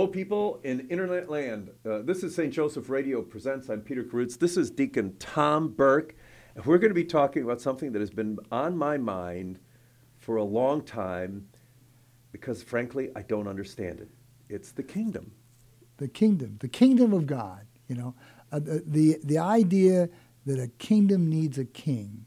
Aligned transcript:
Hello, 0.00 0.10
people 0.10 0.60
in 0.64 0.88
internet 0.88 1.28
land. 1.28 1.72
Uh, 1.84 2.00
this 2.00 2.22
is 2.22 2.34
St. 2.34 2.50
Joseph 2.50 2.88
Radio 2.88 3.20
Presents. 3.20 3.68
I'm 3.68 3.82
Peter 3.82 4.02
Karutz. 4.02 4.38
This 4.38 4.56
is 4.56 4.70
Deacon 4.70 5.14
Tom 5.18 5.68
Burke. 5.68 6.14
And 6.54 6.64
we're 6.64 6.78
going 6.78 6.88
to 6.88 6.94
be 6.94 7.04
talking 7.04 7.42
about 7.42 7.60
something 7.60 7.92
that 7.92 8.00
has 8.00 8.08
been 8.08 8.38
on 8.50 8.78
my 8.78 8.96
mind 8.96 9.58
for 10.16 10.36
a 10.36 10.42
long 10.42 10.80
time 10.84 11.48
because, 12.32 12.62
frankly, 12.62 13.10
I 13.14 13.20
don't 13.20 13.46
understand 13.46 14.00
it. 14.00 14.08
It's 14.48 14.72
the 14.72 14.82
kingdom. 14.82 15.32
The 15.98 16.08
kingdom, 16.08 16.56
the 16.60 16.68
kingdom 16.68 17.12
of 17.12 17.26
God. 17.26 17.66
You 17.86 17.96
know, 17.96 18.14
uh, 18.52 18.60
the, 18.60 19.18
the, 19.22 19.36
idea 19.36 20.08
that 20.46 20.58
a 20.58 20.68
kingdom 20.78 21.28
needs 21.28 21.58
a 21.58 21.66
king, 21.66 22.24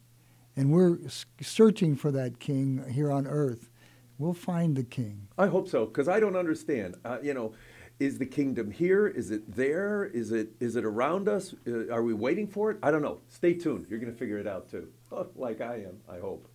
and 0.56 0.72
we're 0.72 1.00
searching 1.42 1.96
for 1.96 2.12
that 2.12 2.40
king 2.40 2.86
here 2.92 3.12
on 3.12 3.26
earth. 3.26 3.72
We'll 4.18 4.34
find 4.34 4.76
the 4.76 4.84
king. 4.84 5.28
I 5.38 5.48
hope 5.48 5.68
so, 5.68 5.86
because 5.86 6.08
I 6.08 6.20
don't 6.20 6.36
understand. 6.36 6.96
Uh, 7.04 7.18
you 7.22 7.34
know, 7.34 7.54
is 8.00 8.18
the 8.18 8.26
kingdom 8.26 8.72
here? 8.72 9.08
Is 9.08 9.32
it 9.32 9.56
there? 9.56 10.06
Is 10.06 10.32
it 10.32 10.50
is 10.60 10.76
it 10.76 10.86
around 10.86 11.28
us? 11.28 11.54
Uh, 11.68 11.92
are 11.92 12.04
we 12.04 12.14
waiting 12.14 12.48
for 12.48 12.72
it? 12.72 12.78
I 12.84 12.92
don't 12.92 13.02
know. 13.02 13.22
Stay 13.30 13.54
tuned. 13.54 13.88
You're 13.90 14.00
going 14.00 14.12
to 14.12 14.18
figure 14.18 14.38
it 14.38 14.48
out 14.48 14.70
too, 14.70 14.90
like 15.36 15.62
I 15.62 15.76
am. 15.76 16.00
I 16.10 16.20
hope. 16.20 16.48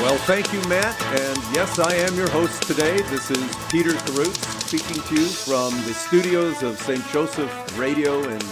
Well, 0.00 0.16
thank 0.18 0.52
you, 0.52 0.60
Matt. 0.68 1.00
And 1.02 1.38
yes, 1.54 1.78
I 1.78 1.92
am 1.94 2.14
your 2.14 2.30
host 2.30 2.62
today. 2.62 2.98
This 3.02 3.30
is 3.30 3.56
Peter 3.68 3.90
Karutz 3.90 4.36
speaking 4.62 5.02
to 5.02 5.14
you 5.14 5.26
from 5.26 5.72
the 5.86 5.94
studios 5.94 6.62
of 6.62 6.78
St. 6.78 7.04
Joseph 7.08 7.78
Radio, 7.78 8.22
and 8.22 8.42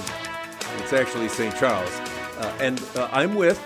it's 0.79 0.93
actually 0.93 1.29
St. 1.29 1.55
Charles. 1.57 1.91
Uh, 2.39 2.59
and 2.61 2.83
uh, 2.97 3.09
I'm 3.13 3.37
with 3.37 3.59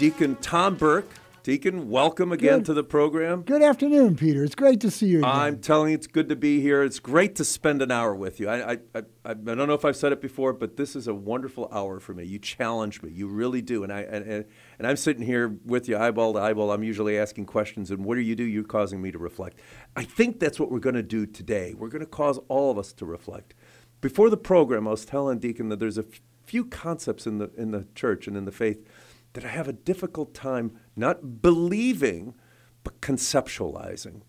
Deacon 0.00 0.34
Tom 0.36 0.76
Burke. 0.76 1.10
Deacon, 1.42 1.90
welcome 1.90 2.32
again 2.32 2.60
Good. 2.60 2.64
to 2.64 2.72
the 2.72 2.82
program. 2.82 3.42
Good 3.42 3.60
afternoon, 3.60 4.16
Peter. 4.16 4.42
It's 4.42 4.54
great 4.54 4.80
to 4.80 4.90
see 4.90 5.08
you 5.08 5.18
again. 5.18 5.30
I'm 5.30 5.58
telling 5.58 5.90
you, 5.90 5.94
it's 5.94 6.06
good 6.06 6.30
to 6.30 6.36
be 6.36 6.62
here. 6.62 6.82
It's 6.82 6.98
great 6.98 7.36
to 7.36 7.44
spend 7.44 7.82
an 7.82 7.90
hour 7.90 8.14
with 8.14 8.40
you. 8.40 8.48
I, 8.48 8.72
I, 8.72 8.78
I, 8.94 9.02
I 9.26 9.34
don't 9.34 9.68
know 9.68 9.74
if 9.74 9.84
I've 9.84 9.96
said 9.96 10.12
it 10.12 10.22
before, 10.22 10.54
but 10.54 10.78
this 10.78 10.96
is 10.96 11.06
a 11.06 11.12
wonderful 11.12 11.68
hour 11.70 12.00
for 12.00 12.14
me. 12.14 12.24
You 12.24 12.38
challenge 12.38 13.02
me, 13.02 13.10
you 13.10 13.28
really 13.28 13.60
do. 13.60 13.84
And 13.84 13.92
I 13.92 14.00
and, 14.00 14.24
and, 14.24 14.44
and 14.78 14.86
I'm 14.88 14.96
sitting 14.96 15.22
here 15.22 15.54
with 15.66 15.86
you, 15.86 15.98
eyeball 15.98 16.32
to 16.32 16.38
eyeball. 16.40 16.72
I'm 16.72 16.82
usually 16.82 17.18
asking 17.18 17.44
questions, 17.44 17.90
and 17.90 18.02
what 18.02 18.14
do 18.14 18.22
you 18.22 18.34
do? 18.34 18.44
You're 18.44 18.64
causing 18.64 19.02
me 19.02 19.10
to 19.10 19.18
reflect. 19.18 19.58
I 19.96 20.04
think 20.04 20.40
that's 20.40 20.58
what 20.58 20.70
we're 20.70 20.78
going 20.78 20.94
to 20.94 21.02
do 21.02 21.26
today. 21.26 21.74
We're 21.74 21.88
going 21.88 22.00
to 22.00 22.10
cause 22.10 22.40
all 22.48 22.70
of 22.70 22.78
us 22.78 22.94
to 22.94 23.04
reflect. 23.04 23.52
Before 24.00 24.30
the 24.30 24.38
program, 24.38 24.88
I 24.88 24.92
was 24.92 25.04
telling 25.04 25.40
Deacon 25.40 25.68
that 25.68 25.78
there's 25.78 25.98
a 25.98 26.06
few 26.46 26.64
concepts 26.64 27.26
in 27.26 27.36
the 27.36 27.50
in 27.56 27.70
the 27.70 27.86
church 27.94 28.26
and 28.26 28.34
in 28.34 28.46
the 28.46 28.50
faith 28.50 28.84
that 29.32 29.44
I 29.44 29.48
have 29.48 29.68
a 29.68 29.72
difficult 29.72 30.34
time 30.34 30.78
not 30.96 31.42
believing, 31.42 32.34
but 32.82 33.00
conceptualizing. 33.00 34.22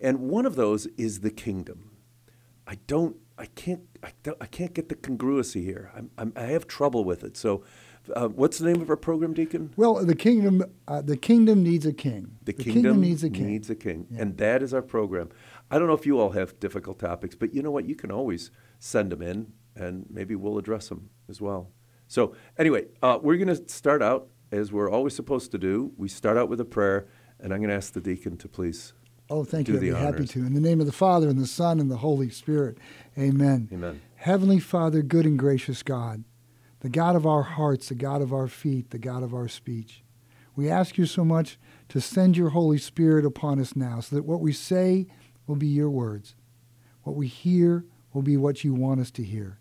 And 0.00 0.20
one 0.20 0.46
of 0.46 0.56
those 0.56 0.86
is 0.98 1.20
the 1.20 1.30
kingdom. 1.30 1.92
I 2.66 2.76
don't, 2.86 3.16
I 3.38 3.46
can't, 3.46 3.82
I, 4.02 4.12
don't, 4.22 4.36
I 4.40 4.46
can't 4.46 4.74
get 4.74 4.88
the 4.88 4.94
congruency 4.94 5.62
here. 5.62 5.90
I'm, 5.94 6.10
I'm, 6.18 6.32
I 6.36 6.44
have 6.44 6.66
trouble 6.66 7.04
with 7.04 7.22
it. 7.22 7.36
So, 7.36 7.64
uh, 8.14 8.28
what's 8.28 8.58
the 8.58 8.66
name 8.70 8.80
of 8.80 8.88
our 8.88 8.96
program, 8.96 9.32
Deacon? 9.34 9.72
well, 9.76 9.94
the 10.04 10.14
kingdom, 10.14 10.62
uh, 10.86 11.02
the 11.02 11.16
kingdom 11.16 11.62
needs 11.62 11.84
a 11.86 11.92
king. 11.92 12.36
The, 12.44 12.52
kingdom, 12.52 13.00
needs 13.00 13.24
a 13.24 13.30
king. 13.30 13.46
Needs 13.46 13.68
a 13.68 13.74
king. 13.74 14.06
Yeah. 14.10 14.22
And 14.22 14.36
that 14.38 14.62
is 14.62 14.72
our 14.72 14.82
program. 14.82 15.30
I 15.70 15.78
don't 15.78 15.88
know 15.88 15.94
if 15.94 16.06
you 16.06 16.20
all 16.20 16.30
have 16.30 16.58
difficult 16.60 17.00
topics, 17.00 17.34
but 17.34 17.52
you 17.52 17.62
know 17.62 17.72
what? 17.72 17.88
You 17.88 17.96
can 17.96 18.12
always 18.12 18.50
send 18.78 19.10
them 19.10 19.22
in, 19.22 19.52
and 19.74 20.06
maybe 20.08 20.36
we'll 20.36 20.58
address 20.58 20.88
them 20.88 21.10
as 21.28 21.40
well. 21.40 21.70
So, 22.08 22.36
anyway, 22.56 22.86
uh, 23.02 23.18
we're 23.20 23.36
going 23.36 23.48
to 23.48 23.68
start 23.68 24.02
out 24.02 24.28
as 24.52 24.72
we're 24.72 24.90
always 24.90 25.14
supposed 25.14 25.50
to 25.52 25.58
do. 25.58 25.92
We 25.96 26.08
start 26.08 26.36
out 26.36 26.48
with 26.48 26.60
a 26.60 26.64
prayer, 26.64 27.06
and 27.40 27.52
I'm 27.52 27.60
going 27.60 27.70
to 27.70 27.76
ask 27.76 27.92
the 27.92 28.00
deacon 28.00 28.36
to 28.38 28.48
please. 28.48 28.92
Oh, 29.28 29.44
thank 29.44 29.68
you. 29.68 29.74
I'd 29.74 29.80
be 29.80 29.90
happy 29.90 30.26
to. 30.26 30.38
In 30.40 30.54
the 30.54 30.60
name 30.60 30.80
of 30.80 30.86
the 30.86 30.92
Father, 30.92 31.28
and 31.28 31.38
the 31.38 31.46
Son, 31.46 31.80
and 31.80 31.90
the 31.90 31.96
Holy 31.96 32.30
Spirit. 32.30 32.78
Amen. 33.18 33.68
Amen. 33.72 34.00
Heavenly 34.16 34.60
Father, 34.60 35.02
good 35.02 35.26
and 35.26 35.38
gracious 35.38 35.82
God, 35.82 36.24
the 36.80 36.88
God 36.88 37.16
of 37.16 37.26
our 37.26 37.42
hearts, 37.42 37.88
the 37.88 37.94
God 37.94 38.22
of 38.22 38.32
our 38.32 38.48
feet, 38.48 38.90
the 38.90 38.98
God 38.98 39.22
of 39.22 39.34
our 39.34 39.48
speech. 39.48 40.04
We 40.54 40.70
ask 40.70 40.96
you 40.96 41.06
so 41.06 41.24
much 41.24 41.58
to 41.90 42.00
send 42.00 42.36
your 42.36 42.50
Holy 42.50 42.78
Spirit 42.78 43.26
upon 43.26 43.60
us 43.60 43.76
now 43.76 44.00
so 44.00 44.16
that 44.16 44.24
what 44.24 44.40
we 44.40 44.52
say 44.52 45.06
will 45.46 45.56
be 45.56 45.66
your 45.66 45.90
words. 45.90 46.34
What 47.02 47.14
we 47.14 47.26
hear 47.26 47.84
will 48.12 48.22
be 48.22 48.36
what 48.36 48.64
you 48.64 48.74
want 48.74 49.00
us 49.00 49.10
to 49.12 49.22
hear. 49.22 49.58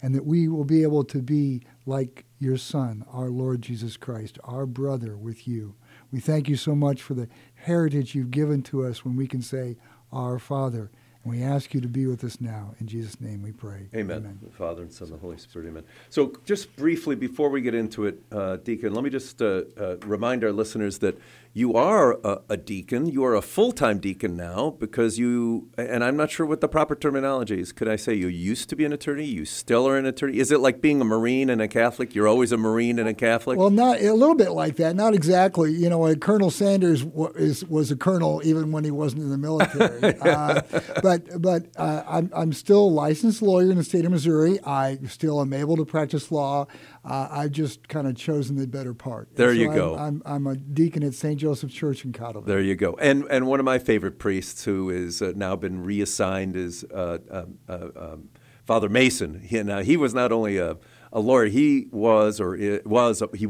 And 0.00 0.14
that 0.14 0.24
we 0.24 0.48
will 0.48 0.64
be 0.64 0.82
able 0.82 1.04
to 1.04 1.20
be 1.20 1.62
like 1.84 2.24
your 2.38 2.56
Son, 2.56 3.04
our 3.12 3.28
Lord 3.28 3.62
Jesus 3.62 3.96
Christ, 3.96 4.38
our 4.44 4.66
brother 4.66 5.16
with 5.16 5.48
you. 5.48 5.74
We 6.12 6.20
thank 6.20 6.48
you 6.48 6.56
so 6.56 6.74
much 6.74 7.02
for 7.02 7.14
the 7.14 7.28
heritage 7.54 8.14
you've 8.14 8.30
given 8.30 8.62
to 8.64 8.84
us 8.84 9.04
when 9.04 9.16
we 9.16 9.26
can 9.26 9.42
say, 9.42 9.76
Our 10.12 10.38
Father. 10.38 10.90
And 11.24 11.32
we 11.32 11.42
ask 11.42 11.74
you 11.74 11.80
to 11.80 11.88
be 11.88 12.06
with 12.06 12.22
us 12.22 12.40
now. 12.40 12.74
In 12.80 12.86
Jesus' 12.86 13.20
name 13.20 13.42
we 13.42 13.52
pray. 13.52 13.88
Amen. 13.94 14.38
The 14.40 14.50
Father 14.50 14.82
and 14.82 14.92
Son 14.92 15.08
and 15.08 15.16
the 15.16 15.20
Holy 15.20 15.36
Spirit. 15.36 15.68
Amen. 15.68 15.84
So, 16.10 16.32
just 16.44 16.74
briefly 16.76 17.16
before 17.16 17.50
we 17.50 17.60
get 17.60 17.74
into 17.74 18.06
it, 18.06 18.22
uh, 18.30 18.56
Deacon, 18.56 18.94
let 18.94 19.02
me 19.02 19.10
just 19.10 19.42
uh, 19.42 19.62
uh, 19.76 19.96
remind 20.06 20.44
our 20.44 20.52
listeners 20.52 20.98
that 20.98 21.18
you 21.52 21.74
are 21.74 22.12
a, 22.24 22.42
a 22.50 22.56
deacon. 22.56 23.06
You 23.06 23.24
are 23.24 23.34
a 23.34 23.42
full 23.42 23.72
time 23.72 23.98
deacon 23.98 24.36
now 24.36 24.70
because 24.70 25.18
you, 25.18 25.68
and 25.76 26.04
I'm 26.04 26.16
not 26.16 26.30
sure 26.30 26.46
what 26.46 26.60
the 26.60 26.68
proper 26.68 26.94
terminology 26.94 27.60
is. 27.60 27.72
Could 27.72 27.88
I 27.88 27.96
say 27.96 28.14
you 28.14 28.28
used 28.28 28.68
to 28.70 28.76
be 28.76 28.84
an 28.84 28.92
attorney? 28.92 29.24
You 29.24 29.44
still 29.44 29.88
are 29.88 29.96
an 29.96 30.06
attorney? 30.06 30.38
Is 30.38 30.52
it 30.52 30.60
like 30.60 30.80
being 30.80 31.00
a 31.00 31.04
Marine 31.04 31.50
and 31.50 31.60
a 31.60 31.68
Catholic? 31.68 32.14
You're 32.14 32.28
always 32.28 32.52
a 32.52 32.56
Marine 32.56 32.98
and 32.98 33.08
a 33.08 33.14
Catholic? 33.14 33.58
Well, 33.58 33.70
not 33.70 34.00
a 34.00 34.12
little 34.12 34.34
bit 34.34 34.52
like 34.52 34.76
that. 34.76 34.94
Not 34.94 35.14
exactly. 35.14 35.72
You 35.72 35.88
know, 35.88 36.04
uh, 36.04 36.14
Colonel 36.14 36.50
Sanders 36.50 37.02
wa- 37.04 37.32
is, 37.34 37.64
was 37.64 37.90
a 37.90 37.96
colonel 37.96 38.40
even 38.44 38.70
when 38.70 38.84
he 38.84 38.90
wasn't 38.90 39.22
in 39.22 39.30
the 39.30 39.38
military. 39.38 40.18
uh, 40.20 40.60
but 41.02 41.40
but 41.40 41.66
uh, 41.76 42.04
I'm 42.06 42.30
I'm 42.34 42.52
still 42.52 42.80
a 42.80 42.88
licensed 42.88 43.42
lawyer 43.42 43.70
in 43.70 43.78
the 43.78 43.84
state 43.84 44.04
of 44.04 44.10
Missouri. 44.10 44.58
I 44.64 44.98
still 45.08 45.40
am 45.40 45.52
able 45.52 45.76
to 45.76 45.84
practice 45.84 46.30
law. 46.30 46.66
Uh, 47.04 47.28
I've 47.30 47.52
just 47.52 47.88
kind 47.88 48.06
of 48.06 48.16
chosen 48.16 48.56
the 48.56 48.66
better 48.66 48.92
part. 48.92 49.34
There 49.34 49.48
so 49.48 49.52
you 49.52 49.72
go. 49.72 49.96
I'm, 49.96 50.22
I'm, 50.26 50.46
I'm 50.46 50.46
a 50.46 50.56
deacon 50.56 51.02
at 51.02 51.14
St. 51.14 51.37
Joseph 51.38 51.70
Church 51.70 52.04
in 52.04 52.12
Cottleville. 52.12 52.46
There 52.46 52.60
you 52.60 52.76
go. 52.76 52.94
And 53.00 53.24
and 53.30 53.46
one 53.46 53.60
of 53.60 53.64
my 53.64 53.78
favorite 53.78 54.18
priests 54.18 54.64
who 54.64 54.90
is 54.90 55.22
uh, 55.22 55.32
now 55.34 55.56
been 55.56 55.82
reassigned 55.82 56.56
is 56.56 56.84
uh, 56.92 57.18
um, 57.30 57.58
uh, 57.68 57.88
um, 57.96 58.28
Father 58.64 58.88
Mason. 58.88 59.40
He, 59.40 59.62
now, 59.62 59.80
he 59.80 59.96
was 59.96 60.12
not 60.12 60.30
only 60.30 60.58
a, 60.58 60.76
a 61.10 61.20
lawyer, 61.20 61.46
he 61.46 61.88
was 61.90 62.38
or 62.40 62.80
was 62.84 63.22
he 63.34 63.46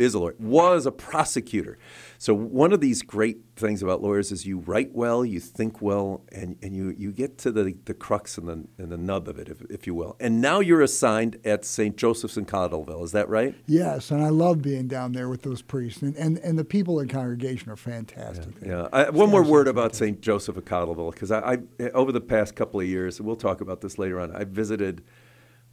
is 0.00 0.14
a 0.14 0.18
lawyer, 0.18 0.34
was 0.38 0.86
a 0.86 0.92
prosecutor. 0.92 1.78
So 2.18 2.34
one 2.34 2.72
of 2.72 2.80
these 2.80 3.02
great 3.02 3.38
things 3.56 3.82
about 3.82 4.02
lawyers 4.02 4.30
is 4.30 4.46
you 4.46 4.58
write 4.58 4.92
well, 4.92 5.24
you 5.24 5.40
think 5.40 5.82
well, 5.82 6.22
and, 6.32 6.56
and 6.62 6.76
you, 6.76 6.94
you 6.96 7.12
get 7.12 7.38
to 7.38 7.50
the, 7.50 7.74
the 7.84 7.94
crux 7.94 8.38
and 8.38 8.48
the, 8.48 8.66
and 8.82 8.92
the 8.92 8.96
nub 8.96 9.28
of 9.28 9.38
it, 9.38 9.48
if, 9.48 9.62
if 9.70 9.86
you 9.86 9.94
will. 9.94 10.16
And 10.20 10.40
now 10.40 10.60
you're 10.60 10.82
assigned 10.82 11.38
at 11.44 11.64
St. 11.64 11.96
Joseph's 11.96 12.36
in 12.36 12.46
Cottleville. 12.46 13.02
Is 13.04 13.12
that 13.12 13.28
right? 13.28 13.54
Yes, 13.66 14.10
and 14.10 14.22
I 14.22 14.28
love 14.28 14.62
being 14.62 14.86
down 14.86 15.12
there 15.12 15.28
with 15.28 15.42
those 15.42 15.62
priests, 15.62 16.02
and 16.02 16.16
and, 16.16 16.38
and 16.38 16.58
the 16.58 16.64
people 16.64 17.00
in 17.00 17.08
congregation 17.08 17.70
are 17.70 17.76
fantastic. 17.76 18.54
Yeah. 18.64 18.88
I, 18.92 19.10
one 19.10 19.30
more 19.30 19.42
word 19.42 19.68
about 19.68 19.94
St. 19.94 20.20
Joseph 20.20 20.56
of 20.56 20.64
Cottleville, 20.64 21.12
because 21.12 21.30
I, 21.32 21.58
I, 21.78 21.84
over 21.90 22.12
the 22.12 22.20
past 22.20 22.54
couple 22.54 22.80
of 22.80 22.86
years, 22.86 23.18
and 23.18 23.26
we'll 23.26 23.36
talk 23.36 23.60
about 23.60 23.80
this 23.80 23.98
later 23.98 24.20
on, 24.20 24.34
I 24.34 24.44
visited, 24.44 25.02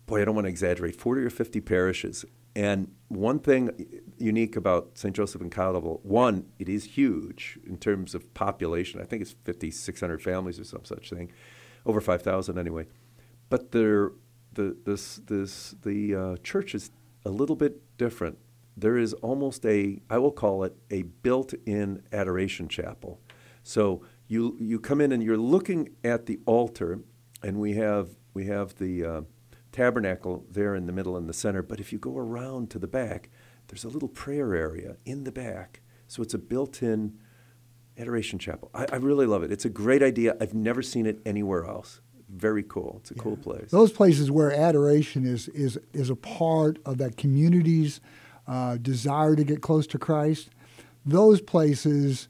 boy, 0.05 0.21
I 0.21 0.25
don't 0.25 0.35
want 0.35 0.45
to 0.45 0.49
exaggerate, 0.49 0.95
40 0.95 1.21
or 1.21 1.29
50 1.29 1.61
parishes. 1.61 2.25
And 2.57 2.91
one 3.09 3.37
thing 3.37 3.69
unique 4.17 4.55
about 4.55 4.97
St. 4.97 5.15
Joseph 5.15 5.41
and 5.41 5.51
Cottleville, 5.51 6.03
one, 6.03 6.47
it 6.57 6.67
is 6.67 6.85
huge 6.85 7.59
in 7.67 7.77
terms 7.77 8.15
of 8.15 8.33
population. 8.33 8.99
I 8.99 9.03
think 9.03 9.21
it's 9.21 9.35
5,600 9.45 10.23
families 10.23 10.59
or 10.59 10.63
some 10.63 10.83
such 10.83 11.11
thing, 11.11 11.31
over 11.85 12.01
5,000 12.01 12.57
anyway. 12.57 12.87
But 13.49 13.73
the, 13.73 14.11
this, 14.53 15.17
this, 15.27 15.75
the 15.83 16.15
uh, 16.15 16.37
church 16.37 16.73
is 16.73 16.89
a 17.23 17.29
little 17.29 17.55
bit 17.55 17.79
different. 17.99 18.39
There 18.75 18.97
is 18.97 19.13
almost 19.13 19.63
a, 19.63 20.01
I 20.09 20.17
will 20.17 20.31
call 20.31 20.63
it 20.63 20.75
a 20.89 21.03
built-in 21.03 22.01
adoration 22.11 22.69
chapel. 22.69 23.21
So 23.61 24.01
you 24.27 24.57
you 24.59 24.79
come 24.79 24.99
in 24.99 25.11
and 25.11 25.21
you're 25.21 25.37
looking 25.37 25.89
at 26.03 26.25
the 26.25 26.39
altar, 26.45 27.01
and 27.43 27.59
we 27.59 27.73
have 27.73 28.09
we 28.33 28.45
have 28.45 28.75
the 28.75 29.05
uh, 29.05 29.21
tabernacle 29.77 30.43
there 30.49 30.73
in 30.73 30.87
the 30.87 30.91
middle 30.91 31.15
in 31.17 31.27
the 31.27 31.33
center. 31.33 31.61
But 31.61 31.79
if 31.79 31.93
you 31.93 31.99
go 31.99 32.17
around 32.17 32.71
to 32.71 32.79
the 32.79 32.87
back, 32.87 33.29
there's 33.67 33.83
a 33.83 33.89
little 33.89 34.09
prayer 34.09 34.55
area 34.55 34.97
in 35.05 35.23
the 35.23 35.31
back. 35.31 35.81
So 36.07 36.23
it's 36.23 36.33
a 36.33 36.39
built-in 36.39 37.19
Adoration 37.95 38.39
Chapel. 38.39 38.71
I, 38.73 38.87
I 38.91 38.95
really 38.95 39.27
love 39.27 39.43
it. 39.43 39.51
It's 39.51 39.65
a 39.65 39.69
great 39.69 40.01
idea. 40.01 40.35
I've 40.41 40.55
never 40.55 40.81
seen 40.81 41.05
it 41.05 41.19
anywhere 41.25 41.65
else. 41.65 42.01
Very 42.27 42.63
cool. 42.63 42.97
It's 43.01 43.11
a 43.11 43.15
cool 43.15 43.37
place. 43.37 43.69
Those 43.69 43.91
places 43.91 44.31
where 44.31 44.51
adoration 44.51 45.25
is 45.25 45.47
is 45.49 45.79
is 45.93 46.09
a 46.09 46.15
part 46.15 46.79
of 46.85 46.97
that 46.97 47.15
community's 47.15 48.01
uh, 48.47 48.77
desire 48.77 49.35
to 49.35 49.43
get 49.43 49.61
close 49.61 49.87
to 49.87 49.97
Christ. 49.97 50.49
Those 51.05 51.39
places, 51.39 52.27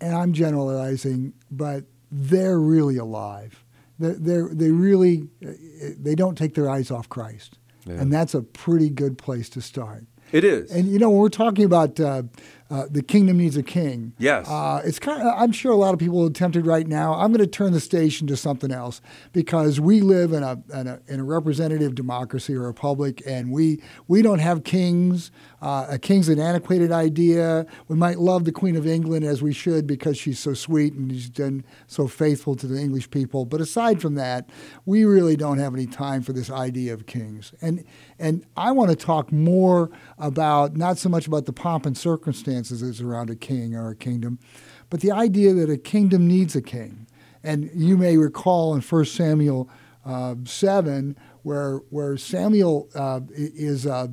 and 0.00 0.14
I'm 0.14 0.32
generalizing, 0.32 1.32
but 1.50 1.84
they're 2.12 2.60
really 2.60 2.98
alive. 2.98 3.64
They're, 4.00 4.48
they're 4.52 4.72
really 4.72 5.28
uh, 5.46 5.50
they 5.98 6.14
don't 6.14 6.36
take 6.36 6.54
their 6.54 6.68
eyes 6.70 6.90
off 6.90 7.08
Christ, 7.08 7.58
Yeah. 7.86 7.94
and 8.00 8.12
that's 8.12 8.34
a 8.34 8.42
pretty 8.42 8.90
good 8.90 9.18
place 9.18 9.48
to 9.50 9.60
start. 9.60 10.04
It 10.32 10.44
is. 10.44 10.70
And 10.70 10.86
you 10.86 10.98
know, 11.00 11.10
when 11.10 11.18
we're 11.18 11.28
talking 11.28 11.64
about 11.64 11.98
uh, 11.98 12.22
uh, 12.70 12.86
the 12.88 13.02
kingdom 13.02 13.38
needs 13.38 13.56
a 13.56 13.64
king, 13.64 14.12
Yes. 14.16 14.48
uh, 14.48 14.80
it's 14.84 15.00
kind 15.00 15.20
of. 15.20 15.34
I'm 15.36 15.50
sure 15.50 15.72
a 15.72 15.76
lot 15.76 15.92
of 15.92 15.98
people 15.98 16.24
are 16.24 16.30
tempted 16.30 16.66
right 16.66 16.86
now. 16.86 17.14
I'm 17.14 17.32
going 17.32 17.40
to 17.44 17.48
turn 17.48 17.72
the 17.72 17.80
station 17.80 18.28
to 18.28 18.36
something 18.36 18.70
else 18.70 19.00
because 19.32 19.80
we 19.80 20.00
live 20.00 20.32
in 20.32 20.44
a 20.44 20.62
in 20.72 20.86
a, 20.86 21.00
in 21.08 21.18
a 21.18 21.24
representative 21.24 21.96
democracy 21.96 22.54
or 22.54 22.60
republic, 22.62 23.22
and 23.26 23.50
we 23.50 23.82
we 24.06 24.22
don't 24.22 24.38
have 24.38 24.62
kings. 24.62 25.32
Uh, 25.62 25.86
a 25.90 25.98
king's 25.98 26.28
an 26.28 26.38
antiquated 26.38 26.90
idea. 26.90 27.66
We 27.88 27.96
might 27.96 28.18
love 28.18 28.44
the 28.44 28.52
Queen 28.52 28.76
of 28.76 28.86
England 28.86 29.24
as 29.24 29.42
we 29.42 29.52
should 29.52 29.86
because 29.86 30.16
she's 30.16 30.38
so 30.38 30.54
sweet 30.54 30.94
and 30.94 31.12
she's 31.12 31.28
been 31.28 31.64
so 31.86 32.08
faithful 32.08 32.56
to 32.56 32.66
the 32.66 32.80
English 32.80 33.10
people. 33.10 33.44
But 33.44 33.60
aside 33.60 34.00
from 34.00 34.14
that, 34.14 34.48
we 34.86 35.04
really 35.04 35.36
don't 35.36 35.58
have 35.58 35.74
any 35.74 35.86
time 35.86 36.22
for 36.22 36.32
this 36.32 36.50
idea 36.50 36.94
of 36.94 37.06
kings. 37.06 37.52
And 37.60 37.84
and 38.18 38.44
I 38.56 38.72
want 38.72 38.90
to 38.90 38.96
talk 38.96 39.32
more 39.32 39.90
about 40.18 40.76
not 40.76 40.98
so 40.98 41.08
much 41.08 41.26
about 41.26 41.44
the 41.44 41.52
pomp 41.52 41.84
and 41.84 41.96
circumstances 41.96 42.80
that's 42.80 43.00
around 43.00 43.28
a 43.28 43.36
king 43.36 43.74
or 43.74 43.90
a 43.90 43.96
kingdom, 43.96 44.38
but 44.88 45.00
the 45.00 45.12
idea 45.12 45.52
that 45.54 45.68
a 45.68 45.78
kingdom 45.78 46.26
needs 46.26 46.56
a 46.56 46.62
king. 46.62 47.06
And 47.42 47.70
you 47.74 47.96
may 47.96 48.18
recall 48.18 48.74
in 48.74 48.82
1 48.82 49.04
Samuel 49.06 49.70
uh, 50.04 50.34
7, 50.44 51.16
where, 51.42 51.76
where 51.90 52.16
Samuel 52.16 52.88
uh, 52.94 53.20
is. 53.34 53.86
Uh, 53.86 54.08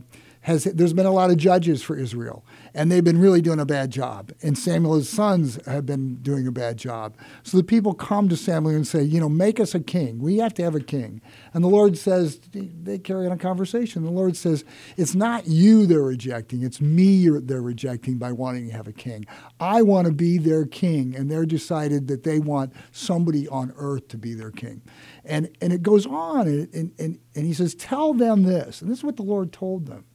has, 0.47 0.63
there's 0.63 0.93
been 0.93 1.05
a 1.05 1.11
lot 1.11 1.29
of 1.29 1.35
judges 1.35 1.83
for 1.83 1.97
Israel, 1.97 2.45
and 2.73 2.89
they've 2.89 3.03
been 3.03 3.19
really 3.19 3.41
doing 3.41 3.59
a 3.59 3.65
bad 3.65 3.91
job. 3.91 4.31
And 4.41 4.57
Samuel's 4.57 5.09
sons 5.09 5.59
have 5.65 5.85
been 5.85 6.15
doing 6.21 6.47
a 6.47 6.53
bad 6.53 6.77
job. 6.77 7.17
So 7.43 7.57
the 7.57 7.65
people 7.65 7.93
come 7.93 8.29
to 8.29 8.37
Samuel 8.37 8.73
and 8.73 8.87
say, 8.87 9.03
you 9.03 9.19
know, 9.19 9.27
make 9.27 9.59
us 9.59 9.75
a 9.75 9.81
king. 9.81 10.19
We 10.19 10.37
have 10.37 10.53
to 10.53 10.63
have 10.63 10.73
a 10.73 10.79
king. 10.79 11.21
And 11.53 11.65
the 11.65 11.67
Lord 11.67 11.97
says, 11.97 12.39
they 12.53 12.97
carry 12.97 13.25
on 13.25 13.33
a 13.33 13.37
conversation. 13.37 14.05
The 14.05 14.09
Lord 14.09 14.37
says, 14.37 14.63
it's 14.95 15.15
not 15.15 15.47
you 15.47 15.85
they're 15.85 16.01
rejecting, 16.01 16.63
it's 16.63 16.79
me 16.79 17.27
they're 17.27 17.61
rejecting 17.61 18.17
by 18.17 18.31
wanting 18.31 18.67
to 18.67 18.71
have 18.73 18.87
a 18.87 18.93
king. 18.93 19.25
I 19.59 19.81
want 19.81 20.07
to 20.07 20.13
be 20.13 20.37
their 20.37 20.65
king, 20.65 21.13
and 21.13 21.29
they're 21.29 21.45
decided 21.45 22.07
that 22.07 22.23
they 22.23 22.39
want 22.39 22.71
somebody 22.93 23.49
on 23.49 23.73
earth 23.75 24.07
to 24.07 24.17
be 24.17 24.33
their 24.33 24.51
king. 24.51 24.81
And, 25.25 25.49
and 25.59 25.73
it 25.73 25.83
goes 25.83 26.05
on, 26.05 26.47
and, 26.47 26.73
and, 26.73 26.93
and, 26.97 27.19
and 27.35 27.45
he 27.45 27.53
says, 27.53 27.75
tell 27.75 28.13
them 28.13 28.43
this. 28.43 28.81
And 28.81 28.89
this 28.89 28.99
is 28.99 29.03
what 29.03 29.17
the 29.17 29.23
Lord 29.23 29.51
told 29.51 29.87
them 29.87 30.05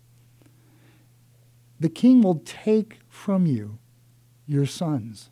the 1.82 1.88
king 1.88 2.23
will 2.23 2.43
take 2.44 3.00
from 3.08 3.46
you 3.46 3.79
your 4.46 4.67
sons. 4.67 5.31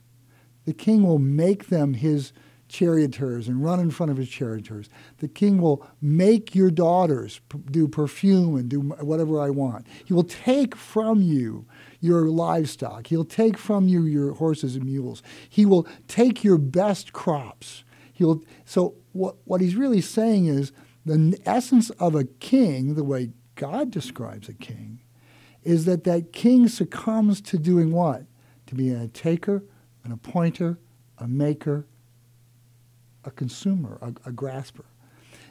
The 0.65 0.75
king 0.75 1.03
will 1.03 1.19
make 1.19 1.69
them 1.69 1.95
his 1.95 2.33
charioteers 2.69 3.49
and 3.49 3.65
run 3.65 3.81
in 3.81 3.91
front 3.91 4.11
of 4.11 4.19
his 4.19 4.29
charioteers. 4.29 4.89
The 5.19 5.29
king 5.29 5.61
will 5.61 5.87
make 6.01 6.55
your 6.55 6.71
daughters 6.71 7.41
p- 7.49 7.59
do 7.71 7.89
perfume 7.89 8.57
and 8.57 8.69
do 8.69 8.81
whatever 8.81 9.41
I 9.41 9.51
want. 9.51 9.87
He 10.05 10.13
will 10.13 10.25
take 10.25 10.77
from 10.77 11.23
you 11.23 11.67
your 12.01 12.27
livestock. 12.27 13.09
He'll 13.09 13.25
take 13.25 13.59
from 13.59 13.89
you 13.89 14.05
your 14.05 14.33
horses 14.35 14.77
and 14.77 14.85
mules. 14.85 15.23
He 15.49 15.67
will 15.67 15.87
take 16.07 16.45
your 16.45 16.59
best 16.59 17.13
crops. 17.13 17.85
He'll 18.13 18.43
so 18.65 18.95
what 19.13 19.37
what 19.45 19.61
he's 19.61 19.77
really 19.77 20.01
saying 20.01 20.47
is 20.47 20.73
the 21.05 21.39
essence 21.45 21.91
of 21.91 22.15
a 22.15 22.25
king, 22.25 22.95
the 22.95 23.05
way 23.05 23.31
God 23.55 23.91
describes 23.91 24.49
a 24.49 24.55
king, 24.55 25.01
is 25.63 25.85
that 25.85 26.05
that 26.05 26.33
king 26.33 26.69
succumbs 26.69 27.41
to 27.43 27.59
doing 27.59 27.93
what? 27.93 28.25
To 28.67 28.75
be 28.75 28.91
a 28.91 29.09
taker, 29.09 29.63
an 30.05 30.13
appointer, 30.13 30.79
a 31.19 31.27
maker, 31.27 31.87
a 33.25 33.31
consumer, 33.31 33.99
a, 34.01 34.29
a 34.29 34.33
grasper. 34.33 34.85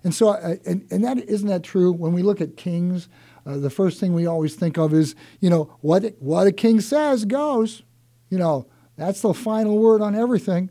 And 0.03 0.13
so, 0.13 0.29
uh, 0.29 0.56
and, 0.65 0.88
and 0.91 1.03
that 1.03 1.17
isn't 1.17 1.47
that 1.47 1.63
true? 1.63 1.91
When 1.91 2.13
we 2.13 2.21
look 2.21 2.41
at 2.41 2.56
kings, 2.56 3.09
uh, 3.45 3.57
the 3.57 3.69
first 3.69 4.00
thing 4.00 4.13
we 4.13 4.25
always 4.25 4.56
think 4.56 4.77
of 4.77 4.94
is, 4.94 5.15
you 5.39 5.50
know, 5.50 5.75
what 5.81 6.03
what 6.19 6.47
a 6.47 6.51
king 6.51 6.79
says 6.81 7.25
goes. 7.25 7.83
You 8.29 8.38
know, 8.38 8.67
that's 8.95 9.21
the 9.21 9.33
final 9.33 9.77
word 9.77 10.01
on 10.01 10.15
everything. 10.15 10.69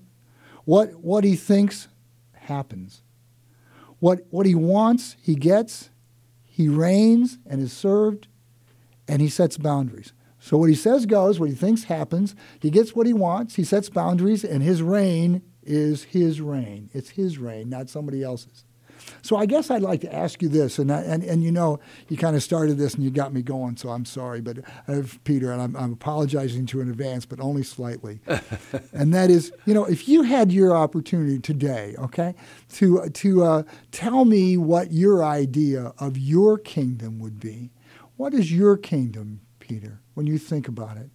What 0.65 0.95
what 0.97 1.25
he 1.25 1.37
thinks 1.37 1.89
happens. 2.33 3.03
What 3.99 4.27
what 4.31 4.47
he 4.47 4.55
wants, 4.55 5.17
he 5.21 5.35
gets. 5.35 5.91
He 6.45 6.69
reigns 6.69 7.39
and 7.47 7.61
is 7.61 7.73
served, 7.73 8.28
and 9.09 9.21
he 9.23 9.29
sets 9.29 9.57
boundaries. 9.57 10.13
So 10.39 10.57
what 10.57 10.69
he 10.69 10.77
says 10.77 11.07
goes, 11.07 11.41
what 11.41 11.49
he 11.49 11.55
thinks 11.55 11.85
happens. 11.85 12.37
He 12.61 12.71
gets 12.71 12.95
what 12.95 13.07
he 13.07 13.13
wants, 13.13 13.57
he 13.57 13.65
sets 13.65 13.89
boundaries, 13.89 14.45
and 14.45 14.63
his 14.63 14.83
reign 14.83 15.43
is 15.65 16.05
his 16.05 16.41
reign. 16.41 16.91
It's 16.93 17.11
his 17.11 17.39
reign, 17.39 17.69
not 17.69 17.91
somebody 17.91 18.23
else's. 18.23 18.65
So 19.23 19.37
I 19.37 19.47
guess 19.47 19.71
I'd 19.71 19.83
like 19.83 20.01
to 20.03 20.15
ask 20.15 20.43
you 20.43 20.49
this, 20.49 20.79
and 20.79 20.93
I, 20.93 21.01
and, 21.01 21.23
and 21.23 21.43
you 21.43 21.53
know, 21.53 21.81
you 22.09 22.17
kind 22.17 22.37
of 22.37 22.43
started 22.43 22.79
this 22.79 22.95
and 22.95 23.03
you 23.03 23.11
got 23.11 23.33
me 23.33 23.43
going, 23.43 23.77
so 23.77 23.91
I'm 23.91 24.05
sorry, 24.05 24.41
but 24.41 24.59
uh, 24.87 25.03
Peter, 25.25 25.53
and 25.53 25.61
I'm, 25.61 25.77
I'm 25.77 25.93
apologizing 25.93 26.67
to 26.67 26.79
you 26.79 26.83
in 26.83 26.91
advance, 26.91 27.25
but 27.25 27.41
only 27.41 27.63
slightly. 27.63 28.21
and 28.93 29.15
that 29.15 29.31
is, 29.31 29.53
you 29.67 29.75
know, 29.75 29.85
if 29.85 30.09
you 30.09 30.23
had 30.23 30.53
your 30.53 30.77
opportunity 30.77 31.39
today, 31.39 31.95
okay, 31.99 32.35
to 32.75 33.09
to 33.09 33.45
uh, 33.45 33.63
tell 33.93 34.25
me 34.25 34.57
what 34.57 34.93
your 34.93 35.25
idea 35.25 35.93
of 35.99 36.19
your 36.19 36.59
kingdom 36.59 37.19
would 37.19 37.41
be, 37.41 37.71
what 38.19 38.35
is 38.35 38.53
your 38.53 38.77
kingdom, 38.77 39.41
Peter, 39.61 40.01
when 40.15 40.27
you 40.27 40.39
think 40.39 40.67
about 40.69 40.97
it? 40.97 41.09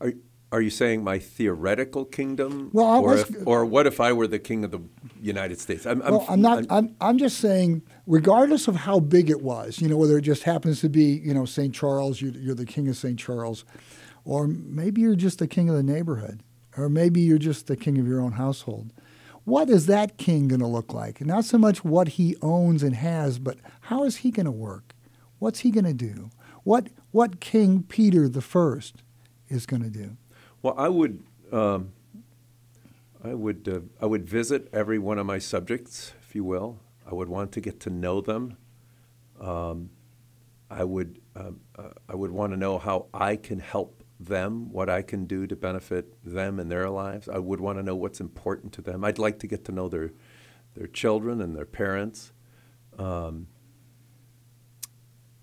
Are, 0.00 0.12
are 0.52 0.62
you 0.62 0.70
saying 0.70 1.02
my 1.02 1.18
theoretical 1.18 2.04
kingdom? 2.04 2.70
Well, 2.72 2.86
I 2.86 2.98
or, 2.98 3.10
was- 3.10 3.28
if, 3.28 3.46
or 3.46 3.66
what 3.66 3.86
if 3.88 4.00
I 4.00 4.12
were 4.12 4.28
the 4.28 4.38
king 4.38 4.64
of 4.64 4.70
the 4.70 4.80
United 5.20 5.58
States? 5.58 5.84
I'm, 5.84 5.98
Well, 5.98 6.24
I'm 6.28 6.40
not. 6.40 6.64
I'm, 6.70 6.94
I'm 7.00 7.18
just 7.18 7.38
saying, 7.38 7.82
regardless 8.06 8.68
of 8.68 8.76
how 8.76 9.00
big 9.00 9.28
it 9.28 9.42
was, 9.42 9.80
you 9.80 9.88
know, 9.88 9.96
whether 9.96 10.16
it 10.16 10.22
just 10.22 10.44
happens 10.44 10.80
to 10.80 10.88
be, 10.88 11.20
you 11.24 11.34
know, 11.34 11.44
St. 11.44 11.74
Charles, 11.74 12.22
you're, 12.22 12.32
you're 12.32 12.54
the 12.54 12.64
king 12.64 12.88
of 12.88 12.96
St. 12.96 13.18
Charles, 13.18 13.64
or 14.24 14.46
maybe 14.46 15.00
you're 15.00 15.16
just 15.16 15.40
the 15.40 15.48
king 15.48 15.68
of 15.68 15.74
the 15.74 15.82
neighborhood, 15.82 16.44
or 16.76 16.88
maybe 16.88 17.20
you're 17.20 17.38
just 17.38 17.66
the 17.66 17.76
king 17.76 17.98
of 17.98 18.06
your 18.06 18.20
own 18.20 18.32
household. 18.32 18.92
What 19.44 19.68
is 19.68 19.86
that 19.86 20.18
king 20.18 20.46
going 20.46 20.60
to 20.60 20.66
look 20.66 20.94
like? 20.94 21.20
Not 21.20 21.44
so 21.46 21.58
much 21.58 21.84
what 21.84 22.08
he 22.08 22.36
owns 22.42 22.84
and 22.84 22.94
has, 22.94 23.40
but 23.40 23.58
how 23.82 24.04
is 24.04 24.18
he 24.18 24.30
going 24.30 24.46
to 24.46 24.52
work? 24.52 24.94
What's 25.38 25.60
he 25.60 25.70
going 25.70 25.84
to 25.84 25.94
do? 25.94 26.30
What 26.68 26.88
what 27.12 27.40
King 27.40 27.82
Peter 27.82 28.28
the 28.28 28.42
First 28.42 29.02
is 29.48 29.64
going 29.64 29.82
to 29.82 29.88
do? 29.88 30.18
Well, 30.60 30.74
I 30.76 30.90
would, 30.90 31.22
um, 31.50 31.92
I 33.24 33.32
would, 33.32 33.66
uh, 33.66 33.80
I 34.02 34.04
would 34.04 34.26
visit 34.26 34.68
every 34.70 34.98
one 34.98 35.18
of 35.18 35.24
my 35.24 35.38
subjects, 35.38 36.12
if 36.20 36.34
you 36.34 36.44
will. 36.44 36.78
I 37.10 37.14
would 37.14 37.30
want 37.30 37.52
to 37.52 37.62
get 37.62 37.80
to 37.80 37.90
know 37.90 38.20
them. 38.20 38.58
Um, 39.40 39.88
I 40.68 40.84
would, 40.84 41.22
um, 41.34 41.60
uh, 41.74 41.88
I 42.06 42.14
would 42.14 42.32
want 42.32 42.52
to 42.52 42.58
know 42.58 42.76
how 42.76 43.06
I 43.14 43.36
can 43.36 43.60
help 43.60 44.04
them, 44.20 44.70
what 44.70 44.90
I 44.90 45.00
can 45.00 45.24
do 45.24 45.46
to 45.46 45.56
benefit 45.56 46.22
them 46.22 46.60
in 46.60 46.68
their 46.68 46.90
lives. 46.90 47.30
I 47.30 47.38
would 47.38 47.60
want 47.60 47.78
to 47.78 47.82
know 47.82 47.96
what's 47.96 48.20
important 48.20 48.74
to 48.74 48.82
them. 48.82 49.04
I'd 49.04 49.18
like 49.18 49.38
to 49.38 49.46
get 49.46 49.64
to 49.64 49.72
know 49.72 49.88
their, 49.88 50.12
their 50.74 50.86
children 50.86 51.40
and 51.40 51.56
their 51.56 51.64
parents. 51.64 52.32
Um, 52.98 53.46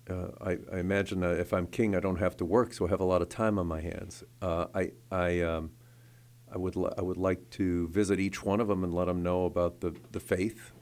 uh, 0.08 0.28
I, 0.40 0.58
I 0.72 0.78
imagine 0.78 1.24
uh, 1.24 1.30
if 1.30 1.52
I'm 1.52 1.66
king, 1.66 1.96
I 1.96 2.00
don't 2.00 2.18
have 2.18 2.36
to 2.38 2.44
work, 2.44 2.72
so 2.72 2.86
I 2.86 2.90
have 2.90 3.00
a 3.00 3.04
lot 3.04 3.22
of 3.22 3.28
time 3.28 3.58
on 3.58 3.66
my 3.66 3.80
hands. 3.80 4.22
Uh, 4.40 4.66
I, 4.74 4.92
I, 5.10 5.40
um, 5.40 5.70
I 6.52 6.58
would, 6.58 6.76
li- 6.76 6.92
I 6.96 7.02
would 7.02 7.16
like 7.16 7.50
to 7.50 7.88
visit 7.88 8.20
each 8.20 8.44
one 8.44 8.60
of 8.60 8.68
them 8.68 8.84
and 8.84 8.94
let 8.94 9.06
them 9.06 9.22
know 9.22 9.44
about 9.44 9.80
the, 9.80 9.94
the 10.12 10.20
faith. 10.20 10.72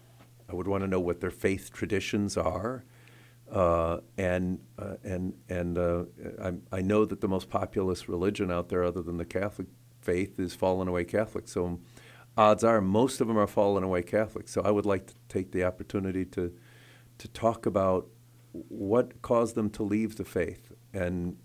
I 0.49 0.55
would 0.55 0.69
want 0.69 0.83
to 0.83 0.89
know 0.89 1.01
what 1.01 1.21
their 1.21 1.31
faith 1.31 1.73
traditions 1.73 2.37
are, 2.37 2.85
uh, 3.51 4.01
and 4.19 4.59
uh, 4.79 4.97
and 5.03 5.35
and 5.49 5.79
uh, 5.79 6.05
I, 6.43 6.53
I 6.71 6.81
know 6.83 7.05
that 7.05 7.21
the 7.21 7.29
most 7.29 7.49
populous 7.49 8.09
religion 8.09 8.51
out 8.51 8.69
there, 8.69 8.85
other 8.85 9.03
than 9.03 9.17
the 9.17 9.25
Catholic 9.25 9.69
faith, 10.01 10.39
is 10.39 10.55
fallen 10.55 10.87
away 10.87 11.05
Catholic. 11.05 11.49
So, 11.49 11.81
odds 12.37 12.63
are 12.63 12.81
most 12.81 13.21
of 13.21 13.29
them 13.29 13.39
are 13.39 13.47
fallen 13.47 13.85
away 13.85 14.03
Catholic. 14.03 14.49
So, 14.49 14.61
I 14.63 14.71
would 14.71 14.87
like 14.87 15.07
to 15.07 15.15
take 15.29 15.53
the 15.53 15.65
opportunity 15.65 16.25
to 16.27 16.53
to 17.19 17.29
talk 17.29 17.65
about 17.65 18.09
what 18.55 19.21
caused 19.21 19.57
them 19.57 19.69
to 19.71 19.83
leave 19.83 20.17
the 20.17 20.25
faith 20.25 20.73
and 20.93 21.37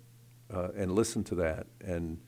uh, 0.54 0.70
and 0.76 0.92
listen 0.92 1.24
to 1.24 1.36
that 1.36 1.68
and 1.82 2.20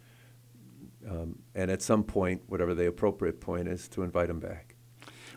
um, 1.09 1.39
and 1.55 1.71
at 1.71 1.81
some 1.81 2.03
point, 2.03 2.43
whatever 2.47 2.73
the 2.73 2.87
appropriate 2.87 3.41
point 3.41 3.67
is, 3.67 3.87
to 3.89 4.03
invite 4.03 4.27
them 4.27 4.39
back. 4.39 4.75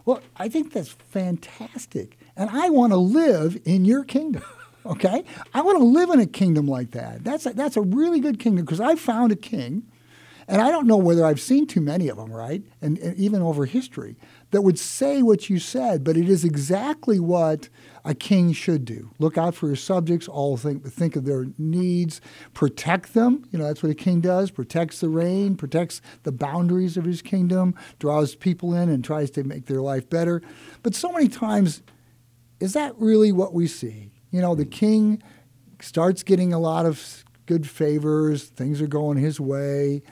Well, 0.04 0.20
I 0.36 0.48
think 0.48 0.72
that's 0.72 0.90
fantastic. 0.90 2.18
And 2.36 2.50
I 2.50 2.68
want 2.68 2.92
to 2.92 2.98
live 2.98 3.58
in 3.64 3.84
your 3.84 4.04
kingdom. 4.04 4.44
Okay? 4.86 5.24
I 5.54 5.62
want 5.62 5.78
to 5.78 5.84
live 5.84 6.10
in 6.10 6.20
a 6.20 6.26
kingdom 6.26 6.68
like 6.68 6.90
that. 6.90 7.24
That's 7.24 7.46
a, 7.46 7.54
that's 7.54 7.78
a 7.78 7.80
really 7.80 8.20
good 8.20 8.38
kingdom 8.38 8.66
because 8.66 8.80
I 8.80 8.96
found 8.96 9.32
a 9.32 9.36
king 9.36 9.84
And 10.46 10.60
I 10.60 10.70
don't 10.70 10.86
know 10.86 10.96
whether 10.96 11.24
I've 11.24 11.40
seen 11.40 11.66
too 11.66 11.80
many 11.80 12.08
of 12.08 12.16
them, 12.16 12.30
right? 12.30 12.62
And, 12.82 12.98
and, 12.98 13.16
even 13.16 13.40
over 13.42 13.64
history 13.64 14.16
that 14.50 14.62
would 14.62 14.78
say 14.78 15.22
what 15.22 15.50
you 15.50 15.58
said, 15.58 16.04
but 16.04 16.16
it 16.16 16.28
is 16.28 16.44
exactly 16.44 17.18
what 17.18 17.68
a 18.04 18.14
king 18.14 18.52
should 18.52 18.84
do. 18.84 19.10
Look 19.18 19.38
out 19.38 19.54
for 19.54 19.70
his 19.70 19.82
subjects, 19.82 20.28
all 20.28 20.56
think, 20.56 20.86
think 20.86 21.16
of 21.16 21.24
their 21.24 21.46
needs, 21.58 22.20
protect 22.52 23.14
them. 23.14 23.46
You 23.50 23.58
know, 23.58 23.66
that's 23.66 23.82
what 23.82 23.90
a 23.90 23.94
king 23.94 24.20
does 24.20 24.50
protects 24.50 25.00
the 25.00 25.08
reign, 25.08 25.56
protects 25.56 26.00
the 26.22 26.32
boundaries 26.32 26.96
of 26.96 27.04
his 27.04 27.22
kingdom, 27.22 27.74
draws 27.98 28.34
people 28.34 28.74
in 28.74 28.88
and 28.88 29.04
tries 29.04 29.30
to 29.32 29.44
make 29.44 29.66
their 29.66 29.80
life 29.80 30.08
better. 30.08 30.42
But 30.82 30.94
so 30.94 31.10
many 31.12 31.28
times, 31.28 31.82
is 32.60 32.74
that 32.74 32.94
really 32.98 33.32
what 33.32 33.54
we 33.54 33.66
see? 33.66 34.12
You 34.30 34.40
know, 34.40 34.54
the 34.54 34.66
king 34.66 35.22
starts 35.80 36.22
getting 36.22 36.52
a 36.52 36.58
lot 36.58 36.86
of 36.86 37.24
good 37.46 37.68
favors, 37.68 38.44
things 38.44 38.80
are 38.80 38.86
going 38.86 39.18
his 39.18 39.40
way. 39.40 40.02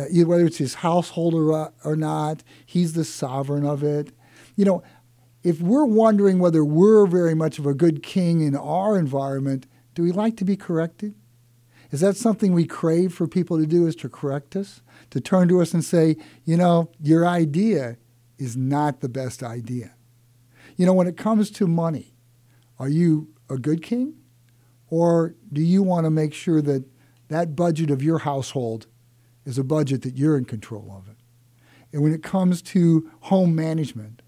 Uh, 0.00 0.26
whether 0.26 0.46
it's 0.46 0.58
his 0.58 0.74
household 0.74 1.34
or, 1.34 1.72
or 1.84 1.96
not, 1.96 2.42
he's 2.64 2.92
the 2.94 3.04
sovereign 3.04 3.64
of 3.64 3.82
it. 3.82 4.12
You 4.56 4.64
know, 4.64 4.82
if 5.42 5.60
we're 5.60 5.84
wondering 5.84 6.38
whether 6.38 6.64
we're 6.64 7.06
very 7.06 7.34
much 7.34 7.58
of 7.58 7.66
a 7.66 7.74
good 7.74 8.02
king 8.02 8.42
in 8.42 8.56
our 8.56 8.98
environment, 8.98 9.66
do 9.94 10.02
we 10.02 10.12
like 10.12 10.36
to 10.38 10.44
be 10.44 10.56
corrected? 10.56 11.14
Is 11.90 12.00
that 12.00 12.16
something 12.16 12.52
we 12.52 12.66
crave 12.66 13.12
for 13.12 13.26
people 13.26 13.58
to 13.58 13.66
do 13.66 13.86
is 13.86 13.96
to 13.96 14.08
correct 14.08 14.54
us? 14.54 14.80
To 15.10 15.20
turn 15.20 15.48
to 15.48 15.60
us 15.60 15.74
and 15.74 15.84
say, 15.84 16.16
you 16.44 16.56
know, 16.56 16.90
your 17.00 17.26
idea 17.26 17.96
is 18.38 18.56
not 18.56 19.00
the 19.00 19.08
best 19.08 19.42
idea. 19.42 19.94
You 20.76 20.86
know, 20.86 20.94
when 20.94 21.08
it 21.08 21.16
comes 21.16 21.50
to 21.52 21.66
money, 21.66 22.14
are 22.78 22.88
you 22.88 23.34
a 23.48 23.58
good 23.58 23.82
king? 23.82 24.14
Or 24.88 25.34
do 25.52 25.60
you 25.60 25.82
want 25.82 26.04
to 26.04 26.10
make 26.10 26.32
sure 26.32 26.62
that 26.62 26.84
that 27.28 27.56
budget 27.56 27.90
of 27.90 28.02
your 28.02 28.18
household 28.18 28.86
is 29.44 29.58
a 29.58 29.64
budget 29.64 30.02
that 30.02 30.16
you're 30.16 30.36
in 30.36 30.44
control 30.44 30.94
of 30.96 31.08
it? 31.08 31.16
And 31.92 32.02
when 32.02 32.12
it 32.12 32.22
comes 32.22 32.62
to 32.62 33.10
home 33.20 33.54
management, 33.54 34.22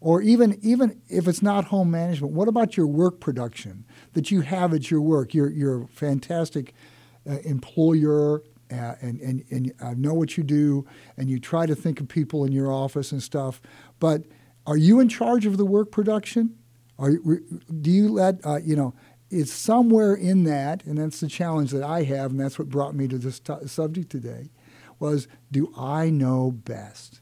or 0.00 0.22
even 0.22 0.58
even 0.62 1.00
if 1.08 1.26
it's 1.26 1.42
not 1.42 1.66
home 1.66 1.90
management, 1.90 2.32
what 2.32 2.48
about 2.48 2.76
your 2.76 2.86
work 2.86 3.18
production 3.18 3.84
that 4.12 4.30
you 4.30 4.42
have 4.42 4.72
at 4.72 4.90
your 4.90 5.00
work? 5.00 5.34
You're 5.34 5.50
you're 5.50 5.82
a 5.82 5.88
fantastic 5.88 6.74
uh, 7.28 7.38
employer. 7.44 8.42
Uh, 8.70 8.94
and 9.00 9.18
and 9.20 9.44
and 9.50 9.72
I 9.80 9.94
know 9.94 10.12
what 10.12 10.36
you 10.36 10.44
do, 10.44 10.86
and 11.16 11.30
you 11.30 11.40
try 11.40 11.64
to 11.64 11.74
think 11.74 12.00
of 12.00 12.08
people 12.08 12.44
in 12.44 12.52
your 12.52 12.70
office 12.70 13.12
and 13.12 13.22
stuff. 13.22 13.62
But 13.98 14.24
are 14.66 14.76
you 14.76 15.00
in 15.00 15.08
charge 15.08 15.46
of 15.46 15.56
the 15.56 15.64
work 15.64 15.90
production? 15.90 16.54
Are 16.98 17.12
do 17.12 17.90
you 17.90 18.08
let 18.08 18.44
uh, 18.44 18.58
you 18.62 18.76
know? 18.76 18.94
It's 19.30 19.52
somewhere 19.52 20.14
in 20.14 20.44
that, 20.44 20.84
and 20.84 20.98
that's 20.98 21.20
the 21.20 21.28
challenge 21.28 21.70
that 21.70 21.82
I 21.82 22.02
have, 22.04 22.30
and 22.30 22.40
that's 22.40 22.58
what 22.58 22.68
brought 22.68 22.94
me 22.94 23.08
to 23.08 23.18
this 23.18 23.40
t- 23.40 23.66
subject 23.66 24.10
today. 24.10 24.50
Was 24.98 25.28
do 25.50 25.72
I 25.76 26.10
know 26.10 26.50
best? 26.50 27.20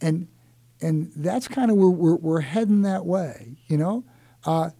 And 0.00 0.28
and 0.80 1.12
that's 1.14 1.48
kind 1.48 1.70
of 1.70 1.76
where 1.76 1.90
we're, 1.90 2.16
we're 2.16 2.40
heading 2.40 2.82
that 2.82 3.04
way, 3.04 3.56
you 3.66 3.76
know? 3.76 4.04
Uh, 4.44 4.70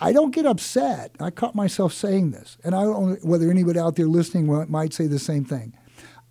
I, 0.00 0.12
don't 0.12 0.34
get 0.34 0.46
upset. 0.46 1.14
I 1.20 1.30
caught 1.30 1.54
myself 1.54 1.92
saying 1.92 2.32
this, 2.32 2.58
and 2.64 2.74
I 2.74 2.82
don't 2.82 3.10
know 3.10 3.16
whether 3.22 3.50
anybody 3.50 3.78
out 3.78 3.96
there 3.96 4.06
listening 4.06 4.70
might 4.70 4.92
say 4.92 5.06
the 5.06 5.18
same 5.18 5.44
thing. 5.44 5.74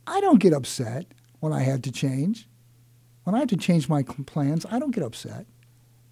I 0.05 0.19
don't 0.21 0.39
get 0.39 0.53
upset 0.53 1.05
when 1.39 1.53
I 1.53 1.61
had 1.61 1.83
to 1.85 1.91
change. 1.91 2.47
When 3.23 3.35
I 3.35 3.39
have 3.39 3.47
to 3.49 3.57
change 3.57 3.87
my 3.87 4.03
plans, 4.03 4.65
I 4.69 4.79
don't 4.79 4.91
get 4.93 5.03
upset 5.03 5.45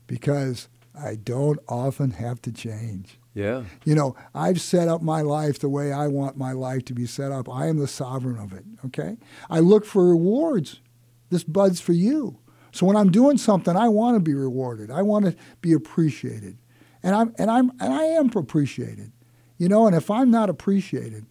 because 0.08 0.70
I 0.98 1.16
don't 1.16 1.60
often 1.68 2.12
have 2.12 2.42
to 2.44 2.52
change. 2.52 3.18
Yeah. 3.34 3.64
You 3.86 3.96
know, 3.96 4.16
I've 4.36 4.60
set 4.60 4.88
up 4.88 5.02
my 5.02 5.22
life 5.22 5.60
the 5.60 5.70
way 5.70 5.94
I 5.94 6.08
want 6.08 6.38
my 6.38 6.52
life 6.52 6.84
to 6.86 6.94
be 6.94 7.06
set 7.06 7.32
up. 7.32 7.50
I 7.50 7.68
am 7.68 7.78
the 7.78 7.88
sovereign 7.88 8.38
of 8.38 8.52
it, 8.54 8.66
okay? 8.86 9.18
I 9.50 9.60
look 9.60 9.86
for 9.86 10.10
rewards. 10.10 10.82
This 11.30 11.44
bud's 11.44 11.80
for 11.80 11.94
you. 11.94 12.40
So 12.74 12.86
when 12.86 12.96
I'm 12.96 13.12
doing 13.12 13.38
something, 13.38 13.76
I 13.76 13.88
want 13.90 14.16
to 14.16 14.20
be 14.20 14.34
rewarded. 14.34 14.92
I 14.92 15.02
want 15.02 15.26
to 15.26 15.36
be 15.62 15.74
appreciated. 15.74 16.58
And 17.04 17.16
I'm 17.16 17.34
and 17.38 17.50
I'm 17.50 17.72
and 17.80 17.94
I 17.94 18.04
am 18.04 18.30
appreciated. 18.36 19.12
You 19.58 19.70
know, 19.70 19.88
and 19.88 19.96
if 19.96 20.12
I'm 20.12 20.30
not 20.30 20.50
appreciated, 20.50 21.26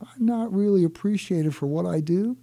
if 0.00 0.08
I'm 0.14 0.24
not 0.24 0.52
really 0.52 0.84
appreciated 0.84 1.54
for 1.54 1.66
what 1.66 1.86
I 1.86 2.00
do, 2.00 2.36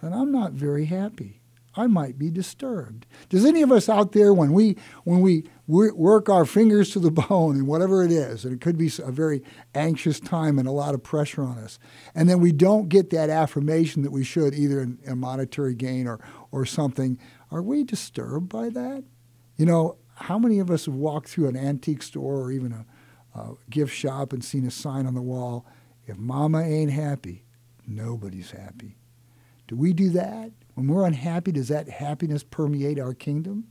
then 0.00 0.12
I'm 0.12 0.32
not 0.32 0.52
very 0.52 0.86
happy. 0.86 1.40
I 1.76 1.86
might 1.86 2.18
be 2.18 2.30
disturbed. 2.30 3.06
Does 3.28 3.44
any 3.44 3.62
of 3.62 3.70
us 3.70 3.88
out 3.88 4.12
there, 4.12 4.32
when 4.32 4.52
we 4.52 4.76
when 5.04 5.20
we 5.20 5.44
work 5.66 6.28
our 6.28 6.44
fingers 6.44 6.90
to 6.90 7.00
the 7.00 7.10
bone 7.28 7.56
and 7.56 7.66
whatever 7.66 8.04
it 8.04 8.12
is, 8.12 8.44
and 8.44 8.54
it 8.54 8.60
could 8.60 8.78
be 8.78 8.90
a 9.02 9.10
very 9.10 9.42
anxious 9.74 10.20
time 10.20 10.58
and 10.58 10.68
a 10.68 10.72
lot 10.72 10.94
of 10.94 11.02
pressure 11.02 11.42
on 11.42 11.58
us, 11.58 11.78
and 12.14 12.28
then 12.28 12.40
we 12.40 12.52
don't 12.52 12.88
get 12.88 13.10
that 13.10 13.30
affirmation 13.30 14.02
that 14.02 14.12
we 14.12 14.24
should, 14.24 14.54
either 14.54 14.80
in 14.80 14.98
a 15.06 15.16
monetary 15.16 15.74
gain 15.74 16.06
or 16.06 16.20
or 16.52 16.64
something, 16.64 17.18
are 17.50 17.62
we 17.62 17.84
disturbed 17.84 18.48
by 18.48 18.68
that? 18.70 19.04
You 19.56 19.66
know, 19.66 19.98
how 20.14 20.38
many 20.38 20.58
of 20.58 20.70
us 20.70 20.86
have 20.86 20.94
walked 20.94 21.28
through 21.28 21.48
an 21.48 21.56
antique 21.56 22.02
store 22.02 22.40
or 22.40 22.50
even 22.50 22.72
a, 22.72 23.38
a 23.38 23.54
gift 23.68 23.94
shop 23.94 24.32
and 24.32 24.44
seen 24.44 24.66
a 24.66 24.70
sign 24.70 25.06
on 25.06 25.14
the 25.14 25.22
wall, 25.22 25.66
if 26.06 26.16
mama 26.16 26.62
ain't 26.62 26.90
happy, 26.90 27.44
nobody's 27.86 28.52
happy? 28.52 28.96
Do 29.68 29.76
we 29.76 29.92
do 29.92 30.10
that? 30.10 30.52
When 30.74 30.86
we're 30.86 31.06
unhappy, 31.06 31.52
does 31.52 31.68
that 31.68 31.88
happiness 31.88 32.42
permeate 32.42 32.98
our 32.98 33.14
kingdom? 33.14 33.66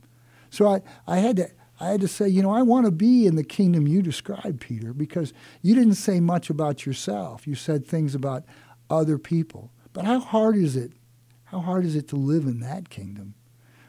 So 0.50 0.68
I, 0.68 0.82
I 1.06 1.18
had 1.18 1.36
to 1.36 1.50
I 1.78 1.88
had 1.88 2.00
to 2.00 2.08
say, 2.08 2.28
you 2.28 2.42
know, 2.42 2.52
I 2.52 2.62
want 2.62 2.86
to 2.86 2.92
be 2.92 3.26
in 3.26 3.36
the 3.36 3.44
kingdom 3.44 3.86
you 3.86 4.00
described, 4.02 4.60
Peter, 4.60 4.92
because 4.92 5.32
you 5.62 5.74
didn't 5.74 5.94
say 5.94 6.20
much 6.20 6.48
about 6.48 6.86
yourself. 6.86 7.46
You 7.46 7.54
said 7.54 7.86
things 7.86 8.14
about 8.14 8.44
other 8.88 9.18
people. 9.18 9.72
But 9.92 10.04
how 10.04 10.20
hard 10.20 10.56
is 10.56 10.76
it? 10.76 10.92
How 11.44 11.60
hard 11.60 11.84
is 11.84 11.94
it 11.94 12.08
to 12.08 12.16
live 12.16 12.44
in 12.44 12.60
that 12.60 12.88
kingdom? 12.88 13.34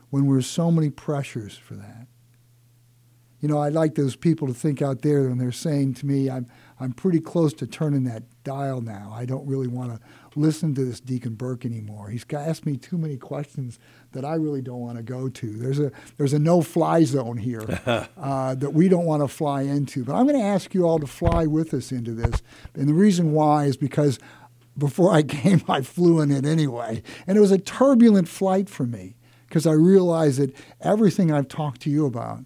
when 0.09 0.27
there's 0.27 0.47
so 0.47 0.71
many 0.71 0.89
pressures 0.89 1.57
for 1.57 1.75
that. 1.75 2.07
You 3.39 3.47
know, 3.47 3.61
I'd 3.61 3.73
like 3.73 3.95
those 3.95 4.15
people 4.15 4.47
to 4.47 4.53
think 4.53 4.81
out 4.81 5.03
there 5.03 5.29
when 5.29 5.37
they're 5.37 5.51
saying 5.51 5.93
to 5.95 6.07
me, 6.07 6.29
I'm, 6.29 6.47
I'm 6.79 6.91
pretty 6.91 7.19
close 7.19 7.53
to 7.55 7.67
turning 7.67 8.03
that 8.05 8.23
dial 8.43 8.81
now. 8.81 9.11
I 9.13 9.25
don't 9.25 9.45
really 9.45 9.67
want 9.67 9.93
to 9.93 9.99
listen 10.35 10.73
to 10.75 10.83
this 10.83 10.99
Deacon 10.99 11.35
Burke 11.35 11.65
anymore. 11.65 12.09
He's 12.09 12.25
asked 12.31 12.65
me 12.65 12.77
too 12.77 12.97
many 12.97 13.17
questions 13.17 13.77
that 14.11 14.25
I 14.25 14.35
really 14.35 14.61
don't 14.61 14.79
want 14.79 14.97
to 14.97 15.03
go 15.03 15.29
to. 15.29 15.47
There's 15.47 15.79
a, 15.79 15.91
there's 16.17 16.33
a 16.33 16.39
no 16.39 16.61
fly 16.61 17.03
zone 17.03 17.37
here 17.37 17.63
uh, 18.17 18.55
that 18.55 18.73
we 18.73 18.89
don't 18.89 19.05
want 19.05 19.23
to 19.23 19.27
fly 19.27 19.61
into. 19.61 20.03
But 20.03 20.15
I'm 20.15 20.27
going 20.27 20.39
to 20.39 20.45
ask 20.45 20.73
you 20.73 20.85
all 20.85 20.99
to 20.99 21.07
fly 21.07 21.45
with 21.45 21.73
us 21.73 21.91
into 21.91 22.13
this. 22.13 22.41
And 22.73 22.87
the 22.87 22.93
reason 22.93 23.33
why 23.33 23.65
is 23.65 23.77
because 23.77 24.19
before 24.77 25.11
I 25.11 25.23
came, 25.23 25.63
I 25.67 25.81
flew 25.81 26.21
in 26.21 26.31
it 26.31 26.45
anyway. 26.45 27.03
And 27.25 27.37
it 27.37 27.41
was 27.41 27.51
a 27.51 27.57
turbulent 27.57 28.27
flight 28.27 28.69
for 28.69 28.85
me 28.85 29.15
because 29.47 29.65
I 29.65 29.73
realize 29.73 30.37
that 30.37 30.55
everything 30.81 31.31
I've 31.31 31.47
talked 31.47 31.81
to 31.81 31.89
you 31.89 32.05
about 32.05 32.43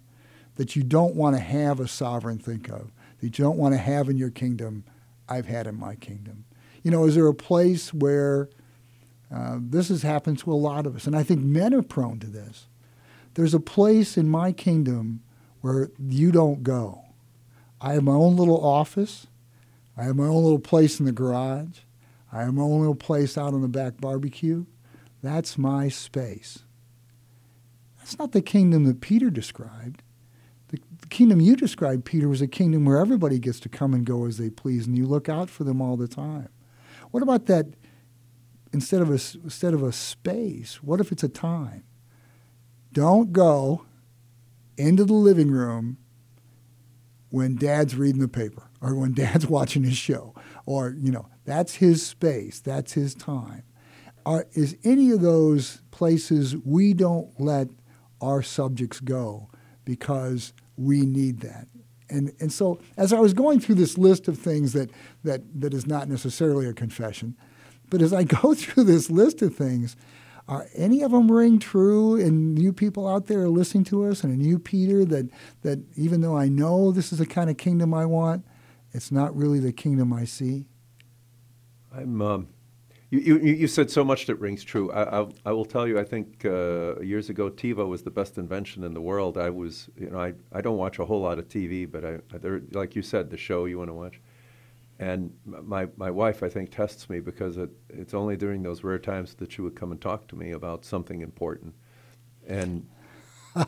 that 0.56 0.76
you 0.76 0.82
don't 0.82 1.14
want 1.14 1.34
to 1.34 1.40
have 1.40 1.80
a 1.80 1.88
sovereign 1.88 2.38
think 2.38 2.68
of, 2.68 2.92
that 3.20 3.38
you 3.38 3.44
don't 3.44 3.56
want 3.56 3.74
to 3.74 3.78
have 3.78 4.08
in 4.08 4.16
your 4.16 4.30
kingdom, 4.30 4.84
I've 5.28 5.46
had 5.46 5.66
in 5.66 5.76
my 5.76 5.94
kingdom. 5.94 6.44
You 6.82 6.90
know, 6.90 7.04
is 7.06 7.14
there 7.14 7.26
a 7.26 7.34
place 7.34 7.94
where 7.94 8.48
uh, 9.32 9.58
this 9.60 9.88
has 9.88 10.02
happened 10.02 10.38
to 10.40 10.52
a 10.52 10.54
lot 10.54 10.86
of 10.86 10.94
us? 10.94 11.06
And 11.06 11.16
I 11.16 11.22
think 11.22 11.40
men 11.40 11.74
are 11.74 11.82
prone 11.82 12.18
to 12.20 12.26
this. 12.26 12.66
There's 13.34 13.54
a 13.54 13.60
place 13.60 14.16
in 14.16 14.28
my 14.28 14.52
kingdom 14.52 15.22
where 15.60 15.90
you 15.98 16.32
don't 16.32 16.62
go. 16.62 17.02
I 17.80 17.94
have 17.94 18.02
my 18.02 18.12
own 18.12 18.36
little 18.36 18.64
office. 18.64 19.26
I 19.96 20.04
have 20.04 20.16
my 20.16 20.26
own 20.26 20.42
little 20.42 20.58
place 20.58 21.00
in 21.00 21.06
the 21.06 21.12
garage. 21.12 21.80
I 22.32 22.42
have 22.42 22.54
my 22.54 22.62
own 22.62 22.80
little 22.80 22.94
place 22.94 23.36
out 23.36 23.54
on 23.54 23.62
the 23.62 23.68
back 23.68 24.00
barbecue. 24.00 24.66
That's 25.22 25.56
my 25.56 25.88
space. 25.88 26.60
That's 27.98 28.18
not 28.18 28.32
the 28.32 28.42
kingdom 28.42 28.84
that 28.84 29.00
Peter 29.00 29.30
described. 29.30 30.02
The, 30.68 30.80
the, 31.00 31.06
kingdom 31.08 31.40
you 31.40 31.54
described, 31.54 32.04
Peter, 32.04 32.28
was 32.28 32.40
a 32.40 32.48
kingdom 32.48 32.84
where 32.84 32.98
everybody 32.98 33.38
gets 33.38 33.60
to 33.60 33.68
come 33.68 33.94
and 33.94 34.04
go 34.04 34.26
as 34.26 34.38
they 34.38 34.50
please, 34.50 34.86
and 34.86 34.96
you 34.96 35.06
look 35.06 35.28
out 35.28 35.50
for 35.50 35.64
them 35.64 35.80
all 35.80 35.96
the 35.96 36.08
time. 36.08 36.48
What 37.10 37.22
about 37.22 37.46
that? 37.46 37.66
Instead 38.72 39.02
of 39.02 39.10
a, 39.10 39.20
instead 39.44 39.74
of 39.74 39.82
a 39.82 39.92
space, 39.92 40.82
what 40.82 41.00
if 41.00 41.12
it's 41.12 41.22
a 41.22 41.28
time? 41.28 41.84
Don't 42.92 43.32
go 43.32 43.84
into 44.76 45.04
the 45.04 45.12
living 45.12 45.50
room 45.50 45.98
when 47.30 47.56
dad's 47.56 47.94
reading 47.94 48.20
the 48.20 48.28
paper 48.28 48.70
or 48.80 48.94
when 48.94 49.12
dad's 49.14 49.46
watching 49.46 49.82
his 49.84 49.96
show 49.96 50.34
or 50.66 50.94
you 50.98 51.10
know 51.10 51.28
that's 51.44 51.76
his 51.76 52.04
space 52.04 52.60
that's 52.60 52.92
his 52.92 53.14
time 53.14 53.62
are, 54.24 54.46
is 54.52 54.76
any 54.84 55.10
of 55.10 55.20
those 55.20 55.82
places 55.90 56.56
we 56.56 56.94
don't 56.94 57.28
let 57.40 57.68
our 58.20 58.42
subjects 58.42 59.00
go 59.00 59.50
because 59.84 60.52
we 60.76 61.00
need 61.04 61.40
that. 61.40 61.66
And, 62.08 62.32
and 62.40 62.52
so 62.52 62.80
as 62.96 63.12
I 63.12 63.20
was 63.20 63.34
going 63.34 63.58
through 63.60 63.76
this 63.76 63.96
list 63.96 64.28
of 64.28 64.38
things 64.38 64.74
that, 64.74 64.90
that, 65.24 65.42
that 65.60 65.74
is 65.74 65.86
not 65.86 66.08
necessarily 66.08 66.66
a 66.66 66.72
confession, 66.72 67.36
but 67.92 68.00
as 68.00 68.12
I 68.14 68.24
go 68.40 68.54
through 68.54 68.84
this 68.84 69.10
list 69.10 69.42
of 69.42 69.54
things, 69.54 69.96
are 70.48 70.66
any 70.74 71.02
of 71.02 71.12
them 71.12 71.30
ring 71.30 71.60
true? 71.60 72.16
And 72.20 72.58
you 72.58 72.72
people 72.72 73.06
out 73.06 73.26
there 73.26 73.42
are 73.42 73.48
listening 73.48 73.84
to 73.84 74.06
us, 74.06 74.24
and 74.24 74.44
you, 74.44 74.58
Peter, 74.58 75.04
that, 75.04 75.28
that 75.60 75.78
even 75.96 76.22
though 76.22 76.36
I 76.36 76.48
know 76.48 76.90
this 76.90 77.12
is 77.12 77.18
the 77.18 77.26
kind 77.26 77.48
of 77.50 77.58
kingdom 77.58 77.94
I 77.94 78.06
want, 78.06 78.44
it's 78.92 79.12
not 79.12 79.36
really 79.36 79.60
the 79.60 79.72
kingdom 79.72 80.12
I 80.12 80.24
see? 80.24 80.66
I'm, 81.94 82.20
um, 82.22 82.48
You, 83.10 83.20
you, 83.20 83.36
you 83.36 83.66
said 83.66 83.90
so 83.90 84.02
much 84.02 84.24
that 84.26 84.36
rings 84.36 84.64
true. 84.64 84.90
I, 84.90 85.20
I, 85.20 85.26
I 85.44 85.52
will 85.52 85.66
tell 85.66 85.86
you, 85.86 86.00
I 86.00 86.04
think 86.04 86.46
uh, 86.46 86.98
years 87.00 87.28
ago, 87.28 87.50
TiVo 87.50 87.86
was 87.86 88.02
the 88.02 88.10
best 88.10 88.38
invention 88.38 88.84
in 88.84 88.94
the 88.94 89.02
world. 89.02 89.36
I 89.36 89.50
was, 89.50 89.90
you 89.98 90.08
know, 90.08 90.18
I, 90.18 90.32
I 90.50 90.62
don't 90.62 90.78
watch 90.78 90.98
a 90.98 91.04
whole 91.04 91.20
lot 91.20 91.38
of 91.38 91.46
TV, 91.46 91.90
but 91.90 92.04
I, 92.06 92.18
like 92.72 92.96
you 92.96 93.02
said, 93.02 93.28
the 93.28 93.36
show 93.36 93.66
you 93.66 93.76
want 93.78 93.90
to 93.90 93.94
watch. 93.94 94.18
And 95.02 95.32
my, 95.44 95.88
my 95.96 96.12
wife, 96.12 96.44
I 96.44 96.48
think, 96.48 96.70
tests 96.70 97.10
me 97.10 97.18
because 97.18 97.56
it, 97.56 97.70
it's 97.88 98.14
only 98.14 98.36
during 98.36 98.62
those 98.62 98.84
rare 98.84 99.00
times 99.00 99.34
that 99.34 99.50
she 99.50 99.60
would 99.60 99.74
come 99.74 99.90
and 99.90 100.00
talk 100.00 100.28
to 100.28 100.36
me 100.36 100.52
about 100.52 100.84
something 100.84 101.22
important. 101.22 101.74
And 102.46 102.86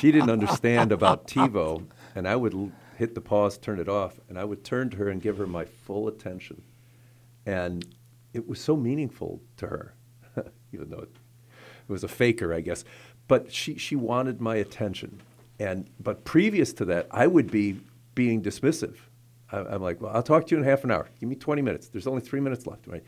she 0.00 0.10
didn't 0.10 0.30
understand 0.30 0.90
about 0.90 1.26
TiVo, 1.26 1.84
and 2.14 2.26
I 2.26 2.34
would 2.34 2.54
l- 2.54 2.72
hit 2.96 3.14
the 3.14 3.20
pause, 3.20 3.58
turn 3.58 3.78
it 3.78 3.90
off, 3.90 4.20
and 4.30 4.38
I 4.38 4.44
would 4.44 4.64
turn 4.64 4.88
to 4.88 4.96
her 4.96 5.10
and 5.10 5.20
give 5.20 5.36
her 5.36 5.46
my 5.46 5.66
full 5.66 6.08
attention. 6.08 6.62
And 7.44 7.84
it 8.32 8.48
was 8.48 8.58
so 8.58 8.74
meaningful 8.74 9.42
to 9.58 9.66
her, 9.66 9.94
even 10.72 10.88
though 10.88 11.00
it, 11.00 11.10
it 11.88 11.92
was 11.92 12.04
a 12.04 12.08
faker, 12.08 12.54
I 12.54 12.62
guess. 12.62 12.86
But 13.28 13.52
she, 13.52 13.76
she 13.76 13.96
wanted 13.96 14.40
my 14.40 14.56
attention. 14.56 15.20
And, 15.58 15.90
but 16.02 16.24
previous 16.24 16.72
to 16.72 16.86
that, 16.86 17.06
I 17.10 17.26
would 17.26 17.50
be 17.50 17.80
being 18.14 18.40
dismissive. 18.40 18.96
I, 19.52 19.74
am 19.74 19.82
like, 19.82 20.00
well, 20.00 20.12
I'll 20.14 20.22
talk 20.22 20.46
to 20.46 20.54
you 20.54 20.58
in 20.58 20.64
half 20.64 20.84
an 20.84 20.90
hour. 20.90 21.08
Give 21.18 21.28
me 21.28 21.36
20 21.36 21.62
minutes. 21.62 21.88
There's 21.88 22.06
only 22.06 22.20
three 22.20 22.40
minutes 22.40 22.66
left, 22.66 22.86
right? 22.86 23.02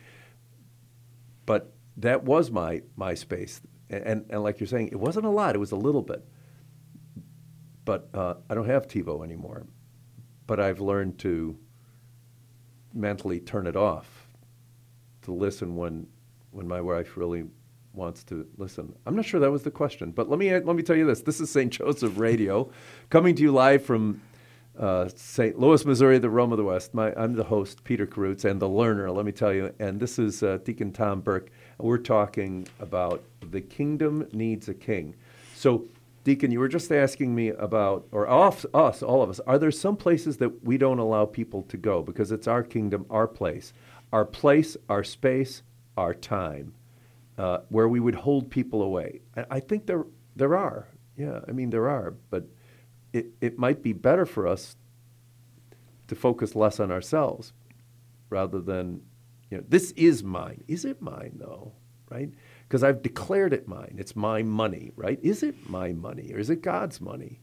But 1.47 1.73
that 1.99 2.25
was 2.25 2.51
my, 2.51 2.83
my 2.97 3.15
space. 3.15 3.61
And, 3.91 4.05
and, 4.05 4.27
and 4.31 4.43
like 4.43 4.61
you're 4.61 4.67
saying, 4.67 4.89
it 4.89 4.99
wasn't 4.99 5.27
a 5.27 5.31
lot, 5.31 5.55
it 5.55 5.59
was 5.59 5.73
a 5.73 5.77
little 5.77 6.03
bit. 6.03 6.25
But 7.85 8.09
uh, 8.15 8.35
I 8.49 8.55
don't 8.55 8.67
have 8.67 8.87
TiVo 8.87 9.25
anymore. 9.25 9.67
But 10.47 10.61
I've 10.61 10.81
learned 10.81 11.19
to 11.21 11.59
mentally 12.95 13.41
turn 13.41 13.67
it 13.67 13.77
off 13.77 14.29
to 15.23 15.33
listen 15.33 15.77
when 15.77 16.07
when 16.51 16.69
my 16.69 16.81
wife 16.81 17.17
really 17.17 17.45
wants 17.95 18.25
to 18.25 18.47
listen. 18.57 18.95
I'm 19.07 19.17
not 19.17 19.25
sure 19.25 19.41
that 19.41 19.51
was 19.51 19.63
the 19.63 19.71
question, 19.71 20.11
but 20.11 20.29
let 20.29 20.39
me 20.39 20.53
let 20.53 20.77
me 20.77 20.83
tell 20.83 20.97
you 20.97 21.07
this. 21.07 21.23
This 21.23 21.41
is 21.41 21.51
St. 21.51 21.73
Joseph 21.73 22.19
Radio, 22.19 22.71
coming 23.11 23.35
to 23.37 23.43
you 23.43 23.53
live 23.53 23.85
from 23.85 24.21
uh, 24.79 25.09
St. 25.15 25.59
Louis, 25.59 25.85
Missouri, 25.85 26.19
the 26.19 26.31
Rome 26.31 26.53
of 26.53 26.59
the 26.59 26.65
West. 26.65 26.95
My, 26.95 27.13
I'm 27.15 27.35
the 27.35 27.45
host, 27.45 27.85
Peter 27.85 28.07
Karutz, 28.07 28.45
and 28.45 28.61
the 28.61 28.69
learner. 28.69 29.11
Let 29.11 29.25
me 29.25 29.33
tell 29.33 29.53
you. 29.53 29.73
And 29.79 30.01
this 30.01 30.19
is 30.19 30.43
uh, 30.43 30.59
Deacon 30.65 30.93
Tom 30.93 31.21
Burke. 31.21 31.51
And 31.79 31.89
we're 31.89 31.99
talking 31.99 32.67
about 32.81 33.23
the 33.51 33.61
kingdom 33.61 34.27
needs 34.33 34.69
a 34.69 34.75
king. 34.75 35.15
So, 35.55 35.85
Deacon, 36.25 36.51
you 36.51 36.61
were 36.61 36.69
just 36.69 36.93
asking 36.93 37.35
me 37.35 37.49
about, 37.49 38.07
or 38.13 38.29
off, 38.29 38.65
us, 38.73 39.03
all 39.03 39.23
of 39.23 39.31
us. 39.31 39.41
Are 39.41 39.59
there 39.59 39.73
some 39.73 39.97
places 39.97 40.37
that 40.39 40.65
we 40.65 40.79
don't 40.79 41.01
allow 41.01 41.27
people 41.27 41.63
to 41.65 41.77
go 41.77 42.03
because 42.03 42.31
it's 42.31 42.47
our 42.47 42.63
kingdom, 42.63 43.07
our 43.11 43.27
place? 43.27 43.73
our 44.13 44.25
place, 44.25 44.77
our 44.89 45.03
space, 45.03 45.63
our 45.97 46.15
time, 46.15 46.75
uh, 47.39 47.59
where 47.71 47.89
we 47.89 47.99
would 47.99 48.15
hold 48.15 48.51
people 48.51 48.83
away. 48.83 49.21
I 49.51 49.61
think 49.61 49.87
there 49.87 50.05
there 50.37 50.57
are. 50.57 50.89
Yeah, 51.17 51.41
I 51.49 51.53
mean 51.53 51.71
there 51.71 51.89
are, 51.89 52.15
but 52.31 52.45
it 53.13 53.27
it 53.41 53.59
might 53.59 53.83
be 53.83 53.93
better 53.93 54.27
for 54.27 54.47
us 54.47 54.77
to 56.09 56.15
focus 56.15 56.55
less 56.55 56.81
on 56.81 56.91
ourselves 56.91 57.53
rather 58.31 58.61
than 58.61 59.03
you 59.51 59.59
know 59.59 59.65
this 59.69 59.93
is 59.93 60.23
mine. 60.23 60.65
Is 60.69 60.85
it 60.85 61.01
mine 61.01 61.33
though? 61.37 61.73
Right? 62.11 62.31
Because 62.69 62.85
I've 62.85 63.03
declared 63.03 63.55
it 63.55 63.67
mine. 63.67 63.97
It's 63.99 64.15
my 64.15 64.43
money, 64.43 64.93
right? 64.97 65.19
Is 65.23 65.43
it 65.43 65.71
my 65.71 65.93
money 65.93 66.31
or 66.35 66.39
is 66.39 66.51
it 66.51 66.61
God's 66.61 67.01
money? 67.01 67.41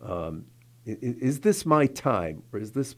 Um, 0.00 0.46
is, 0.84 1.16
is, 1.16 1.40
this 1.40 1.66
my 1.66 1.86
time 1.86 2.44
or 2.52 2.60
is 2.60 2.70
this 2.70 2.94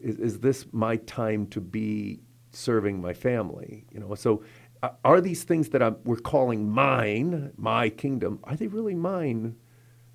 is, 0.00 0.18
is 0.18 0.40
this 0.40 0.66
my 0.72 0.96
time 0.96 1.46
to 1.48 1.60
be 1.60 2.18
serving 2.50 3.00
my 3.00 3.12
family. 3.12 3.84
You 3.92 4.00
know, 4.00 4.14
so 4.14 4.42
uh, 4.82 4.90
are 5.04 5.20
these 5.20 5.44
things 5.44 5.70
that 5.70 5.82
I'm, 5.82 5.96
we're 6.04 6.16
calling 6.16 6.68
mine, 6.68 7.52
my 7.56 7.88
kingdom, 7.88 8.40
are 8.44 8.56
they 8.56 8.66
really 8.66 8.94
mine 8.94 9.56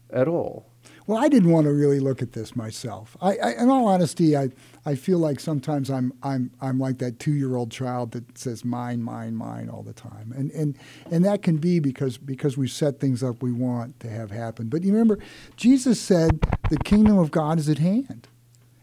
at 0.10 0.28
all? 0.28 0.73
Well, 1.06 1.18
I 1.18 1.28
didn't 1.28 1.52
want 1.52 1.66
to 1.66 1.74
really 1.74 2.00
look 2.00 2.22
at 2.22 2.32
this 2.32 2.56
myself. 2.56 3.18
I, 3.22 3.36
I, 3.38 3.52
in 3.62 3.70
all 3.70 3.88
honesty, 3.88 4.38
I, 4.38 4.50
I 4.86 4.96
feel 4.96 5.18
like 5.18 5.40
sometimes 5.40 5.90
I'm, 5.90 6.14
I'm, 6.24 6.52
I'm 6.62 6.80
like 6.80 7.00
that 7.00 7.20
two-year-old 7.20 7.72
child 7.72 8.12
that 8.12 8.38
says 8.38 8.64
mine, 8.64 9.04
mine, 9.04 9.36
mine 9.36 9.70
all 9.70 9.84
the 9.84 9.94
time, 9.94 10.34
and, 10.36 10.50
and, 10.52 10.78
and 11.12 11.26
that 11.26 11.42
can 11.42 11.58
be 11.58 11.80
because, 11.80 12.18
because 12.18 12.58
we 12.58 12.68
set 12.68 13.00
things 13.00 13.22
up 13.22 13.44
we 13.44 13.52
want 13.52 14.00
to 14.00 14.10
have 14.10 14.32
happen. 14.32 14.70
But 14.70 14.84
you 14.84 14.92
remember, 14.94 15.20
Jesus 15.58 16.00
said, 16.00 16.40
"The 16.70 16.78
kingdom 16.78 17.18
of 17.18 17.32
God 17.32 17.60
is 17.60 17.68
at 17.70 17.80
hand." 17.80 18.28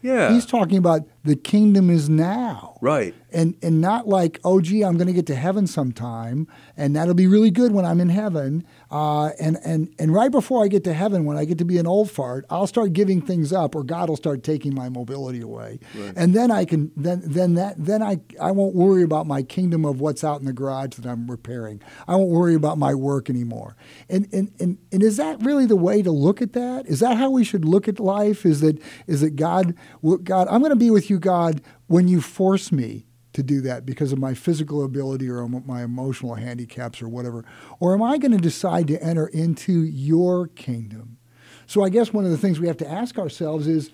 Yeah, 0.01 0.33
he's 0.33 0.45
talking 0.45 0.77
about 0.77 1.07
the 1.23 1.35
kingdom 1.35 1.89
is 1.89 2.09
now. 2.09 2.77
Right. 2.81 3.13
And 3.31 3.55
and 3.61 3.79
not 3.79 4.07
like, 4.07 4.39
oh 4.43 4.59
gee, 4.59 4.83
I'm 4.83 4.97
going 4.97 5.07
to 5.07 5.13
get 5.13 5.27
to 5.27 5.35
heaven 5.35 5.67
sometime, 5.67 6.47
and 6.75 6.95
that'll 6.95 7.13
be 7.13 7.27
really 7.27 7.51
good 7.51 7.71
when 7.71 7.85
I'm 7.85 8.01
in 8.01 8.09
heaven. 8.09 8.65
Uh, 8.89 9.27
and 9.39 9.57
and 9.63 9.93
and 9.99 10.13
right 10.13 10.31
before 10.31 10.65
I 10.65 10.67
get 10.67 10.83
to 10.85 10.93
heaven, 10.93 11.23
when 11.23 11.37
I 11.37 11.45
get 11.45 11.57
to 11.59 11.65
be 11.65 11.77
an 11.77 11.87
old 11.87 12.11
fart, 12.11 12.45
I'll 12.49 12.67
start 12.67 12.91
giving 12.91 13.21
things 13.21 13.53
up, 13.53 13.75
or 13.75 13.83
God 13.83 14.09
will 14.09 14.17
start 14.17 14.43
taking 14.43 14.73
my 14.73 14.89
mobility 14.89 15.39
away, 15.41 15.79
right. 15.95 16.13
and 16.17 16.33
then 16.33 16.51
I 16.51 16.65
can 16.65 16.91
then 16.97 17.21
then 17.23 17.53
that 17.53 17.75
then 17.77 18.01
I 18.01 18.19
I 18.41 18.51
won't 18.51 18.75
worry 18.75 19.03
about 19.03 19.27
my 19.27 19.43
kingdom 19.43 19.85
of 19.85 20.01
what's 20.01 20.23
out 20.23 20.39
in 20.39 20.45
the 20.45 20.53
garage 20.53 20.95
that 20.95 21.05
I'm 21.05 21.29
repairing. 21.29 21.81
I 22.07 22.15
won't 22.15 22.31
worry 22.31 22.55
about 22.55 22.79
my 22.79 22.93
work 22.95 23.29
anymore. 23.29 23.77
And 24.09 24.27
and 24.33 24.51
and, 24.59 24.77
and 24.91 25.03
is 25.03 25.15
that 25.17 25.41
really 25.41 25.67
the 25.67 25.77
way 25.77 26.01
to 26.01 26.11
look 26.11 26.41
at 26.41 26.51
that? 26.53 26.85
Is 26.87 26.99
that 26.99 27.15
how 27.15 27.29
we 27.29 27.45
should 27.45 27.63
look 27.63 27.87
at 27.87 27.99
life? 27.99 28.45
Is 28.45 28.59
that 28.59 28.81
is 29.07 29.21
that 29.21 29.37
God 29.37 29.75
God 30.23 30.47
I'm 30.49 30.61
going 30.61 30.71
to 30.71 30.75
be 30.75 30.91
with 30.91 31.09
you 31.09 31.19
God, 31.19 31.61
when 31.87 32.07
you 32.07 32.21
force 32.21 32.71
me 32.71 33.05
to 33.33 33.43
do 33.43 33.61
that 33.61 33.85
because 33.85 34.11
of 34.11 34.19
my 34.19 34.33
physical 34.33 34.83
ability 34.83 35.29
or 35.29 35.47
my 35.47 35.83
emotional 35.83 36.35
handicaps 36.35 37.01
or 37.01 37.07
whatever? 37.07 37.45
Or 37.79 37.93
am 37.93 38.01
I 38.01 38.17
going 38.17 38.31
to 38.31 38.37
decide 38.37 38.87
to 38.87 39.01
enter 39.01 39.27
into 39.27 39.83
your 39.83 40.47
kingdom? 40.47 41.17
So 41.65 41.83
I 41.83 41.89
guess 41.89 42.11
one 42.11 42.25
of 42.25 42.31
the 42.31 42.37
things 42.37 42.59
we 42.59 42.67
have 42.67 42.77
to 42.77 42.89
ask 42.89 43.17
ourselves 43.17 43.67
is 43.67 43.91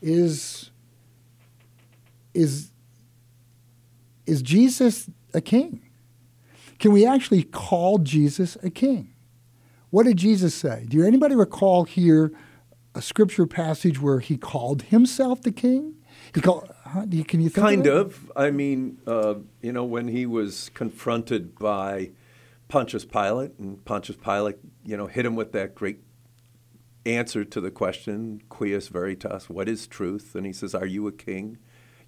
is 0.00 0.70
is 2.32 2.70
is 4.26 4.42
Jesus 4.42 5.10
a 5.34 5.40
king? 5.40 5.82
Can 6.78 6.92
we 6.92 7.04
actually 7.04 7.42
call 7.42 7.98
Jesus 7.98 8.56
a 8.62 8.70
king? 8.70 9.12
What 9.90 10.04
did 10.04 10.16
Jesus 10.16 10.54
say? 10.54 10.86
Do 10.88 11.04
anybody 11.04 11.34
recall 11.34 11.84
here 11.84 12.32
a 12.98 13.02
scripture 13.02 13.46
passage 13.46 14.00
where 14.00 14.18
he 14.18 14.36
called 14.36 14.82
himself 14.82 15.40
the 15.40 15.52
king? 15.52 15.94
He 16.34 16.40
called, 16.40 16.68
huh? 16.84 17.06
Can 17.28 17.40
you 17.40 17.48
think 17.48 17.54
kind 17.54 17.86
of, 17.86 18.28
of? 18.28 18.32
I 18.36 18.50
mean, 18.50 18.98
uh, 19.06 19.36
you 19.62 19.72
know, 19.72 19.84
when 19.84 20.08
he 20.08 20.26
was 20.26 20.70
confronted 20.74 21.56
by 21.56 22.10
Pontius 22.66 23.04
Pilate, 23.04 23.52
and 23.58 23.82
Pontius 23.84 24.18
Pilate, 24.22 24.56
you 24.84 24.96
know, 24.96 25.06
hit 25.06 25.24
him 25.24 25.36
with 25.36 25.52
that 25.52 25.76
great 25.76 26.00
answer 27.06 27.44
to 27.44 27.60
the 27.60 27.70
question, 27.70 28.42
"Quis 28.48 28.88
veritas?" 28.88 29.48
What 29.48 29.68
is 29.68 29.86
truth? 29.86 30.34
And 30.34 30.44
he 30.44 30.52
says, 30.52 30.74
"Are 30.74 30.86
you 30.86 31.06
a 31.06 31.12
king?" 31.12 31.58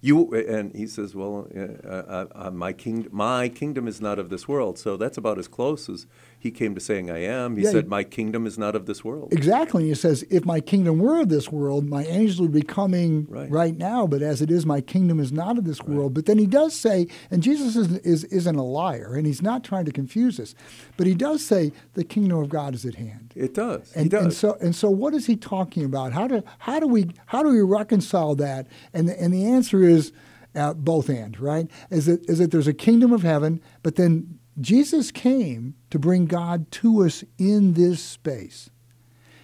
You 0.01 0.33
and 0.33 0.75
he 0.75 0.87
says, 0.87 1.15
"Well, 1.15 1.47
uh, 1.55 1.87
uh, 1.87 2.25
uh, 2.35 2.51
my 2.51 2.73
king, 2.73 3.07
my 3.11 3.47
kingdom 3.47 3.87
is 3.87 4.01
not 4.01 4.19
of 4.19 4.29
this 4.29 4.45
world." 4.45 4.77
So 4.77 4.97
that's 4.97 5.17
about 5.17 5.39
as 5.39 5.47
close 5.47 5.87
as 5.87 6.05
he 6.41 6.49
came 6.49 6.73
to 6.73 6.81
saying, 6.81 7.11
"I 7.11 7.19
am." 7.19 7.55
He 7.55 7.63
yeah, 7.63 7.69
said, 7.69 7.87
"My 7.87 8.03
kingdom 8.03 8.47
is 8.47 8.57
not 8.57 8.75
of 8.75 8.87
this 8.87 9.05
world." 9.05 9.31
Exactly. 9.31 9.87
he 9.87 9.93
says, 9.93 10.25
"If 10.31 10.43
my 10.43 10.59
kingdom 10.59 10.97
were 10.97 11.21
of 11.21 11.29
this 11.29 11.51
world, 11.51 11.85
my 11.87 12.03
angels 12.05 12.41
would 12.41 12.51
be 12.51 12.63
coming 12.63 13.27
right, 13.29 13.51
right 13.51 13.77
now. 13.77 14.07
But 14.07 14.23
as 14.23 14.41
it 14.41 14.49
is, 14.49 14.65
my 14.65 14.81
kingdom 14.81 15.19
is 15.19 15.31
not 15.31 15.59
of 15.59 15.65
this 15.65 15.79
right. 15.81 15.89
world." 15.89 16.15
But 16.15 16.25
then 16.25 16.39
he 16.39 16.47
does 16.47 16.75
say, 16.75 17.07
and 17.29 17.43
Jesus 17.43 17.75
is, 17.75 17.95
is 17.99 18.23
isn't 18.23 18.55
a 18.55 18.63
liar, 18.63 19.13
and 19.13 19.27
he's 19.27 19.43
not 19.43 19.63
trying 19.63 19.85
to 19.85 19.91
confuse 19.91 20.39
us, 20.39 20.55
but 20.97 21.05
he 21.05 21.13
does 21.13 21.45
say 21.45 21.71
the 21.93 22.03
kingdom 22.03 22.39
of 22.39 22.49
God 22.49 22.73
is 22.73 22.85
at 22.85 22.95
hand. 22.95 23.33
It 23.35 23.53
does. 23.53 23.93
And, 23.93 24.09
does. 24.09 24.23
and 24.23 24.33
so 24.33 24.57
and 24.59 24.75
so, 24.75 24.89
what 24.89 25.13
is 25.13 25.27
he 25.27 25.35
talking 25.35 25.85
about? 25.85 26.11
How 26.11 26.27
do 26.27 26.43
how 26.57 26.79
do 26.79 26.87
we 26.87 27.11
how 27.27 27.43
do 27.43 27.49
we 27.49 27.61
reconcile 27.61 28.33
that? 28.35 28.65
And 28.93 29.07
the, 29.07 29.21
and 29.21 29.31
the 29.31 29.45
answer 29.45 29.83
is. 29.83 30.11
Uh, 30.53 30.73
both 30.73 31.07
and 31.07 31.39
right 31.39 31.71
is 31.91 32.07
that 32.07 32.29
is 32.29 32.39
that 32.39 32.51
there's 32.51 32.67
a 32.67 32.73
kingdom 32.73 33.13
of 33.13 33.21
heaven, 33.23 33.61
but 33.83 33.95
then 33.95 34.37
Jesus 34.59 35.11
came 35.11 35.75
to 35.89 35.99
bring 35.99 36.25
God 36.25 36.69
to 36.71 37.03
us 37.03 37.23
in 37.37 37.73
this 37.73 38.01
space. 38.01 38.69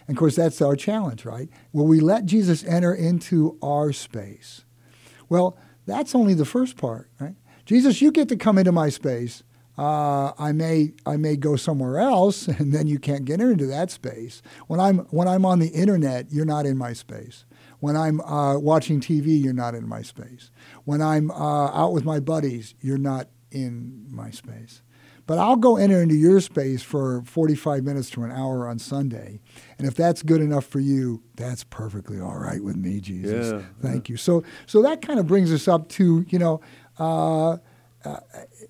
And 0.08 0.15
of 0.15 0.20
course, 0.20 0.36
that's 0.36 0.62
our 0.62 0.76
challenge, 0.76 1.26
right? 1.26 1.50
Will 1.74 1.88
we 1.88 2.00
let 2.00 2.26
Jesus 2.26 2.63
enter 2.63 2.93
into 2.93 3.58
our 3.62 3.91
space? 3.91 4.65
Well, 5.30 5.58
that's 5.86 6.15
only 6.15 6.34
the 6.34 6.46
first 6.46 6.78
part, 6.78 7.10
right? 7.20 7.36
Jesus, 7.65 8.02
you 8.02 8.12
get 8.12 8.30
to 8.30 8.38
come 8.38 8.58
into 8.58 8.72
my 8.72 8.89
space. 8.89 9.43
Uh, 9.78 10.32
I 10.39 10.54
may 10.54 10.93
I 11.06 11.17
may 11.17 11.36
go 11.36 11.56
somewhere 11.56 12.00
else, 12.00 12.48
and 12.60 12.74
then 12.74 12.88
you 12.88 12.98
can't 12.98 13.26
get 13.26 13.39
into 13.39 13.67
that 13.67 13.91
space. 13.91 14.41
When 14.67 14.80
I'm 14.80 15.00
when 15.10 15.28
I'm 15.28 15.46
on 15.46 15.60
the 15.60 15.67
internet, 15.67 16.32
you're 16.32 16.46
not 16.46 16.65
in 16.65 16.78
my 16.78 16.93
space. 16.93 17.46
When 17.80 17.96
I'm 17.96 18.22
uh, 18.22 18.58
watching 18.58 19.00
TV, 19.00 19.41
you're 19.41 19.54
not 19.54 19.76
in 19.76 19.88
my 19.88 20.02
space. 20.02 20.50
When 20.86 21.02
I'm 21.02 21.30
uh, 21.30 21.67
out 21.67 21.93
with 21.93 22.06
my 22.06 22.20
buddies, 22.20 22.74
you're 22.82 22.98
not 22.98 23.28
in 23.52 24.08
my 24.10 24.32
space. 24.32 24.82
But 25.27 25.37
I'll 25.37 25.57
go 25.57 25.77
enter 25.77 26.01
into 26.01 26.15
your 26.15 26.39
space 26.39 26.81
for 26.81 27.21
45 27.25 27.83
minutes 27.83 28.09
to 28.11 28.23
an 28.23 28.31
hour 28.31 28.67
on 28.67 28.79
Sunday. 28.79 29.39
And 29.77 29.87
if 29.87 29.93
that's 29.93 30.23
good 30.23 30.41
enough 30.41 30.65
for 30.65 30.79
you, 30.79 31.21
that's 31.35 31.63
perfectly 31.65 32.19
all 32.19 32.37
right 32.37 32.63
with 32.63 32.77
me, 32.77 32.99
Jesus. 32.99 33.51
Yeah, 33.51 33.61
Thank 33.81 34.09
yeah. 34.09 34.13
you. 34.13 34.17
So, 34.17 34.43
so 34.65 34.81
that 34.81 35.01
kind 35.01 35.19
of 35.19 35.27
brings 35.27 35.53
us 35.53 35.67
up 35.67 35.89
to, 35.89 36.25
you 36.29 36.39
know, 36.39 36.61
uh, 36.97 37.57
uh, 38.05 38.19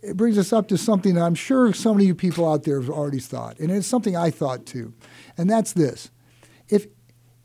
it 0.01 0.17
brings 0.17 0.37
us 0.37 0.51
up 0.51 0.67
to 0.69 0.77
something 0.77 1.13
that 1.15 1.23
I'm 1.23 1.35
sure 1.35 1.71
some 1.73 1.97
of 1.97 2.03
you 2.03 2.15
people 2.15 2.51
out 2.51 2.63
there 2.63 2.81
have 2.81 2.89
already 2.89 3.19
thought, 3.19 3.59
and 3.59 3.69
it's 3.69 3.85
something 3.85 4.15
I 4.15 4.31
thought 4.31 4.65
too, 4.65 4.93
and 5.37 5.49
that's 5.49 5.73
this: 5.73 6.09
if 6.69 6.87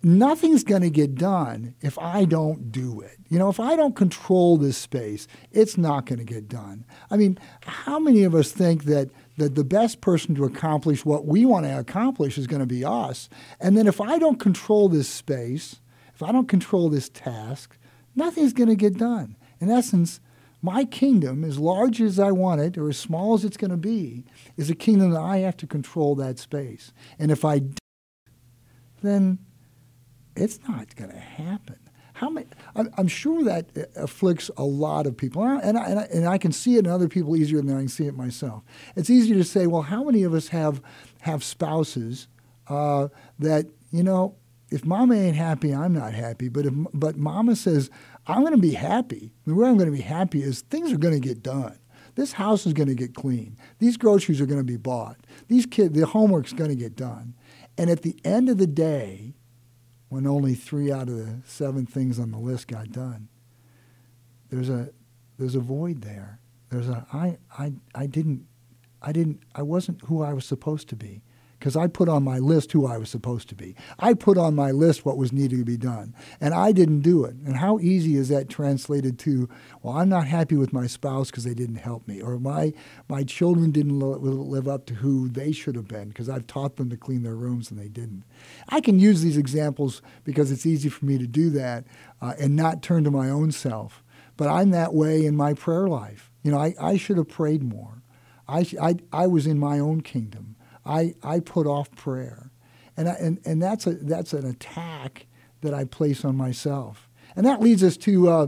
nothing's 0.02 0.64
going 0.64 0.82
to 0.82 0.90
get 0.90 1.14
done 1.14 1.74
if 1.80 1.98
I 1.98 2.24
don't 2.24 2.72
do 2.72 3.00
it. 3.00 3.18
You 3.32 3.38
know, 3.38 3.48
if 3.48 3.58
I 3.58 3.76
don't 3.76 3.96
control 3.96 4.58
this 4.58 4.76
space, 4.76 5.26
it's 5.52 5.78
not 5.78 6.04
going 6.04 6.18
to 6.18 6.24
get 6.24 6.50
done. 6.50 6.84
I 7.10 7.16
mean, 7.16 7.38
how 7.62 7.98
many 7.98 8.24
of 8.24 8.34
us 8.34 8.52
think 8.52 8.84
that 8.84 9.08
that 9.38 9.54
the 9.54 9.64
best 9.64 10.02
person 10.02 10.34
to 10.34 10.44
accomplish 10.44 11.06
what 11.06 11.24
we 11.24 11.46
want 11.46 11.64
to 11.64 11.78
accomplish 11.78 12.36
is 12.36 12.46
going 12.46 12.60
to 12.60 12.66
be 12.66 12.84
us? 12.84 13.30
And 13.58 13.74
then 13.74 13.86
if 13.86 14.02
I 14.02 14.18
don't 14.18 14.38
control 14.38 14.90
this 14.90 15.08
space, 15.08 15.80
if 16.14 16.22
I 16.22 16.30
don't 16.30 16.46
control 16.46 16.90
this 16.90 17.08
task, 17.08 17.78
nothing's 18.14 18.52
going 18.52 18.68
to 18.68 18.76
get 18.76 18.98
done. 18.98 19.38
In 19.60 19.70
essence, 19.70 20.20
my 20.60 20.84
kingdom, 20.84 21.42
as 21.42 21.58
large 21.58 22.02
as 22.02 22.18
I 22.18 22.32
want 22.32 22.60
it 22.60 22.76
or 22.76 22.90
as 22.90 22.98
small 22.98 23.32
as 23.32 23.46
it's 23.46 23.56
going 23.56 23.70
to 23.70 23.78
be, 23.78 24.26
is 24.58 24.68
a 24.68 24.74
kingdom 24.74 25.12
that 25.12 25.22
I 25.22 25.38
have 25.38 25.56
to 25.56 25.66
control 25.66 26.14
that 26.16 26.38
space. 26.38 26.92
And 27.18 27.30
if 27.30 27.46
I 27.46 27.60
don't, 27.60 27.78
then 29.00 29.38
it's 30.36 30.60
not 30.68 30.94
going 30.96 31.12
to 31.12 31.18
happen. 31.18 31.78
How 32.22 32.30
many, 32.30 32.46
I'm, 32.76 33.08
sure 33.08 33.42
that 33.42 33.66
afflicts 33.96 34.48
a 34.56 34.62
lot 34.62 35.08
of 35.08 35.16
people, 35.16 35.42
and 35.42 35.76
I, 35.76 35.86
and, 35.86 35.98
I, 35.98 36.02
and 36.04 36.28
I 36.28 36.38
can 36.38 36.52
see 36.52 36.76
it 36.76 36.86
in 36.86 36.86
other 36.86 37.08
people 37.08 37.36
easier 37.36 37.60
than 37.60 37.74
I 37.74 37.80
can 37.80 37.88
see 37.88 38.06
it 38.06 38.16
myself. 38.16 38.62
It's 38.94 39.10
easy 39.10 39.34
to 39.34 39.42
say, 39.42 39.66
well, 39.66 39.82
how 39.82 40.04
many 40.04 40.22
of 40.22 40.32
us 40.32 40.46
have 40.48 40.80
have 41.22 41.42
spouses 41.42 42.28
uh, 42.68 43.08
that 43.40 43.66
you 43.90 44.04
know, 44.04 44.36
if 44.70 44.84
mama 44.84 45.16
ain't 45.16 45.34
happy, 45.34 45.74
I'm 45.74 45.94
not 45.94 46.14
happy. 46.14 46.48
But 46.48 46.66
if 46.66 46.72
but 46.94 47.16
mama 47.16 47.56
says 47.56 47.90
I'm 48.28 48.42
going 48.42 48.54
to 48.54 48.56
be 48.56 48.74
happy, 48.74 49.32
the 49.44 49.56
way 49.56 49.66
I'm 49.66 49.76
going 49.76 49.90
to 49.90 49.96
be 49.96 50.00
happy 50.00 50.44
is 50.44 50.60
things 50.60 50.92
are 50.92 50.98
going 50.98 51.20
to 51.20 51.28
get 51.28 51.42
done. 51.42 51.76
This 52.14 52.30
house 52.30 52.66
is 52.66 52.72
going 52.72 52.88
to 52.88 52.94
get 52.94 53.16
clean. 53.16 53.56
These 53.80 53.96
groceries 53.96 54.40
are 54.40 54.46
going 54.46 54.60
to 54.60 54.64
be 54.64 54.76
bought. 54.76 55.16
These 55.48 55.66
kids, 55.66 55.98
the 55.98 56.06
homework's 56.06 56.52
going 56.52 56.70
to 56.70 56.76
get 56.76 56.94
done. 56.94 57.34
And 57.76 57.90
at 57.90 58.02
the 58.02 58.14
end 58.24 58.48
of 58.48 58.58
the 58.58 58.68
day, 58.68 59.34
when 60.12 60.26
only 60.26 60.54
three 60.54 60.92
out 60.92 61.08
of 61.08 61.16
the 61.16 61.40
seven 61.46 61.86
things 61.86 62.18
on 62.18 62.32
the 62.32 62.38
list 62.38 62.68
got 62.68 62.92
done. 62.92 63.28
There's 64.50 64.68
a 64.68 64.90
there's 65.38 65.54
a 65.54 65.60
void 65.60 66.02
there. 66.02 66.38
There's 66.68 66.86
a 66.86 67.06
I 67.14 67.38
I 67.58 67.72
I 67.94 68.06
didn't 68.08 68.46
I 69.00 69.10
didn't 69.12 69.40
I 69.54 69.62
wasn't 69.62 70.02
who 70.02 70.22
I 70.22 70.34
was 70.34 70.44
supposed 70.44 70.90
to 70.90 70.96
be 70.96 71.22
because 71.62 71.76
I 71.76 71.86
put 71.86 72.08
on 72.08 72.24
my 72.24 72.40
list 72.40 72.72
who 72.72 72.88
I 72.88 72.98
was 72.98 73.08
supposed 73.08 73.48
to 73.50 73.54
be. 73.54 73.76
I 73.96 74.14
put 74.14 74.36
on 74.36 74.56
my 74.56 74.72
list 74.72 75.04
what 75.04 75.16
was 75.16 75.32
needed 75.32 75.60
to 75.60 75.64
be 75.64 75.76
done, 75.76 76.12
and 76.40 76.52
I 76.52 76.72
didn't 76.72 77.02
do 77.02 77.24
it. 77.24 77.36
And 77.46 77.56
how 77.56 77.78
easy 77.78 78.16
is 78.16 78.30
that 78.30 78.48
translated 78.48 79.16
to, 79.20 79.48
well, 79.80 79.96
I'm 79.96 80.08
not 80.08 80.26
happy 80.26 80.56
with 80.56 80.72
my 80.72 80.88
spouse 80.88 81.30
because 81.30 81.44
they 81.44 81.54
didn't 81.54 81.76
help 81.76 82.08
me, 82.08 82.20
or 82.20 82.40
my, 82.40 82.72
my 83.08 83.22
children 83.22 83.70
didn't 83.70 84.00
live 84.00 84.66
up 84.66 84.86
to 84.86 84.94
who 84.94 85.28
they 85.28 85.52
should 85.52 85.76
have 85.76 85.86
been 85.86 86.08
because 86.08 86.28
I've 86.28 86.48
taught 86.48 86.78
them 86.78 86.90
to 86.90 86.96
clean 86.96 87.22
their 87.22 87.36
rooms 87.36 87.70
and 87.70 87.78
they 87.78 87.86
didn't. 87.86 88.24
I 88.68 88.80
can 88.80 88.98
use 88.98 89.22
these 89.22 89.36
examples 89.36 90.02
because 90.24 90.50
it's 90.50 90.66
easy 90.66 90.88
for 90.88 91.04
me 91.04 91.16
to 91.16 91.28
do 91.28 91.48
that 91.50 91.84
uh, 92.20 92.34
and 92.40 92.56
not 92.56 92.82
turn 92.82 93.04
to 93.04 93.12
my 93.12 93.30
own 93.30 93.52
self. 93.52 94.02
But 94.36 94.48
I'm 94.48 94.72
that 94.72 94.94
way 94.94 95.24
in 95.24 95.36
my 95.36 95.54
prayer 95.54 95.86
life. 95.86 96.32
You 96.42 96.50
know, 96.50 96.58
I, 96.58 96.74
I 96.80 96.96
should 96.96 97.18
have 97.18 97.28
prayed 97.28 97.62
more. 97.62 98.02
I, 98.48 98.66
I, 98.82 98.96
I 99.12 99.26
was 99.28 99.46
in 99.46 99.60
my 99.60 99.78
own 99.78 100.00
kingdom. 100.00 100.56
I, 100.84 101.14
I 101.22 101.40
put 101.40 101.66
off 101.66 101.90
prayer. 101.94 102.50
And, 102.96 103.08
I, 103.08 103.12
and, 103.12 103.40
and 103.44 103.62
that's, 103.62 103.86
a, 103.86 103.94
that's 103.94 104.32
an 104.32 104.46
attack 104.46 105.26
that 105.62 105.72
I 105.72 105.84
place 105.84 106.24
on 106.24 106.36
myself. 106.36 107.08
And 107.36 107.46
that 107.46 107.60
leads 107.60 107.82
us 107.82 107.96
to, 107.98 108.28
uh, 108.28 108.46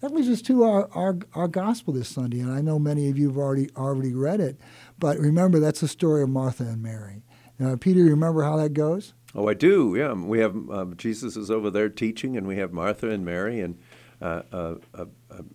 that 0.00 0.14
leads 0.14 0.28
us 0.28 0.42
to 0.42 0.64
our, 0.64 0.88
our, 0.92 1.18
our 1.34 1.48
gospel 1.48 1.92
this 1.94 2.08
Sunday. 2.08 2.40
And 2.40 2.52
I 2.52 2.60
know 2.60 2.78
many 2.78 3.08
of 3.08 3.18
you 3.18 3.28
have 3.28 3.36
already, 3.36 3.68
already 3.76 4.14
read 4.14 4.40
it. 4.40 4.58
But 4.98 5.18
remember, 5.18 5.60
that's 5.60 5.80
the 5.80 5.88
story 5.88 6.22
of 6.22 6.28
Martha 6.28 6.64
and 6.64 6.82
Mary. 6.82 7.22
Now, 7.58 7.76
Peter, 7.76 8.00
you 8.00 8.10
remember 8.10 8.42
how 8.42 8.56
that 8.56 8.70
goes? 8.70 9.14
Oh, 9.34 9.48
I 9.48 9.54
do. 9.54 9.94
Yeah, 9.96 10.12
we 10.12 10.40
have 10.40 10.56
uh, 10.70 10.84
Jesus 10.96 11.36
is 11.36 11.50
over 11.50 11.70
there 11.70 11.88
teaching, 11.88 12.36
and 12.36 12.46
we 12.46 12.56
have 12.56 12.72
Martha 12.72 13.08
and 13.08 13.24
Mary, 13.24 13.60
and 13.60 13.78
uh, 14.20 14.42
uh, 14.52 14.74
uh, 14.94 15.04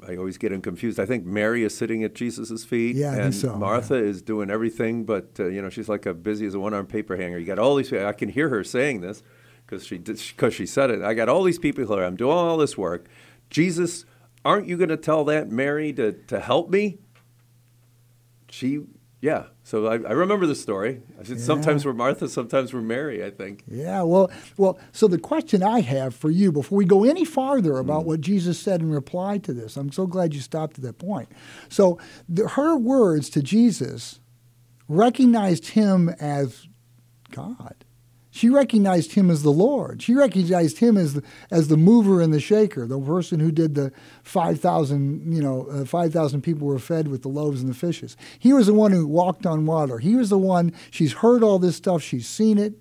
I 0.07 0.15
always 0.15 0.37
get 0.37 0.49
them 0.51 0.61
confused. 0.61 0.99
I 0.99 1.05
think 1.05 1.25
Mary 1.25 1.63
is 1.63 1.75
sitting 1.75 2.03
at 2.03 2.15
Jesus' 2.15 2.63
feet, 2.63 2.95
yeah, 2.95 3.13
and 3.13 3.35
so, 3.35 3.55
Martha 3.55 3.95
yeah. 3.95 4.01
is 4.01 4.21
doing 4.21 4.49
everything, 4.49 5.03
but 5.03 5.31
uh, 5.39 5.47
you 5.47 5.61
know 5.61 5.69
she's 5.69 5.89
like 5.89 6.05
a 6.05 6.13
busy 6.13 6.45
as 6.45 6.53
a 6.53 6.59
one-armed 6.59 6.89
paper 6.89 7.15
hanger. 7.15 7.37
You 7.37 7.45
got 7.45 7.59
all 7.59 7.75
these. 7.75 7.91
I 7.93 8.13
can 8.13 8.29
hear 8.29 8.49
her 8.49 8.63
saying 8.63 9.01
this 9.01 9.23
because 9.65 9.85
she 9.85 9.97
because 9.97 10.53
she 10.53 10.65
said 10.65 10.89
it. 10.89 11.01
I 11.01 11.13
got 11.13 11.29
all 11.29 11.43
these 11.43 11.59
people 11.59 11.85
here. 11.85 12.03
I'm 12.03 12.15
doing 12.15 12.37
all 12.37 12.57
this 12.57 12.77
work. 12.77 13.07
Jesus, 13.49 14.05
aren't 14.43 14.67
you 14.67 14.77
going 14.77 14.89
to 14.89 14.97
tell 14.97 15.23
that 15.25 15.49
Mary 15.49 15.93
to 15.93 16.13
to 16.13 16.39
help 16.39 16.69
me? 16.69 16.99
She 18.49 18.81
yeah. 19.19 19.45
So 19.63 19.88
I, 19.88 19.93
I 19.93 20.12
remember 20.12 20.45
the 20.45 20.56
story. 20.56 21.01
I 21.19 21.23
said 21.23 21.38
yeah. 21.38 21.43
sometimes 21.43 21.86
we're 21.86 21.93
Martha, 21.93 22.30
sometimes 22.30 22.73
we're 22.73 22.82
Mary, 22.82 23.25
I 23.25 23.32
think. 23.32 23.63
Yeah, 23.67 24.03
well, 24.03 24.32
well, 24.58 24.80
so 24.91 25.08
the 25.08 25.17
question 25.17 25.63
I 25.63 25.82
have 25.82 26.15
for 26.15 26.30
you 26.30 26.51
before 26.51 26.77
we 26.77 26.86
go 26.86 27.03
any 27.03 27.25
farther 27.25 27.77
about 27.80 28.03
mm. 28.03 28.08
what 28.08 28.21
Jesus 28.21 28.60
said 28.60 28.82
in 28.82 28.91
reply 28.91 29.39
to 29.39 29.53
this, 29.53 29.75
I'm 29.75 29.91
so 29.91 30.06
glad 30.06 30.36
you 30.36 30.41
stopped 30.41 30.77
at 30.77 30.84
that 30.84 30.99
point. 30.99 31.30
So 31.67 31.99
the, 32.30 32.47
her 32.49 32.77
words 32.77 33.30
to 33.32 33.41
Jesus 33.41 34.19
recognized 34.88 35.69
him 35.69 36.10
as 36.19 36.67
God. 37.32 37.86
She 38.38 38.50
recognized 38.50 39.13
him 39.13 39.32
as 39.32 39.41
the 39.41 39.50
Lord. 39.50 40.04
She 40.04 40.13
recognized 40.13 40.78
him 40.78 40.95
as 40.95 41.15
the, 41.15 41.23
as 41.50 41.69
the 41.69 41.76
mover 41.76 42.21
and 42.21 42.32
the 42.32 42.39
shaker, 42.39 42.86
the 42.86 43.02
person 43.02 43.39
who 43.39 43.52
did 43.52 43.73
the 43.73 43.91
5,000, 44.21 45.34
you 45.34 45.41
know, 45.41 45.65
uh, 45.71 45.86
5,000 45.86 46.43
people 46.43 46.67
were 46.67 46.78
fed 46.78 47.08
with 47.08 47.23
the 47.23 47.30
loaves 47.30 47.62
and 47.62 47.69
the 47.69 47.73
fishes. 47.73 48.15
He 48.38 48.54
was 48.54 48.67
the 48.67 48.76
one 48.76 48.91
who 48.91 49.08
walked 49.08 49.47
on 49.47 49.65
water. 49.65 49.97
He 49.97 50.15
was 50.15 50.30
the 50.30 50.38
one, 50.38 50.71
she's 50.91 51.13
heard 51.13 51.41
all 51.41 51.58
this 51.58 51.78
stuff, 51.78 52.04
she's 52.04 52.28
seen 52.28 52.60
it. 52.60 52.76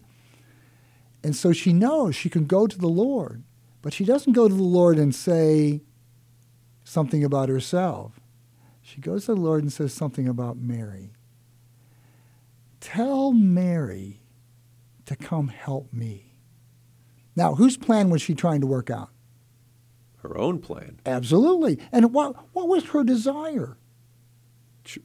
And 1.24 1.34
so 1.34 1.54
she 1.54 1.72
knows 1.72 2.14
she 2.14 2.28
can 2.28 2.44
go 2.44 2.66
to 2.66 2.78
the 2.78 2.86
Lord. 2.86 3.42
But 3.80 3.94
she 3.94 4.04
doesn't 4.04 4.34
go 4.34 4.48
to 4.48 4.54
the 4.54 4.62
Lord 4.62 4.98
and 4.98 5.14
say 5.14 5.80
something 6.84 7.24
about 7.24 7.48
herself. 7.48 8.20
She 8.82 9.00
goes 9.00 9.24
to 9.24 9.34
the 9.34 9.40
Lord 9.40 9.62
and 9.62 9.72
says 9.72 9.94
something 9.94 10.28
about 10.28 10.58
Mary. 10.58 11.14
Tell 12.78 13.32
Mary 13.32 14.20
to 15.06 15.16
come 15.16 15.48
help 15.48 15.92
me. 15.92 16.34
Now, 17.34 17.54
whose 17.54 17.76
plan 17.76 18.10
was 18.10 18.22
she 18.22 18.34
trying 18.34 18.60
to 18.60 18.66
work 18.66 18.90
out? 18.90 19.10
Her 20.18 20.36
own 20.36 20.58
plan. 20.58 21.00
Absolutely. 21.06 21.78
And 21.92 22.12
what, 22.12 22.34
what 22.52 22.68
was 22.68 22.86
her 22.86 23.04
desire? 23.04 23.76
She, 24.84 25.00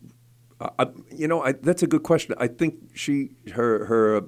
uh, 0.59 0.85
you 1.11 1.27
know, 1.27 1.43
I, 1.43 1.53
that's 1.53 1.83
a 1.83 1.87
good 1.87 2.03
question. 2.03 2.35
I 2.37 2.47
think 2.47 2.75
she, 2.95 3.31
her, 3.53 3.85
her, 3.85 4.23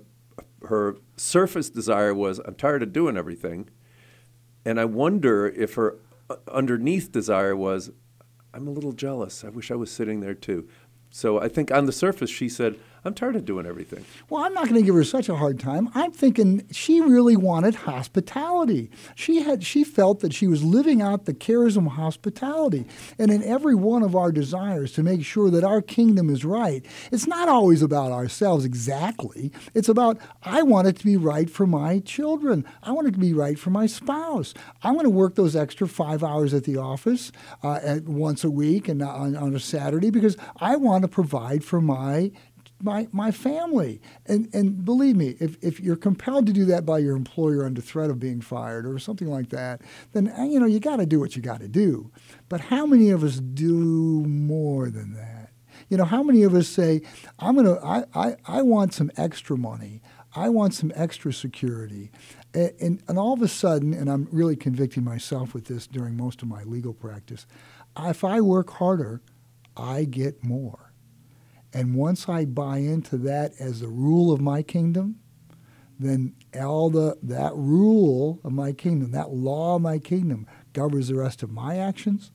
her 0.68 0.98
surface 1.18 1.70
desire 1.70 2.14
was, 2.14 2.40
I'm 2.40 2.56
tired 2.56 2.84
of 2.84 2.94
doing 2.94 3.18
everything. 3.18 3.70
And 4.66 4.80
I 4.80 4.86
wonder 4.86 5.48
if 5.48 5.76
her 5.76 6.00
uh, 6.30 6.36
underneath 6.52 7.12
desire 7.12 7.56
was, 7.56 7.92
I'm 8.54 8.68
a 8.68 8.72
little 8.72 8.94
jealous. 8.94 9.44
I 9.44 9.50
wish 9.50 9.72
I 9.72 9.76
was 9.76 9.92
sitting 9.92 10.20
there 10.20 10.36
too. 10.36 10.68
So 11.10 11.40
I 11.40 11.48
think 11.48 11.72
on 11.72 11.86
the 11.86 11.92
surface, 11.92 12.30
she 12.30 12.50
said, 12.50 12.80
I'm 13.06 13.14
tired 13.14 13.36
of 13.36 13.44
doing 13.44 13.66
everything. 13.66 14.06
Well, 14.30 14.44
I'm 14.44 14.54
not 14.54 14.70
going 14.70 14.80
to 14.80 14.86
give 14.86 14.96
her 14.96 15.04
such 15.04 15.28
a 15.28 15.36
hard 15.36 15.60
time. 15.60 15.90
I'm 15.94 16.12
thinking 16.12 16.66
she 16.72 17.02
really 17.02 17.36
wanted 17.36 17.76
hospitality. 17.76 18.90
She 19.16 19.42
had 19.42 19.64
she 19.64 19.84
felt 19.84 20.22
that 20.22 20.34
she 20.34 20.48
was 20.48 20.64
living 20.64 21.02
out 21.02 21.26
the 21.26 21.34
charism 21.34 21.88
of 21.88 21.94
hospitality. 21.94 22.86
And 23.20 23.30
in 23.30 23.44
every 23.44 23.76
one 23.76 24.04
of 24.04 24.16
our 24.16 24.32
desires 24.32 24.94
to 24.94 25.04
make 25.04 25.26
sure 25.26 25.50
that 25.50 25.66
our 25.66 25.82
kingdom 25.82 26.30
is 26.30 26.46
right, 26.46 26.86
it's 27.12 27.28
not 27.28 27.50
always 27.50 27.82
about 27.82 28.14
ourselves 28.14 28.64
exactly. 28.64 29.52
It's 29.74 29.90
about 29.90 30.18
I 30.44 30.62
want 30.62 30.88
it 30.88 30.96
to 30.98 31.06
be 31.06 31.18
right 31.18 31.50
for 31.50 31.68
my 31.68 32.00
children. 32.00 32.66
I 32.84 32.92
want 32.92 33.10
it 33.10 33.12
to 33.12 33.20
be 33.20 33.34
right 33.34 33.60
for 33.60 33.70
my 33.70 33.86
spouse. 33.86 34.54
I 34.82 34.92
want 34.92 35.04
to 35.06 35.10
work 35.10 35.36
those 35.36 35.58
extra 35.58 35.90
five 35.90 36.24
hours 36.24 36.54
at 36.54 36.64
the 36.64 36.78
office 36.78 37.34
uh, 37.64 37.80
at 37.84 38.06
once 38.06 38.46
a 38.46 38.50
week 38.50 38.88
and 38.88 39.02
on, 39.02 39.36
on 39.36 39.54
a 39.54 39.60
Saturday 39.60 40.10
because 40.10 40.38
I 40.58 40.78
want 40.78 41.02
to 41.02 41.10
provide 41.10 41.66
for 41.66 41.82
my 41.82 42.32
my, 42.84 43.08
my 43.12 43.32
family. 43.32 44.02
And, 44.26 44.54
and 44.54 44.84
believe 44.84 45.16
me, 45.16 45.36
if, 45.40 45.58
if 45.62 45.80
you're 45.80 45.96
compelled 45.96 46.46
to 46.48 46.54
do 46.54 46.66
that 46.66 46.86
by 46.86 47.00
your 47.00 47.16
employer 47.16 47.66
under 47.66 47.82
threat 47.82 48.10
of 48.10 48.20
being 48.20 48.42
fired 48.42 48.86
or 48.86 49.00
something 49.00 49.28
like 49.28 49.50
that, 49.50 49.82
then, 50.12 50.28
uh, 50.38 50.44
you 50.44 50.60
know, 50.60 50.66
you 50.66 50.80
got 50.80 50.98
to 50.98 51.06
do 51.06 51.20
what 51.20 51.36
you 51.36 51.42
got 51.42 51.62
to 51.62 51.68
do. 51.68 52.12
But 52.50 52.62
how 52.62 52.86
many 52.86 53.10
of 53.10 53.24
us 53.24 53.40
do 53.40 54.26
more 54.26 54.90
than 54.90 55.14
that? 55.14 55.52
You 55.90 55.98
know, 55.98 56.06
how 56.06 56.24
many 56.24 56.44
of 56.44 56.54
us 56.54 56.68
say, 56.68 57.02
I'm 57.40 57.56
to, 57.64 57.80
I, 57.84 58.04
I, 58.14 58.36
I 58.46 58.62
want 58.62 58.94
some 58.94 59.12
extra 59.18 59.58
money. 59.58 60.02
I 60.36 60.50
want 60.50 60.74
some 60.74 60.92
extra 60.96 61.32
security. 61.32 62.12
And, 62.54 62.72
and, 62.82 63.04
and 63.08 63.20
all 63.20 63.34
of 63.34 63.42
a 63.42 63.48
sudden, 63.48 63.94
and 63.94 64.10
I'm 64.10 64.28
really 64.32 64.56
convicting 64.56 65.04
myself 65.04 65.54
with 65.54 65.66
this 65.66 65.88
during 65.88 66.18
most 66.18 66.42
of 66.42 66.48
my 66.48 66.64
legal 66.64 66.94
practice, 66.94 67.46
if 67.98 68.24
I 68.24 68.42
work 68.42 68.72
harder, 68.72 69.22
I 69.78 70.06
get 70.06 70.44
more. 70.44 70.93
And 71.74 71.96
once 71.96 72.30
I 72.30 72.46
buy 72.46 72.78
into 72.78 73.18
that 73.18 73.54
as 73.60 73.82
the 73.82 73.88
rule 73.88 74.32
of 74.32 74.40
my 74.40 74.62
kingdom, 74.62 75.20
then 76.00 76.36
all 76.60 76.90
the 76.90 77.18
that 77.24 77.54
rule 77.56 78.40
of 78.44 78.52
my 78.52 78.74
kingdom, 78.74 79.12
that 79.12 79.32
law 79.32 79.76
of 79.76 79.82
my 79.82 79.98
kingdom, 79.98 80.48
governs 80.74 81.08
the 81.08 81.16
rest 81.16 81.44
of 81.44 81.52
my 81.52 81.78
actions 81.78 82.32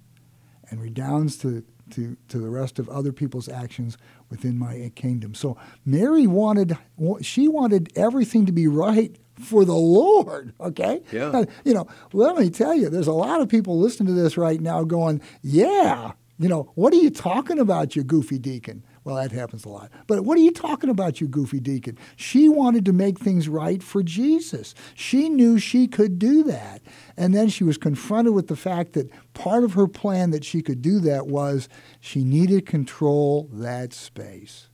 and 0.70 0.80
redounds 0.80 1.36
to, 1.38 1.64
to, 1.90 2.16
to 2.28 2.38
the 2.38 2.48
rest 2.48 2.78
of 2.78 2.88
other 2.88 3.12
people's 3.12 3.48
actions 3.48 3.96
within 4.30 4.58
my 4.58 4.90
kingdom. 4.94 5.34
So 5.34 5.56
Mary 5.84 6.26
wanted, 6.26 6.76
she 7.20 7.48
wanted 7.48 7.90
everything 7.96 8.46
to 8.46 8.52
be 8.52 8.66
right 8.66 9.16
for 9.38 9.64
the 9.64 9.74
Lord, 9.74 10.52
okay? 10.60 11.02
Yeah. 11.12 11.44
You 11.64 11.74
know, 11.74 11.86
let 12.12 12.36
me 12.36 12.50
tell 12.50 12.74
you, 12.74 12.88
there's 12.88 13.06
a 13.06 13.12
lot 13.12 13.40
of 13.40 13.48
people 13.48 13.78
listening 13.78 14.14
to 14.14 14.20
this 14.20 14.36
right 14.36 14.60
now 14.60 14.82
going, 14.84 15.20
yeah, 15.42 16.12
you 16.38 16.48
know, 16.48 16.70
what 16.74 16.92
are 16.92 16.96
you 16.96 17.10
talking 17.10 17.58
about, 17.58 17.96
you 17.96 18.04
goofy 18.04 18.38
deacon? 18.38 18.84
Well, 19.08 19.16
that 19.16 19.32
happens 19.32 19.64
a 19.64 19.70
lot. 19.70 19.90
But 20.06 20.26
what 20.26 20.36
are 20.36 20.42
you 20.42 20.50
talking 20.50 20.90
about, 20.90 21.18
you 21.18 21.28
goofy 21.28 21.60
deacon? 21.60 21.96
She 22.16 22.46
wanted 22.46 22.84
to 22.84 22.92
make 22.92 23.18
things 23.18 23.48
right 23.48 23.82
for 23.82 24.02
Jesus. 24.02 24.74
She 24.94 25.30
knew 25.30 25.58
she 25.58 25.88
could 25.88 26.18
do 26.18 26.42
that. 26.42 26.82
And 27.16 27.34
then 27.34 27.48
she 27.48 27.64
was 27.64 27.78
confronted 27.78 28.34
with 28.34 28.48
the 28.48 28.56
fact 28.56 28.92
that 28.92 29.10
part 29.32 29.64
of 29.64 29.72
her 29.72 29.88
plan 29.88 30.30
that 30.32 30.44
she 30.44 30.60
could 30.60 30.82
do 30.82 31.00
that 31.00 31.26
was 31.26 31.70
she 32.00 32.22
needed 32.22 32.66
to 32.66 32.70
control 32.70 33.48
that 33.50 33.94
space. 33.94 34.68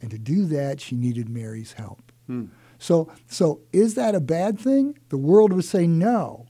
And 0.00 0.10
to 0.12 0.18
do 0.18 0.46
that, 0.46 0.80
she 0.80 0.96
needed 0.96 1.28
Mary's 1.28 1.74
help. 1.74 2.10
Hmm. 2.26 2.46
So, 2.78 3.12
so 3.26 3.60
is 3.70 3.96
that 3.96 4.14
a 4.14 4.20
bad 4.20 4.58
thing? 4.58 4.98
The 5.10 5.18
world 5.18 5.52
would 5.52 5.66
say 5.66 5.86
no. 5.86 6.46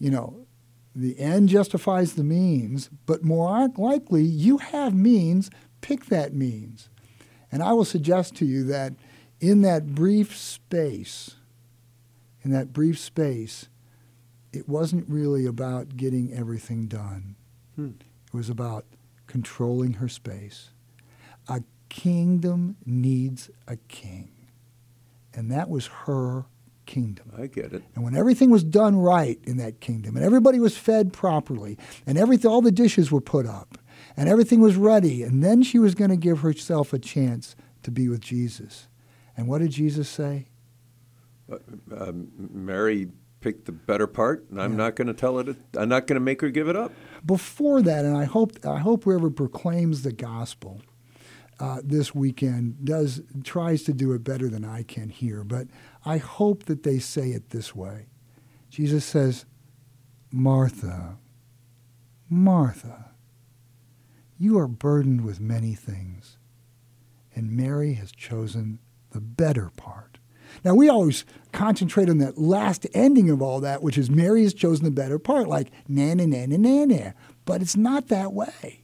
You 0.00 0.10
know, 0.10 0.46
the 0.96 1.18
end 1.18 1.48
justifies 1.48 2.14
the 2.14 2.24
means, 2.24 2.90
but 3.06 3.24
more 3.24 3.68
likely 3.76 4.22
you 4.22 4.58
have 4.58 4.94
means 4.94 5.48
pick 5.82 6.06
that 6.06 6.32
means. 6.32 6.88
And 7.50 7.62
I 7.62 7.74
will 7.74 7.84
suggest 7.84 8.34
to 8.36 8.46
you 8.46 8.64
that 8.64 8.94
in 9.40 9.60
that 9.62 9.94
brief 9.94 10.34
space, 10.34 11.36
in 12.42 12.50
that 12.52 12.72
brief 12.72 12.98
space, 12.98 13.68
it 14.52 14.68
wasn't 14.68 15.08
really 15.08 15.44
about 15.44 15.96
getting 15.96 16.32
everything 16.32 16.86
done. 16.86 17.36
Hmm. 17.76 17.90
It 18.26 18.34
was 18.34 18.48
about 18.48 18.86
controlling 19.26 19.94
her 19.94 20.08
space. 20.08 20.70
A 21.48 21.62
kingdom 21.88 22.76
needs 22.86 23.50
a 23.66 23.76
king. 23.76 24.30
And 25.34 25.50
that 25.50 25.68
was 25.68 25.86
her 25.86 26.46
kingdom. 26.86 27.32
I 27.36 27.46
get 27.46 27.72
it. 27.72 27.82
And 27.94 28.04
when 28.04 28.14
everything 28.16 28.50
was 28.50 28.64
done 28.64 28.96
right 28.96 29.38
in 29.44 29.56
that 29.58 29.80
kingdom, 29.80 30.16
and 30.16 30.24
everybody 30.24 30.60
was 30.60 30.76
fed 30.76 31.12
properly, 31.12 31.78
and 32.06 32.18
everything, 32.18 32.50
all 32.50 32.60
the 32.60 32.72
dishes 32.72 33.10
were 33.10 33.20
put 33.20 33.46
up, 33.46 33.78
and 34.16 34.28
everything 34.28 34.60
was 34.60 34.76
ready. 34.76 35.22
And 35.22 35.42
then 35.42 35.62
she 35.62 35.78
was 35.78 35.94
going 35.94 36.10
to 36.10 36.16
give 36.16 36.40
herself 36.40 36.92
a 36.92 36.98
chance 36.98 37.56
to 37.82 37.90
be 37.90 38.08
with 38.08 38.20
Jesus. 38.20 38.88
And 39.36 39.48
what 39.48 39.60
did 39.60 39.70
Jesus 39.70 40.08
say? 40.08 40.48
Uh, 41.50 41.56
uh, 41.94 42.12
Mary 42.36 43.08
picked 43.40 43.66
the 43.66 43.72
better 43.72 44.06
part, 44.06 44.46
and 44.50 44.60
I'm 44.60 44.72
yeah. 44.72 44.78
not 44.78 44.96
going 44.96 45.08
to 45.08 45.14
tell 45.14 45.38
it. 45.38 45.56
I'm 45.76 45.88
not 45.88 46.06
going 46.06 46.16
to 46.16 46.20
make 46.20 46.40
her 46.40 46.48
give 46.48 46.68
it 46.68 46.76
up. 46.76 46.92
Before 47.24 47.82
that, 47.82 48.04
and 48.04 48.16
I 48.16 48.24
hope 48.24 48.64
I 48.64 48.78
hope 48.78 49.04
whoever 49.04 49.30
proclaims 49.30 50.02
the 50.02 50.12
gospel 50.12 50.80
uh, 51.60 51.80
this 51.84 52.14
weekend 52.14 52.84
does 52.84 53.20
tries 53.44 53.82
to 53.84 53.92
do 53.92 54.12
it 54.12 54.24
better 54.24 54.48
than 54.48 54.64
I 54.64 54.82
can 54.82 55.08
here. 55.08 55.44
But 55.44 55.68
I 56.04 56.18
hope 56.18 56.64
that 56.64 56.82
they 56.82 56.98
say 56.98 57.30
it 57.30 57.50
this 57.50 57.74
way. 57.74 58.06
Jesus 58.70 59.04
says, 59.04 59.44
"Martha, 60.30 61.18
Martha." 62.30 63.11
You 64.42 64.58
are 64.58 64.66
burdened 64.66 65.24
with 65.24 65.38
many 65.38 65.74
things, 65.74 66.36
and 67.32 67.52
Mary 67.52 67.92
has 67.92 68.10
chosen 68.10 68.80
the 69.12 69.20
better 69.20 69.70
part. 69.76 70.18
Now, 70.64 70.74
we 70.74 70.88
always 70.88 71.24
concentrate 71.52 72.10
on 72.10 72.18
that 72.18 72.36
last 72.36 72.84
ending 72.92 73.30
of 73.30 73.40
all 73.40 73.60
that, 73.60 73.84
which 73.84 73.96
is 73.96 74.10
Mary 74.10 74.42
has 74.42 74.52
chosen 74.52 74.84
the 74.84 74.90
better 74.90 75.20
part, 75.20 75.46
like 75.46 75.70
na 75.86 76.14
na 76.14 76.26
na 76.26 76.46
na 76.46 76.56
na 76.56 76.84
na. 76.86 77.10
But 77.44 77.62
it's 77.62 77.76
not 77.76 78.08
that 78.08 78.32
way. 78.32 78.82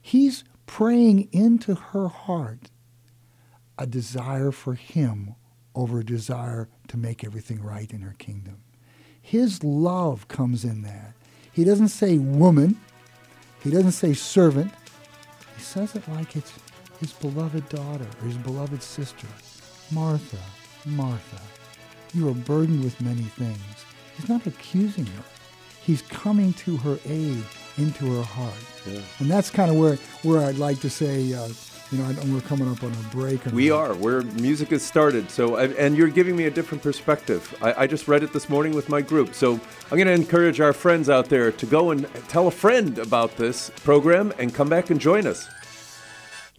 He's 0.00 0.42
praying 0.64 1.28
into 1.32 1.74
her 1.74 2.08
heart 2.08 2.70
a 3.76 3.86
desire 3.86 4.52
for 4.52 4.72
him 4.72 5.34
over 5.74 6.00
a 6.00 6.04
desire 6.04 6.70
to 6.88 6.96
make 6.96 7.22
everything 7.22 7.62
right 7.62 7.92
in 7.92 8.00
her 8.00 8.14
kingdom. 8.16 8.62
His 9.20 9.62
love 9.62 10.28
comes 10.28 10.64
in 10.64 10.80
that. 10.80 11.12
He 11.52 11.62
doesn't 11.62 11.88
say 11.88 12.16
woman, 12.16 12.80
he 13.62 13.70
doesn't 13.70 13.92
say 13.92 14.14
servant, 14.14 14.72
says 15.62 15.94
it 15.94 16.06
like 16.08 16.36
it's 16.36 16.52
his 17.00 17.12
beloved 17.12 17.68
daughter 17.68 18.06
or 18.20 18.26
his 18.26 18.36
beloved 18.38 18.82
sister. 18.82 19.26
Martha, 19.90 20.38
Martha, 20.86 21.40
you 22.14 22.28
are 22.28 22.34
burdened 22.34 22.82
with 22.82 23.00
many 23.00 23.22
things. 23.22 23.84
He's 24.16 24.28
not 24.28 24.46
accusing 24.46 25.06
her. 25.06 25.24
He's 25.82 26.02
coming 26.02 26.52
to 26.54 26.76
her 26.78 26.98
aid 27.04 27.42
into 27.76 28.14
her 28.14 28.22
heart. 28.22 28.54
Yeah. 28.86 29.00
And 29.18 29.30
that's 29.30 29.50
kind 29.50 29.70
of 29.70 29.76
where, 29.76 29.96
where 30.22 30.46
I'd 30.46 30.58
like 30.58 30.80
to 30.80 30.90
say, 30.90 31.34
uh, 31.34 31.48
you 31.94 32.02
know, 32.02 32.34
we're 32.34 32.40
coming 32.40 32.70
up 32.70 32.82
on 32.82 32.92
a 32.92 33.14
break. 33.14 33.44
We 33.46 33.70
are. 33.70 33.94
Where 33.94 34.22
music 34.22 34.70
has 34.70 34.82
started. 34.82 35.30
So, 35.30 35.56
and 35.56 35.96
you're 35.96 36.08
giving 36.08 36.36
me 36.36 36.44
a 36.46 36.50
different 36.50 36.82
perspective. 36.82 37.54
I, 37.62 37.84
I 37.84 37.86
just 37.86 38.08
read 38.08 38.22
it 38.22 38.32
this 38.32 38.48
morning 38.48 38.74
with 38.74 38.88
my 38.88 39.00
group. 39.00 39.34
So, 39.34 39.52
I'm 39.90 39.98
going 39.98 40.06
to 40.06 40.12
encourage 40.12 40.60
our 40.60 40.72
friends 40.72 41.08
out 41.08 41.28
there 41.28 41.52
to 41.52 41.66
go 41.66 41.90
and 41.90 42.08
tell 42.28 42.48
a 42.48 42.50
friend 42.50 42.98
about 42.98 43.36
this 43.36 43.70
program 43.84 44.32
and 44.38 44.52
come 44.54 44.68
back 44.68 44.90
and 44.90 45.00
join 45.00 45.26
us. 45.26 45.48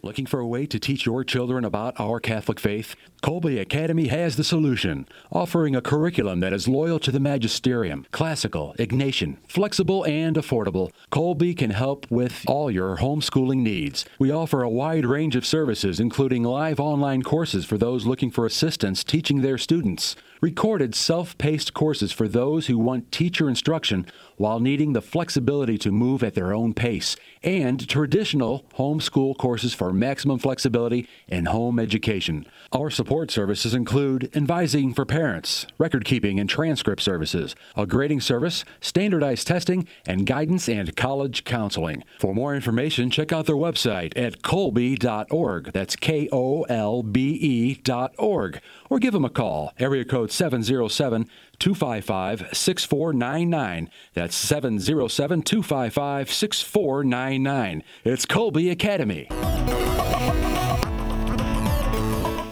Looking 0.05 0.27
for 0.27 0.39
a 0.39 0.45
way 0.45 0.67
to 0.67 0.77
teach 0.77 1.07
your 1.07 1.23
children 1.23 1.65
about 1.65 1.99
our 1.99 2.19
Catholic 2.19 2.59
faith? 2.59 2.95
Kolbe 3.23 3.59
Academy 3.59 4.09
has 4.09 4.35
the 4.35 4.43
solution, 4.43 5.07
offering 5.31 5.75
a 5.75 5.81
curriculum 5.81 6.41
that 6.41 6.53
is 6.53 6.67
loyal 6.67 6.99
to 6.99 7.11
the 7.11 7.19
magisterium, 7.19 8.05
classical, 8.11 8.75
Ignatian, 8.77 9.37
flexible, 9.47 10.05
and 10.05 10.35
affordable. 10.35 10.91
Kolbe 11.11 11.57
can 11.57 11.71
help 11.71 12.05
with 12.11 12.43
all 12.45 12.69
your 12.69 12.97
homeschooling 12.97 13.63
needs. 13.63 14.05
We 14.19 14.29
offer 14.29 14.61
a 14.61 14.69
wide 14.69 15.07
range 15.07 15.35
of 15.35 15.43
services, 15.43 15.99
including 15.99 16.43
live 16.43 16.79
online 16.79 17.23
courses 17.23 17.65
for 17.65 17.79
those 17.79 18.05
looking 18.05 18.29
for 18.29 18.45
assistance 18.45 19.03
teaching 19.03 19.41
their 19.41 19.57
students, 19.57 20.15
recorded 20.39 20.93
self 20.93 21.35
paced 21.39 21.73
courses 21.73 22.11
for 22.11 22.27
those 22.27 22.67
who 22.67 22.77
want 22.77 23.11
teacher 23.11 23.49
instruction 23.49 24.05
while 24.37 24.59
needing 24.59 24.93
the 24.93 25.01
flexibility 25.01 25.79
to 25.79 25.91
move 25.91 26.21
at 26.21 26.35
their 26.35 26.53
own 26.53 26.75
pace, 26.75 27.15
and 27.41 27.89
traditional 27.89 28.65
homeschool 28.77 29.35
courses 29.35 29.73
for 29.73 29.94
maximum 29.95 30.39
flexibility 30.39 31.07
in 31.27 31.45
home 31.45 31.79
education. 31.79 32.45
Our 32.71 32.89
support 32.89 33.31
services 33.31 33.73
include 33.73 34.29
advising 34.35 34.93
for 34.93 35.05
parents, 35.05 35.65
record 35.77 36.05
keeping 36.05 36.39
and 36.39 36.49
transcript 36.49 37.01
services, 37.01 37.55
a 37.75 37.85
grading 37.85 38.21
service, 38.21 38.65
standardized 38.81 39.47
testing, 39.47 39.87
and 40.05 40.25
guidance 40.25 40.69
and 40.69 40.95
college 40.95 41.43
counseling. 41.43 42.03
For 42.19 42.33
more 42.33 42.55
information, 42.55 43.09
check 43.09 43.31
out 43.31 43.45
their 43.45 43.55
website 43.55 44.13
at 44.15 44.41
kolbe.org. 44.41 45.71
That's 45.71 45.95
K 45.95 46.29
O 46.31 46.63
L 46.63 47.03
B 47.03 47.39
E.org. 47.41 48.61
Or 48.89 48.99
give 48.99 49.13
them 49.13 49.25
a 49.25 49.29
call, 49.29 49.73
area 49.79 50.05
code 50.05 50.31
707 50.31 51.27
255 51.59 52.49
6499. 52.53 53.89
That's 54.13 54.35
707 54.35 55.41
255 55.41 56.31
6499. 56.31 57.83
It's 58.03 58.25
Kolbe 58.25 58.71
Academy. 58.71 59.27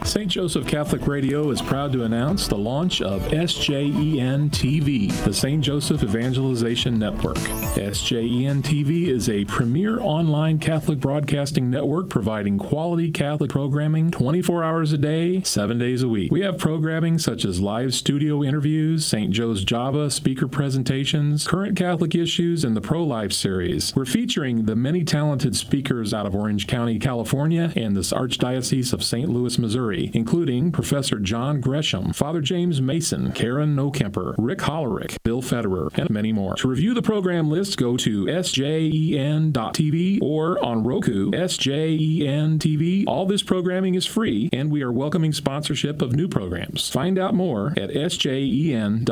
St. 0.06 0.30
Joseph 0.30 0.68
Catholic 0.68 1.08
Radio 1.08 1.50
is 1.50 1.62
proud 1.62 1.94
to 1.94 2.04
announce 2.04 2.48
the 2.48 2.58
launch 2.58 3.02
of 3.02 3.22
SJEN 3.30 4.50
TV, 4.50 5.10
the 5.24 5.34
St. 5.34 5.64
Joseph 5.64 6.04
Evangelization 6.04 7.00
Network. 7.00 7.38
SJEN 7.38 8.62
TV 8.62 9.08
is 9.08 9.30
a 9.30 9.46
premier 9.46 10.02
online 10.02 10.60
Catholic 10.60 11.00
broadcasting 11.00 11.70
network 11.70 12.10
providing 12.10 12.58
quality 12.58 13.12
Catholic 13.12 13.50
programming 13.50 14.12
24 14.12 14.64
hours 14.64 14.92
a 14.92 14.98
day, 14.98 15.42
7 15.42 15.80
days 15.80 16.04
a 16.04 16.10
week. 16.10 16.32
We 16.32 16.42
have 16.42 16.58
programming 16.58 17.18
such 17.18 17.46
as 17.46 17.62
live 17.62 17.94
studio 17.94 18.44
interviews, 18.44 19.06
St. 19.06 19.32
Joe's 19.32 19.64
Java 19.64 20.12
speaker 20.12 20.50
presentations, 20.50 21.48
current 21.48 21.78
Catholic 21.78 22.14
issues, 22.14 22.66
and 22.66 22.76
the 22.76 22.82
Pro 22.82 23.04
Life 23.04 23.32
series. 23.32 23.96
We're 23.96 24.06
featuring 24.06 24.66
the 24.66 24.76
many 24.76 25.06
talented 25.06 25.56
speakers 25.56 26.14
out 26.14 26.26
of 26.26 26.36
Orange 26.36 26.68
County, 26.68 27.00
California, 27.00 27.72
and 27.78 27.96
this 27.96 28.12
Archdiocese 28.12 28.92
of 28.92 29.02
St. 29.02 29.30
Louis, 29.30 29.58
Missouri 29.58 29.93
including 29.94 30.72
Professor 30.72 31.20
John 31.20 31.62
Gresham, 31.62 32.14
Father 32.14 32.42
James 32.42 32.82
Mason, 32.82 33.32
Karen 33.32 33.76
Nokemper, 33.76 34.36
Rick 34.38 34.60
Hollerick, 34.60 35.18
Bill 35.24 35.42
Federer, 35.42 35.90
and 35.98 36.10
many 36.10 36.32
more. 36.32 36.56
To 36.56 36.68
review 36.68 36.94
the 36.94 37.02
program 37.02 37.50
list, 37.50 37.78
go 37.78 37.98
to 37.98 38.26
sjen.tv 38.26 40.20
or 40.22 40.64
on 40.64 40.84
Roku, 40.84 41.32
SJEN 41.32 42.58
TV. 42.60 43.04
All 43.08 43.26
this 43.26 43.44
programming 43.44 43.96
is 43.96 44.06
free, 44.06 44.50
and 44.52 44.72
we 44.72 44.82
are 44.82 44.92
welcoming 44.92 45.34
sponsorship 45.34 46.02
of 46.02 46.16
new 46.16 46.28
programs. 46.28 46.90
Find 46.90 47.20
out 47.20 47.34
more 47.34 47.74
at 47.78 47.90
sjen.tv. 47.92 49.04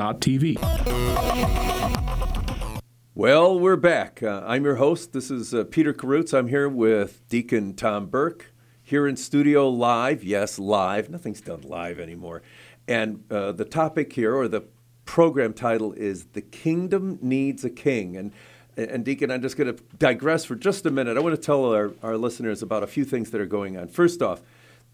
Well, 3.13 3.59
we're 3.59 3.75
back. 3.75 4.23
Uh, 4.23 4.41
I'm 4.47 4.63
your 4.63 4.77
host. 4.77 5.13
This 5.13 5.29
is 5.29 5.53
uh, 5.53 5.65
Peter 5.65 5.93
Karutz. 5.93 6.33
I'm 6.33 6.47
here 6.47 6.69
with 6.69 7.27
Deacon 7.27 7.75
Tom 7.75 8.07
Burke 8.07 8.50
here 8.91 9.07
in 9.07 9.15
studio 9.15 9.69
live. 9.69 10.21
Yes, 10.21 10.59
live. 10.59 11.09
Nothing's 11.09 11.39
done 11.39 11.61
live 11.61 11.97
anymore. 11.97 12.41
And 12.89 13.23
uh, 13.31 13.53
the 13.53 13.63
topic 13.63 14.11
here, 14.11 14.35
or 14.35 14.49
the 14.49 14.65
program 15.05 15.53
title, 15.53 15.93
is 15.93 16.25
The 16.33 16.41
Kingdom 16.41 17.17
Needs 17.21 17.63
a 17.63 17.69
King. 17.69 18.17
And 18.17 18.33
and 18.75 19.05
Deacon, 19.05 19.31
I'm 19.31 19.41
just 19.41 19.55
going 19.55 19.73
to 19.73 19.81
digress 19.97 20.43
for 20.43 20.55
just 20.55 20.85
a 20.85 20.91
minute. 20.91 21.15
I 21.15 21.21
want 21.21 21.35
to 21.35 21.41
tell 21.41 21.73
our, 21.73 21.93
our 22.03 22.17
listeners 22.17 22.61
about 22.61 22.83
a 22.83 22.87
few 22.87 23.05
things 23.05 23.31
that 23.31 23.39
are 23.39 23.45
going 23.45 23.77
on. 23.77 23.87
First 23.87 24.21
off, 24.21 24.41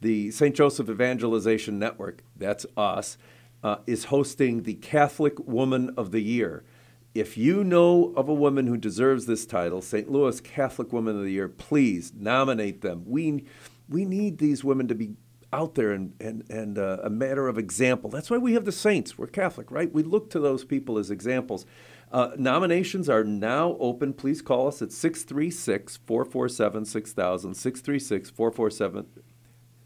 the 0.02 0.30
St. 0.32 0.56
Joseph 0.56 0.90
Evangelization 0.90 1.80
Network, 1.80 2.24
that's 2.36 2.66
us, 2.76 3.18
uh, 3.64 3.78
is 3.88 4.06
hosting 4.06 4.64
the 4.64 4.76
Catholic 4.76 5.40
Woman 5.40 5.92
of 5.98 6.12
the 6.12 6.22
Year. 6.22 6.64
If 7.16 7.38
you 7.38 7.64
know 7.64 8.14
of 8.16 8.30
a 8.30 8.34
woman 8.34 8.68
who 8.68 8.78
deserves 8.78 9.26
this 9.26 9.46
title, 9.46 9.82
St. 9.82 10.12
Louis 10.12 10.40
Catholic 10.42 10.94
Woman 10.94 11.16
of 11.16 11.24
the 11.24 11.32
Year, 11.32 11.48
please 11.48 12.12
nominate 12.16 12.82
them. 12.82 13.04
We, 13.06 13.44
we 13.90 14.06
need 14.06 14.38
these 14.38 14.64
women 14.64 14.88
to 14.88 14.96
be 14.96 15.16
out 15.54 15.76
there 15.76 15.92
and, 15.92 16.14
and, 16.20 16.44
and 16.50 16.78
uh, 16.78 16.98
a 17.04 17.10
matter 17.10 17.48
of 17.48 17.58
example. 17.58 18.10
That's 18.10 18.30
why 18.30 18.38
we 18.38 18.54
have 18.54 18.66
the 18.66 18.72
saints. 18.72 19.18
We're 19.18 19.28
Catholic, 19.28 19.72
right? 19.72 19.92
We 19.92 20.04
look 20.04 20.30
to 20.32 20.40
those 20.40 20.66
people 20.66 20.98
as 20.98 21.10
examples. 21.10 21.66
Uh, 22.12 22.32
nominations 22.38 23.10
are 23.10 23.24
now 23.24 23.78
open. 23.80 24.14
Please 24.14 24.42
call 24.42 24.68
us 24.68 24.82
at 24.82 24.92
636 24.92 25.98
447 26.06 26.86
6000. 26.86 27.54
636 27.54 28.30
447 28.30 29.06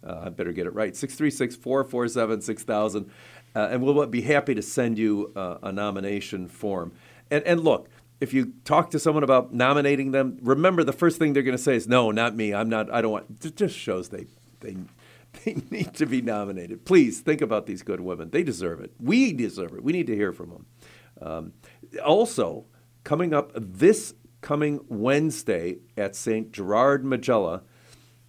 uh, 0.03 0.21
I 0.25 0.29
better 0.29 0.51
get 0.51 0.65
it 0.65 0.73
right. 0.73 0.95
636 0.95 1.55
447 1.57 2.41
6000. 2.41 3.11
Uh, 3.53 3.67
and 3.71 3.83
we'll 3.83 4.05
be 4.07 4.21
happy 4.21 4.55
to 4.55 4.61
send 4.61 4.97
you 4.97 5.31
uh, 5.35 5.57
a 5.63 5.71
nomination 5.71 6.47
form. 6.47 6.93
And, 7.29 7.43
and 7.43 7.61
look, 7.61 7.89
if 8.21 8.33
you 8.33 8.53
talk 8.63 8.91
to 8.91 8.99
someone 8.99 9.23
about 9.23 9.51
nominating 9.51 10.11
them, 10.11 10.37
remember 10.41 10.83
the 10.83 10.93
first 10.93 11.17
thing 11.17 11.33
they're 11.33 11.43
going 11.43 11.57
to 11.57 11.61
say 11.61 11.75
is, 11.75 11.87
"No, 11.87 12.11
not 12.11 12.35
me. 12.35 12.53
I'm 12.53 12.69
not. 12.69 12.91
I 12.93 13.01
don't 13.01 13.11
want." 13.11 13.43
It 13.43 13.57
just 13.57 13.75
shows 13.75 14.09
they 14.09 14.27
they 14.61 14.77
they 15.43 15.55
need 15.69 15.93
to 15.95 16.05
be 16.05 16.21
nominated. 16.21 16.85
Please 16.85 17.19
think 17.19 17.41
about 17.41 17.65
these 17.65 17.81
good 17.81 17.99
women. 17.99 18.29
They 18.29 18.43
deserve 18.43 18.79
it. 18.79 18.93
We 18.99 19.33
deserve 19.33 19.73
it. 19.73 19.83
We 19.83 19.91
need 19.91 20.07
to 20.07 20.15
hear 20.15 20.31
from 20.31 20.51
them. 20.51 20.65
Um, 21.21 21.53
also, 22.05 22.65
coming 23.03 23.33
up 23.33 23.51
this 23.55 24.13
coming 24.41 24.79
Wednesday 24.87 25.79
at 25.97 26.15
St. 26.15 26.51
Gerard 26.51 27.05
Majella, 27.05 27.63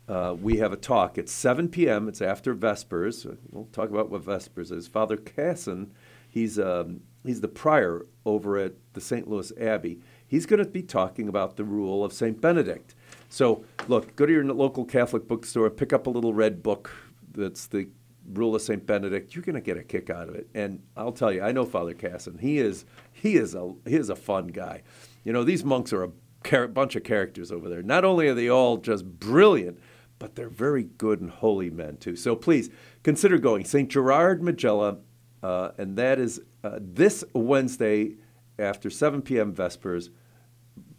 uh, 0.08 0.36
we 0.38 0.58
have 0.58 0.72
a 0.72 0.76
talk 0.76 1.16
at 1.16 1.28
7 1.28 1.68
p.m. 1.68 2.08
It's 2.08 2.20
after 2.20 2.54
Vespers. 2.54 3.26
We'll 3.50 3.66
talk 3.66 3.88
about 3.90 4.10
what 4.10 4.22
Vespers 4.22 4.70
is. 4.70 4.86
Father 4.86 5.16
Casson, 5.16 5.92
he's, 6.28 6.58
um, 6.58 7.00
he's 7.24 7.40
the 7.40 7.48
prior 7.48 8.06
over 8.24 8.56
at 8.58 8.74
the 8.92 9.00
St. 9.00 9.28
Louis 9.28 9.52
Abbey. 9.60 10.00
He's 10.26 10.46
going 10.46 10.62
to 10.62 10.68
be 10.68 10.82
talking 10.82 11.28
about 11.28 11.56
the 11.56 11.64
rule 11.64 12.04
of 12.04 12.12
St. 12.12 12.40
Benedict. 12.40 12.94
So, 13.28 13.64
look, 13.88 14.14
go 14.16 14.26
to 14.26 14.32
your 14.32 14.44
local 14.44 14.84
Catholic 14.84 15.26
bookstore, 15.26 15.70
pick 15.70 15.92
up 15.92 16.06
a 16.06 16.10
little 16.10 16.34
red 16.34 16.62
book 16.62 16.90
that's 17.34 17.66
the 17.66 17.88
rule 18.32 18.54
of 18.54 18.62
St. 18.62 18.86
Benedict. 18.86 19.34
You're 19.34 19.44
going 19.44 19.54
to 19.54 19.60
get 19.60 19.76
a 19.76 19.82
kick 19.82 20.10
out 20.10 20.28
of 20.28 20.34
it. 20.34 20.48
And 20.54 20.82
I'll 20.96 21.12
tell 21.12 21.32
you, 21.32 21.42
I 21.42 21.52
know 21.52 21.64
Father 21.64 21.94
Casson. 21.94 22.38
He 22.38 22.58
is, 22.58 22.84
he 23.12 23.36
is, 23.36 23.54
a, 23.54 23.72
he 23.86 23.96
is 23.96 24.10
a 24.10 24.16
fun 24.16 24.48
guy. 24.48 24.82
You 25.24 25.32
know, 25.32 25.44
these 25.44 25.64
monks 25.64 25.92
are 25.92 26.04
a 26.04 26.10
char- 26.44 26.68
bunch 26.68 26.96
of 26.96 27.04
characters 27.04 27.50
over 27.50 27.68
there. 27.68 27.82
Not 27.82 28.04
only 28.04 28.28
are 28.28 28.34
they 28.34 28.48
all 28.48 28.76
just 28.76 29.04
brilliant, 29.04 29.78
but 30.18 30.36
they're 30.36 30.48
very 30.48 30.84
good 30.84 31.20
and 31.20 31.30
holy 31.30 31.70
men 31.70 31.96
too. 31.96 32.16
So 32.16 32.36
please 32.36 32.70
consider 33.02 33.38
going. 33.38 33.64
St. 33.64 33.88
Gerard 33.88 34.42
Majella, 34.42 34.98
uh, 35.42 35.70
and 35.78 35.96
that 35.96 36.18
is 36.18 36.40
uh, 36.62 36.78
this 36.80 37.24
Wednesday 37.34 38.16
after 38.58 38.90
7 38.90 39.22
p.m. 39.22 39.52
Vespers. 39.52 40.10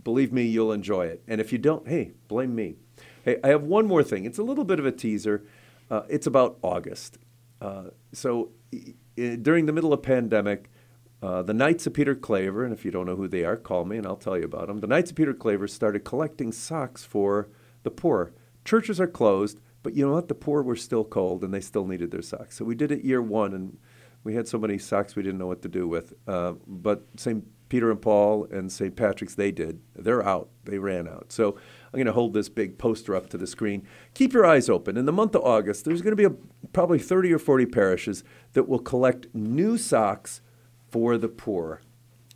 Believe 0.04 0.34
me, 0.34 0.44
you'll 0.44 0.74
enjoy 0.74 1.06
it. 1.06 1.24
And 1.28 1.40
if 1.40 1.52
you 1.52 1.58
don't, 1.58 1.88
hey, 1.88 2.12
blame 2.28 2.54
me. 2.54 2.76
Hey, 3.24 3.40
I 3.44 3.48
have 3.48 3.64
one 3.64 3.88
more 3.88 4.04
thing. 4.04 4.26
It's 4.26 4.38
a 4.38 4.44
little 4.44 4.66
bit 4.66 4.80
of 4.80 4.86
a 4.86 4.92
teaser. 4.92 5.46
Uh, 5.90 6.02
it's 6.10 6.28
about 6.28 6.58
August. 6.62 7.18
Uh, 7.62 7.86
so 8.12 8.52
during 9.16 9.66
the 9.66 9.72
middle 9.72 9.94
of 9.94 10.02
pandemic, 10.04 10.70
uh, 11.22 11.42
the 11.42 11.54
Knights 11.54 11.88
of 11.88 11.94
Peter 11.94 12.16
Claver, 12.16 12.66
and 12.66 12.74
if 12.74 12.84
you 12.84 12.92
don't 12.92 13.06
know 13.06 13.16
who 13.16 13.30
they 13.30 13.46
are, 13.46 13.56
call 13.56 13.86
me 13.86 13.96
and 13.96 14.06
I'll 14.06 14.18
tell 14.18 14.38
you 14.38 14.44
about 14.44 14.68
them. 14.68 14.80
The 14.80 14.88
Knights 14.88 15.12
of 15.12 15.16
Peter 15.16 15.34
Claver 15.34 15.70
started 15.70 16.04
collecting 16.04 16.52
socks 16.52 17.06
for 17.06 17.48
the 17.84 17.92
poor. 17.92 18.34
Churches 18.66 19.00
are 19.00 19.08
closed, 19.08 19.62
but 19.84 19.94
you 19.94 20.06
know 20.06 20.14
what? 20.14 20.28
The 20.28 20.36
poor 20.36 20.62
were 20.62 20.76
still 20.76 21.06
cold 21.06 21.44
and 21.44 21.54
they 21.54 21.62
still 21.62 21.88
needed 21.88 22.12
their 22.12 22.22
socks. 22.22 22.58
So 22.58 22.66
we 22.66 22.76
did 22.76 22.92
it 22.92 23.06
year 23.06 23.22
one, 23.22 23.54
and 23.54 23.78
we 24.24 24.36
had 24.36 24.48
so 24.48 24.58
many 24.58 24.78
socks 24.78 25.16
we 25.16 25.24
didn't 25.24 25.40
know 25.40 25.48
what 25.48 25.62
to 25.64 25.70
do 25.70 25.88
with. 25.88 26.14
Uh, 26.28 26.54
but 26.66 27.06
St. 27.18 27.46
Peter 27.70 27.90
and 27.90 28.02
Paul 28.02 28.46
and 28.52 28.72
St. 28.72 28.96
Patrick's, 28.96 29.36
they 29.36 29.52
did. 29.52 29.82
They're 29.96 30.24
out. 30.24 30.50
They 30.64 30.78
ran 30.78 31.08
out. 31.08 31.32
So 31.32 31.58
I'm 31.92 31.98
going 31.98 32.06
to 32.06 32.14
hold 32.14 32.34
this 32.34 32.50
big 32.50 32.78
poster 32.78 33.16
up 33.16 33.30
to 33.30 33.38
the 33.38 33.48
screen. 33.48 33.88
Keep 34.14 34.34
your 34.34 34.46
eyes 34.46 34.70
open. 34.70 34.96
In 34.96 35.06
the 35.06 35.12
month 35.12 35.36
of 35.36 35.44
August, 35.44 35.84
there's 35.84 36.02
going 36.02 36.16
to 36.16 36.30
be 36.30 36.36
a, 36.36 36.68
probably 36.72 37.00
30 37.00 37.34
or 37.34 37.40
40 37.40 37.66
parishes 37.66 38.24
that 38.54 38.70
will 38.70 38.80
collect 38.80 39.28
new 39.34 39.78
socks 39.78 40.42
for 40.92 41.18
the 41.18 41.28
poor. 41.28 41.82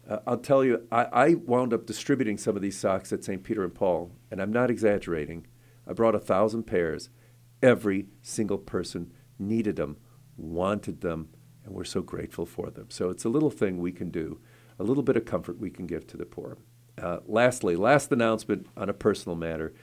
Uh, 0.09 0.19
I'll 0.25 0.37
tell 0.37 0.63
you, 0.63 0.87
I, 0.91 1.03
I 1.03 1.33
wound 1.35 1.73
up 1.73 1.85
distributing 1.85 2.37
some 2.37 2.55
of 2.55 2.61
these 2.61 2.77
socks 2.77 3.13
at 3.13 3.23
St. 3.23 3.43
Peter 3.43 3.63
and 3.63 3.75
Paul, 3.75 4.11
and 4.31 4.41
I'm 4.41 4.51
not 4.51 4.71
exaggerating. 4.71 5.45
I 5.87 5.93
brought 5.93 6.15
a 6.15 6.19
thousand 6.19 6.63
pairs. 6.63 7.09
Every 7.61 8.07
single 8.21 8.57
person 8.57 9.13
needed 9.37 9.75
them, 9.75 9.97
wanted 10.35 11.01
them, 11.01 11.29
and 11.67 11.75
we're 11.75 11.83
so 11.83 12.01
grateful 12.01 12.45
for 12.45 12.69
them. 12.69 12.87
So 12.89 13.09
it's 13.09 13.25
a 13.25 13.29
little 13.29 13.51
thing 13.51 13.77
we 13.77 13.91
can 13.91 14.09
do, 14.09 14.39
a 14.79 14.83
little 14.83 15.03
bit 15.03 15.17
of 15.17 15.25
comfort 15.25 15.59
we 15.59 15.69
can 15.69 15.85
give 15.85 16.07
to 16.07 16.17
the 16.17 16.25
poor. 16.25 16.57
Uh, 16.99 17.19
lastly, 17.27 17.75
last 17.75 18.11
announcement 18.11 18.67
on 18.75 18.89
a 18.89 18.93
personal 18.93 19.35
matter. 19.35 19.73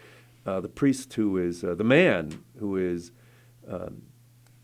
Uh, 0.46 0.60
the 0.60 0.68
priest 0.68 1.12
who 1.12 1.36
is, 1.36 1.62
uh, 1.62 1.74
the 1.74 1.84
man 1.84 2.42
who 2.58 2.76
is 2.76 3.12
um, 3.68 4.02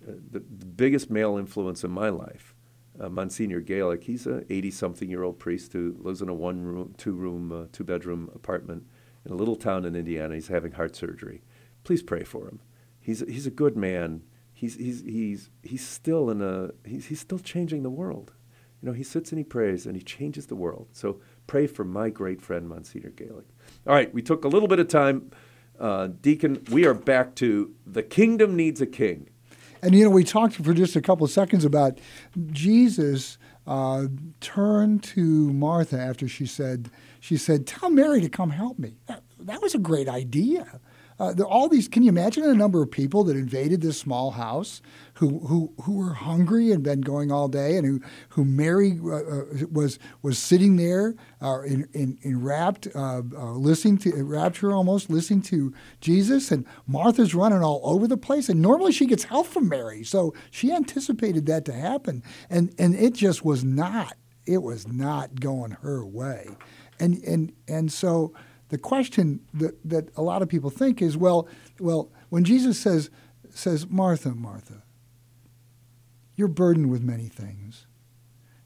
uh, 0.03 0.13
the, 0.31 0.41
the 0.41 0.67
biggest 0.67 1.11
male 1.11 1.37
influence 1.37 1.85
in 1.85 1.91
my 1.91 2.09
life, 2.09 2.55
uh, 2.99 3.09
Monsignor 3.09 3.61
Gaelic, 3.61 4.05
he's 4.05 4.27
an 4.27 4.45
80 4.49 4.71
something 4.71 5.11
year 5.11 5.23
old 5.23 5.39
priest 5.39 5.73
who 5.75 5.97
lives 6.01 6.23
in 6.23 6.29
a 6.29 6.35
one 6.35 6.63
room, 6.65 6.95
two 6.97 7.13
room, 7.13 7.53
uh, 7.53 7.67
two 7.71 7.85
bedroom 7.85 8.31
apartment 8.35 8.85
in 9.27 9.33
a 9.33 9.37
little 9.37 9.57
town 9.57 9.85
in 9.85 9.95
Indiana. 9.95 10.35
He's 10.35 10.49
having 10.49 10.73
heart 10.73 10.97
surgery. 10.97 11.43
Please 11.85 12.03
pray 12.03 12.25
for 12.25 12.49
him. 12.49 12.61
He's, 12.99 13.21
he's 13.21 13.47
a 13.47 13.51
good 13.51 13.77
man. 13.77 14.23
He's, 14.61 14.75
he's, 14.75 15.01
he's, 15.01 15.49
he's 15.63 15.89
still 15.89 16.29
in 16.29 16.43
a, 16.43 16.69
he's, 16.85 17.07
he's 17.07 17.21
still 17.21 17.39
changing 17.39 17.83
the 17.83 17.89
world. 17.89 18.33
You 18.83 18.91
know, 18.91 18.93
he 18.93 19.03
sits 19.03 19.33
and 19.33 19.39
he 19.39 19.45
prays 19.45 19.87
and 19.87 19.97
he 19.97 20.03
changes 20.03 20.49
the 20.49 20.55
world. 20.55 20.89
So 20.93 21.19
pray 21.47 21.67
for 21.67 21.83
my 21.83 22.11
great 22.11 22.43
friend, 22.43 22.69
Monsignor 22.69 23.09
Gaelic. 23.09 23.47
All 23.87 23.95
right, 23.95 24.13
we 24.13 24.21
took 24.21 24.45
a 24.45 24.49
little 24.49 24.69
bit 24.69 24.79
of 24.79 24.89
time. 24.89 25.31
Uh, 25.79 26.09
Deacon, 26.09 26.63
we 26.71 26.85
are 26.85 26.93
back 26.93 27.35
to 27.37 27.75
the 27.87 28.03
kingdom 28.03 28.55
needs 28.55 28.83
a 28.83 28.87
king. 28.87 29.31
And 29.81 29.95
you 29.95 30.05
know, 30.05 30.11
we 30.11 30.25
talked 30.25 30.57
for 30.57 30.75
just 30.75 30.95
a 30.95 31.01
couple 31.01 31.25
of 31.25 31.31
seconds 31.31 31.65
about 31.65 31.99
Jesus 32.51 33.39
uh, 33.67 34.09
turned 34.43 35.03
to 35.05 35.55
Martha 35.55 35.99
after 35.99 36.29
she 36.29 36.45
said, 36.45 36.91
she 37.19 37.39
said, 37.39 37.67
"Tell 37.67 37.89
Mary 37.89 38.21
to 38.21 38.29
come 38.29 38.51
help 38.51 38.79
me." 38.79 38.97
That, 39.07 39.23
that 39.39 39.63
was 39.63 39.75
a 39.75 39.79
great 39.79 40.07
idea. 40.07 40.81
Uh, 41.21 41.35
there, 41.35 41.47
all 41.47 41.69
these. 41.69 41.87
Can 41.87 42.03
you 42.03 42.09
imagine 42.09 42.45
the 42.45 42.55
number 42.55 42.83
of 42.83 42.91
people 42.91 43.25
that 43.25 43.37
invaded 43.37 43.83
this 43.83 43.99
small 43.99 44.31
house, 44.31 44.81
who 45.15 45.41
who 45.41 45.71
who 45.83 45.99
were 45.99 46.15
hungry 46.15 46.73
and 46.73 46.83
been 46.83 47.03
going 47.03 47.31
all 47.31 47.47
day, 47.47 47.77
and 47.77 47.87
who 47.87 48.01
who 48.31 48.45
Mary 48.47 48.99
uh, 49.05 49.17
uh, 49.17 49.45
was 49.71 49.99
was 50.23 50.39
sitting 50.39 50.77
there 50.77 51.15
uh, 51.43 51.61
in, 51.61 51.87
in 51.93 52.19
enwrapped, 52.25 52.89
uh, 52.95 53.21
uh, 53.37 53.53
listening 53.53 53.99
to 53.99 54.25
rapture 54.25 54.73
almost, 54.73 55.11
listening 55.11 55.43
to 55.43 55.75
Jesus, 56.01 56.51
and 56.51 56.65
Martha's 56.87 57.35
running 57.35 57.63
all 57.63 57.83
over 57.85 58.09
the 58.09 58.17
place. 58.17 58.49
And 58.49 58.63
normally 58.63 58.91
she 58.91 59.05
gets 59.05 59.25
help 59.25 59.47
from 59.47 59.69
Mary, 59.69 60.03
so 60.03 60.33
she 60.51 60.73
anticipated 60.73 61.45
that 61.47 61.67
to 61.67 61.75
happen, 61.75 62.23
and 62.49 62.75
and 62.79 62.95
it 62.95 63.13
just 63.13 63.45
was 63.45 63.63
not. 63.63 64.17
It 64.47 64.63
was 64.63 64.89
not 64.89 65.39
going 65.39 65.73
her 65.83 66.03
way, 66.03 66.57
and 66.99 67.23
and 67.25 67.53
and 67.69 67.93
so 67.93 68.33
the 68.71 68.79
question 68.79 69.41
that, 69.55 69.77
that 69.85 70.09
a 70.17 70.23
lot 70.23 70.43
of 70.43 70.49
people 70.49 70.71
think 70.71 71.03
is, 71.03 71.17
well, 71.17 71.49
well, 71.79 72.11
when 72.31 72.45
Jesus 72.45 72.79
says, 72.79 73.11
says, 73.51 73.87
Martha, 73.89 74.31
Martha, 74.31 74.83
you're 76.37 76.49
burdened 76.49 76.91
with 76.91 77.03
many 77.03 77.29
things. 77.29 77.87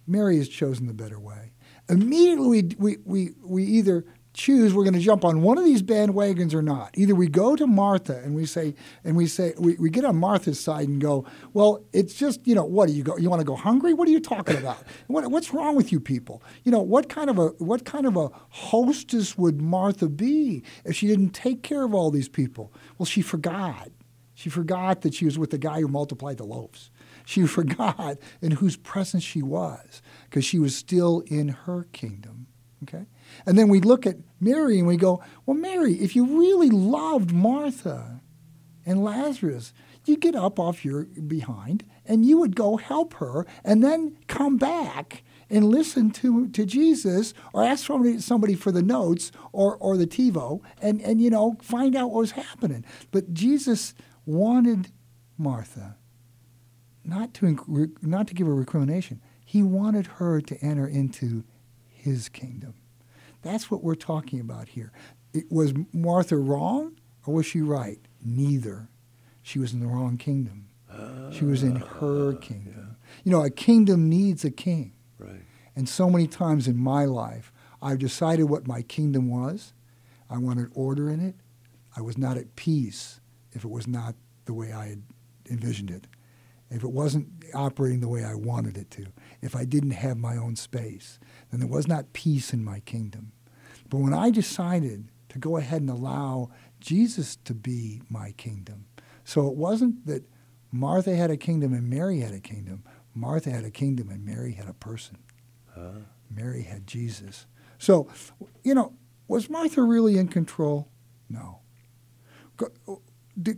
Mary 0.06 0.36
has 0.36 0.48
chosen 0.48 0.86
the 0.86 0.92
better 0.92 1.18
way. 1.18 1.54
Immediately, 1.88 2.46
we, 2.46 2.76
we, 2.78 2.96
we, 3.04 3.30
we 3.42 3.64
either 3.64 4.04
choose 4.34 4.74
we're 4.74 4.82
going 4.82 4.94
to 4.94 5.00
jump 5.00 5.24
on 5.24 5.42
one 5.42 5.56
of 5.56 5.64
these 5.64 5.82
bandwagons 5.82 6.52
or 6.52 6.60
not. 6.60 6.90
Either 6.98 7.14
we 7.14 7.28
go 7.28 7.54
to 7.54 7.66
Martha 7.66 8.18
and 8.18 8.34
we 8.34 8.44
say, 8.44 8.74
and 9.04 9.16
we 9.16 9.26
say, 9.26 9.54
we, 9.58 9.76
we 9.76 9.88
get 9.88 10.04
on 10.04 10.16
Martha's 10.16 10.60
side 10.60 10.88
and 10.88 11.00
go, 11.00 11.24
well, 11.52 11.84
it's 11.92 12.14
just, 12.14 12.46
you 12.46 12.54
know, 12.54 12.64
what 12.64 12.88
do 12.88 12.94
you 12.94 13.04
go? 13.04 13.16
You 13.16 13.30
want 13.30 13.40
to 13.40 13.46
go 13.46 13.54
hungry? 13.54 13.94
What 13.94 14.08
are 14.08 14.10
you 14.10 14.20
talking 14.20 14.56
about? 14.56 14.84
what, 15.06 15.30
what's 15.30 15.54
wrong 15.54 15.76
with 15.76 15.92
you 15.92 16.00
people? 16.00 16.42
You 16.64 16.72
know, 16.72 16.82
what 16.82 17.08
kind 17.08 17.30
of 17.30 17.38
a 17.38 17.48
what 17.58 17.84
kind 17.84 18.06
of 18.06 18.16
a 18.16 18.28
hostess 18.50 19.38
would 19.38 19.62
Martha 19.62 20.08
be 20.08 20.64
if 20.84 20.96
she 20.96 21.06
didn't 21.06 21.30
take 21.30 21.62
care 21.62 21.84
of 21.84 21.94
all 21.94 22.10
these 22.10 22.28
people? 22.28 22.72
Well, 22.98 23.06
she 23.06 23.22
forgot. 23.22 23.90
She 24.34 24.50
forgot 24.50 25.02
that 25.02 25.14
she 25.14 25.24
was 25.24 25.38
with 25.38 25.50
the 25.50 25.58
guy 25.58 25.80
who 25.80 25.86
multiplied 25.86 26.38
the 26.38 26.44
loaves. 26.44 26.90
She 27.24 27.46
forgot 27.46 28.18
in 28.42 28.50
whose 28.52 28.76
presence 28.76 29.22
she 29.22 29.42
was 29.42 30.02
because 30.24 30.44
she 30.44 30.58
was 30.58 30.74
still 30.76 31.22
in 31.28 31.48
her 31.48 31.84
kingdom. 31.92 32.48
Okay? 32.82 33.06
And 33.46 33.58
then 33.58 33.68
we 33.68 33.80
look 33.80 34.06
at 34.06 34.16
Mary 34.40 34.78
and 34.78 34.86
we 34.86 34.96
go, 34.96 35.22
well, 35.46 35.56
Mary, 35.56 35.94
if 35.94 36.14
you 36.14 36.38
really 36.38 36.70
loved 36.70 37.32
Martha 37.32 38.20
and 38.86 39.02
Lazarus, 39.02 39.72
you'd 40.04 40.20
get 40.20 40.34
up 40.34 40.58
off 40.58 40.84
your 40.84 41.04
behind 41.04 41.84
and 42.06 42.24
you 42.26 42.38
would 42.38 42.56
go 42.56 42.76
help 42.76 43.14
her 43.14 43.46
and 43.64 43.82
then 43.82 44.18
come 44.26 44.56
back 44.56 45.22
and 45.50 45.66
listen 45.66 46.10
to, 46.10 46.48
to 46.48 46.64
Jesus 46.64 47.34
or 47.52 47.64
ask 47.64 47.86
somebody, 47.86 48.18
somebody 48.18 48.54
for 48.54 48.72
the 48.72 48.82
notes 48.82 49.30
or, 49.52 49.76
or 49.76 49.96
the 49.96 50.06
TiVo 50.06 50.60
and, 50.80 51.00
and, 51.02 51.20
you 51.20 51.30
know, 51.30 51.56
find 51.62 51.94
out 51.94 52.10
what 52.10 52.20
was 52.20 52.32
happening. 52.32 52.84
But 53.10 53.32
Jesus 53.32 53.94
wanted 54.26 54.88
Martha 55.38 55.96
not 57.04 57.34
to, 57.34 57.92
not 58.02 58.26
to 58.28 58.34
give 58.34 58.46
her 58.46 58.54
recrimination. 58.54 59.20
He 59.44 59.62
wanted 59.62 60.06
her 60.06 60.40
to 60.40 60.56
enter 60.58 60.86
into 60.86 61.44
his 61.86 62.28
kingdom. 62.28 62.74
That's 63.44 63.70
what 63.70 63.82
we're 63.82 63.94
talking 63.94 64.40
about 64.40 64.68
here. 64.68 64.92
It, 65.32 65.50
was 65.50 65.72
Martha 65.92 66.36
wrong 66.36 66.96
or 67.26 67.34
was 67.34 67.46
she 67.46 67.60
right? 67.60 67.98
Neither. 68.24 68.88
She 69.42 69.58
was 69.58 69.72
in 69.72 69.80
the 69.80 69.86
wrong 69.86 70.16
kingdom. 70.16 70.68
she 71.32 71.44
was 71.44 71.62
in 71.62 71.76
her 71.76 72.32
Ah, 72.34 72.40
kingdom. 72.40 72.96
You 73.24 73.32
know, 73.32 73.42
a 73.44 73.50
kingdom 73.50 74.08
needs 74.08 74.44
a 74.44 74.50
king. 74.50 74.92
Right. 75.18 75.42
And 75.76 75.88
so 75.88 76.08
many 76.08 76.26
times 76.26 76.66
in 76.68 76.76
my 76.76 77.04
life, 77.04 77.52
I've 77.82 77.98
decided 77.98 78.44
what 78.44 78.66
my 78.66 78.82
kingdom 78.82 79.28
was. 79.28 79.74
I 80.30 80.38
wanted 80.38 80.70
order 80.74 81.10
in 81.10 81.20
it. 81.20 81.34
I 81.96 82.00
was 82.00 82.16
not 82.16 82.36
at 82.36 82.56
peace 82.56 83.20
if 83.52 83.64
it 83.64 83.70
was 83.70 83.86
not 83.86 84.14
the 84.46 84.54
way 84.54 84.72
I 84.72 84.86
had 84.86 85.02
envisioned 85.50 85.90
it. 85.90 86.06
If 86.70 86.82
it 86.82 86.90
wasn't 86.90 87.28
operating 87.54 88.00
the 88.00 88.08
way 88.08 88.24
I 88.24 88.34
wanted 88.34 88.76
it 88.78 88.90
to. 88.92 89.06
If 89.42 89.54
I 89.54 89.64
didn't 89.64 89.92
have 89.92 90.16
my 90.16 90.36
own 90.36 90.56
space, 90.56 91.18
then 91.50 91.60
there 91.60 91.68
was 91.68 91.86
not 91.86 92.12
peace 92.14 92.52
in 92.52 92.64
my 92.64 92.80
kingdom. 92.80 93.32
But 93.94 94.00
when 94.00 94.12
I 94.12 94.30
decided 94.30 95.08
to 95.28 95.38
go 95.38 95.56
ahead 95.56 95.80
and 95.80 95.88
allow 95.88 96.50
Jesus 96.80 97.36
to 97.44 97.54
be 97.54 98.02
my 98.10 98.32
kingdom, 98.32 98.86
so 99.22 99.46
it 99.46 99.54
wasn't 99.54 100.04
that 100.06 100.28
Martha 100.72 101.14
had 101.14 101.30
a 101.30 101.36
kingdom 101.36 101.72
and 101.72 101.88
Mary 101.88 102.18
had 102.18 102.34
a 102.34 102.40
kingdom. 102.40 102.82
Martha 103.14 103.50
had 103.52 103.64
a 103.64 103.70
kingdom 103.70 104.10
and 104.10 104.24
Mary 104.24 104.54
had 104.54 104.68
a 104.68 104.72
person. 104.72 105.18
Mary 106.28 106.62
had 106.62 106.88
Jesus. 106.88 107.46
So, 107.78 108.08
you 108.64 108.74
know, 108.74 108.94
was 109.28 109.48
Martha 109.48 109.80
really 109.80 110.18
in 110.18 110.26
control? 110.26 110.88
No. 111.28 111.60
Co- 112.56 113.00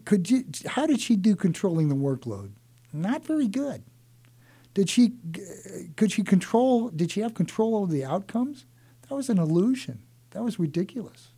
Could 0.05 0.31
you, 0.31 0.45
how 0.67 0.87
did 0.87 1.01
she 1.01 1.17
do 1.17 1.35
controlling 1.35 1.89
the 1.89 1.95
workload? 1.95 2.51
Not 2.93 3.25
very 3.25 3.49
good. 3.49 3.85
Did 4.75 4.91
she, 4.91 5.13
could 5.97 6.13
she 6.13 6.23
control, 6.23 6.91
did 6.91 7.11
she 7.11 7.21
have 7.23 7.33
control 7.33 7.75
over 7.75 7.91
the 7.91 8.05
outcomes? 8.05 8.67
That 9.09 9.15
was 9.15 9.31
an 9.31 9.39
illusion. 9.39 10.03
That 10.37 10.45
was 10.45 10.59
ridiculous. 10.59 11.29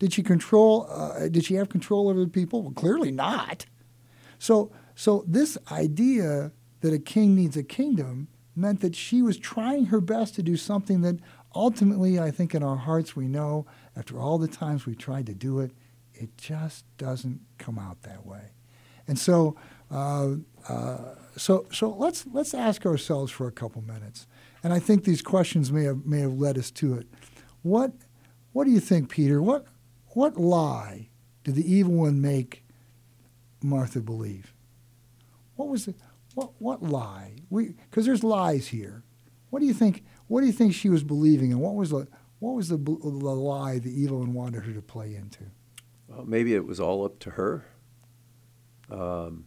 Did 0.00 0.12
she 0.12 0.24
control, 0.24 0.88
uh, 0.90 1.28
did 1.28 1.44
she 1.44 1.54
have 1.54 1.68
control 1.68 2.08
over 2.08 2.24
the 2.24 2.30
people? 2.30 2.60
Well, 2.62 2.72
clearly 2.72 3.12
not. 3.12 3.66
So, 4.40 4.72
so 4.96 5.24
this 5.28 5.56
idea 5.70 6.50
that 6.80 6.92
a 6.92 6.98
king 6.98 7.36
needs 7.36 7.56
a 7.56 7.62
kingdom 7.62 8.26
meant 8.56 8.80
that 8.80 8.96
she 8.96 9.22
was 9.22 9.38
trying 9.38 9.86
her 9.86 10.00
best 10.00 10.34
to 10.34 10.42
do 10.42 10.56
something 10.56 11.02
that 11.02 11.20
ultimately, 11.54 12.18
I 12.18 12.32
think 12.32 12.52
in 12.52 12.64
our 12.64 12.76
hearts, 12.76 13.14
we 13.14 13.28
know 13.28 13.64
after 13.96 14.18
all 14.18 14.38
the 14.38 14.48
times 14.48 14.86
we've 14.86 14.98
tried 14.98 15.26
to 15.26 15.34
do 15.34 15.60
it, 15.60 15.70
it 16.12 16.36
just 16.36 16.84
doesn't 16.98 17.40
come 17.58 17.78
out 17.78 18.02
that 18.02 18.26
way. 18.26 18.50
And 19.06 19.16
so, 19.16 19.54
uh, 19.88 20.32
uh, 20.68 21.14
so, 21.36 21.66
so 21.70 21.90
let's 21.90 22.26
let's 22.32 22.54
ask 22.54 22.84
ourselves 22.84 23.30
for 23.30 23.46
a 23.46 23.52
couple 23.52 23.82
minutes. 23.82 24.26
And 24.64 24.72
I 24.72 24.80
think 24.80 25.04
these 25.04 25.22
questions 25.22 25.70
may 25.70 25.84
have 25.84 26.04
may 26.04 26.20
have 26.20 26.32
led 26.32 26.58
us 26.58 26.72
to 26.72 26.94
it. 26.94 27.06
What 27.62 27.92
what 28.56 28.64
do 28.64 28.70
you 28.70 28.80
think, 28.80 29.10
Peter? 29.10 29.42
What 29.42 29.66
what 30.14 30.38
lie 30.38 31.10
did 31.44 31.56
the 31.56 31.70
evil 31.70 31.92
one 31.92 32.22
make 32.22 32.64
Martha 33.62 34.00
believe? 34.00 34.54
What 35.56 35.68
was 35.68 35.88
it? 35.88 35.96
What 36.34 36.52
what 36.58 36.82
lie? 36.82 37.34
Because 37.50 38.06
there's 38.06 38.24
lies 38.24 38.68
here. 38.68 39.04
What 39.50 39.60
do 39.60 39.66
you 39.66 39.74
think? 39.74 40.04
What 40.26 40.40
do 40.40 40.46
you 40.46 40.54
think 40.54 40.72
she 40.72 40.88
was 40.88 41.04
believing, 41.04 41.52
and 41.52 41.60
what 41.60 41.74
was 41.74 41.90
the 41.90 42.08
what 42.38 42.52
was 42.52 42.70
the, 42.70 42.78
the 42.78 42.94
lie 42.94 43.78
the 43.78 43.92
evil 43.92 44.20
one 44.20 44.32
wanted 44.32 44.64
her 44.64 44.72
to 44.72 44.80
play 44.80 45.14
into? 45.14 45.44
Well, 46.08 46.24
maybe 46.24 46.54
it 46.54 46.64
was 46.64 46.80
all 46.80 47.04
up 47.04 47.18
to 47.18 47.32
her. 47.32 47.66
Um, 48.90 49.44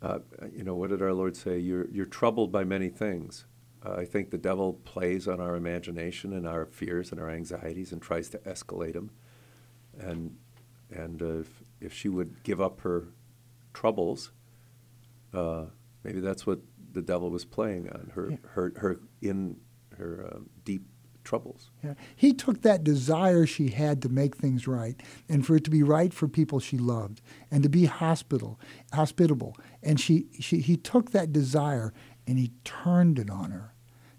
uh, 0.00 0.20
you 0.54 0.62
know, 0.62 0.76
what 0.76 0.90
did 0.90 1.02
our 1.02 1.12
Lord 1.12 1.36
say? 1.36 1.58
You're, 1.58 1.88
you're 1.90 2.06
troubled 2.06 2.52
by 2.52 2.62
many 2.62 2.88
things. 2.88 3.46
Uh, 3.84 3.92
I 3.92 4.04
think 4.04 4.30
the 4.30 4.38
devil 4.38 4.74
plays 4.84 5.28
on 5.28 5.40
our 5.40 5.54
imagination 5.54 6.32
and 6.32 6.46
our 6.46 6.66
fears 6.66 7.12
and 7.12 7.20
our 7.20 7.30
anxieties 7.30 7.92
and 7.92 8.02
tries 8.02 8.28
to 8.30 8.38
escalate 8.38 8.94
them. 8.94 9.10
And, 9.98 10.36
and 10.90 11.22
uh, 11.22 11.26
if, 11.40 11.62
if 11.80 11.92
she 11.92 12.08
would 12.08 12.42
give 12.42 12.60
up 12.60 12.80
her 12.80 13.08
troubles, 13.72 14.32
uh, 15.32 15.66
maybe 16.02 16.20
that's 16.20 16.46
what 16.46 16.60
the 16.92 17.02
devil 17.02 17.30
was 17.30 17.44
playing 17.44 17.88
on 17.90 18.10
her, 18.14 18.30
Yeah. 18.30 18.36
her, 18.50 18.72
her 18.76 19.00
in 19.22 19.58
her 19.96 20.30
um, 20.32 20.48
deep 20.64 20.82
troubles. 21.24 21.70
Yeah. 21.84 21.94
He 22.16 22.32
took 22.32 22.62
that 22.62 22.82
desire 22.82 23.44
she 23.44 23.68
had 23.68 24.00
to 24.02 24.08
make 24.08 24.36
things 24.36 24.66
right 24.66 24.98
and 25.28 25.46
for 25.46 25.56
it 25.56 25.64
to 25.64 25.70
be 25.70 25.82
right 25.82 26.14
for 26.14 26.26
people 26.26 26.58
she 26.58 26.78
loved 26.78 27.20
and 27.50 27.62
to 27.62 27.68
be 27.68 27.84
hospital, 27.84 28.58
hospitable. 28.94 29.54
And 29.82 30.00
she, 30.00 30.26
she, 30.40 30.60
he 30.60 30.76
took 30.76 31.10
that 31.10 31.32
desire 31.32 31.92
and 32.28 32.38
he 32.38 32.52
turned 32.62 33.18
it 33.18 33.30
on 33.30 33.50
her 33.50 33.72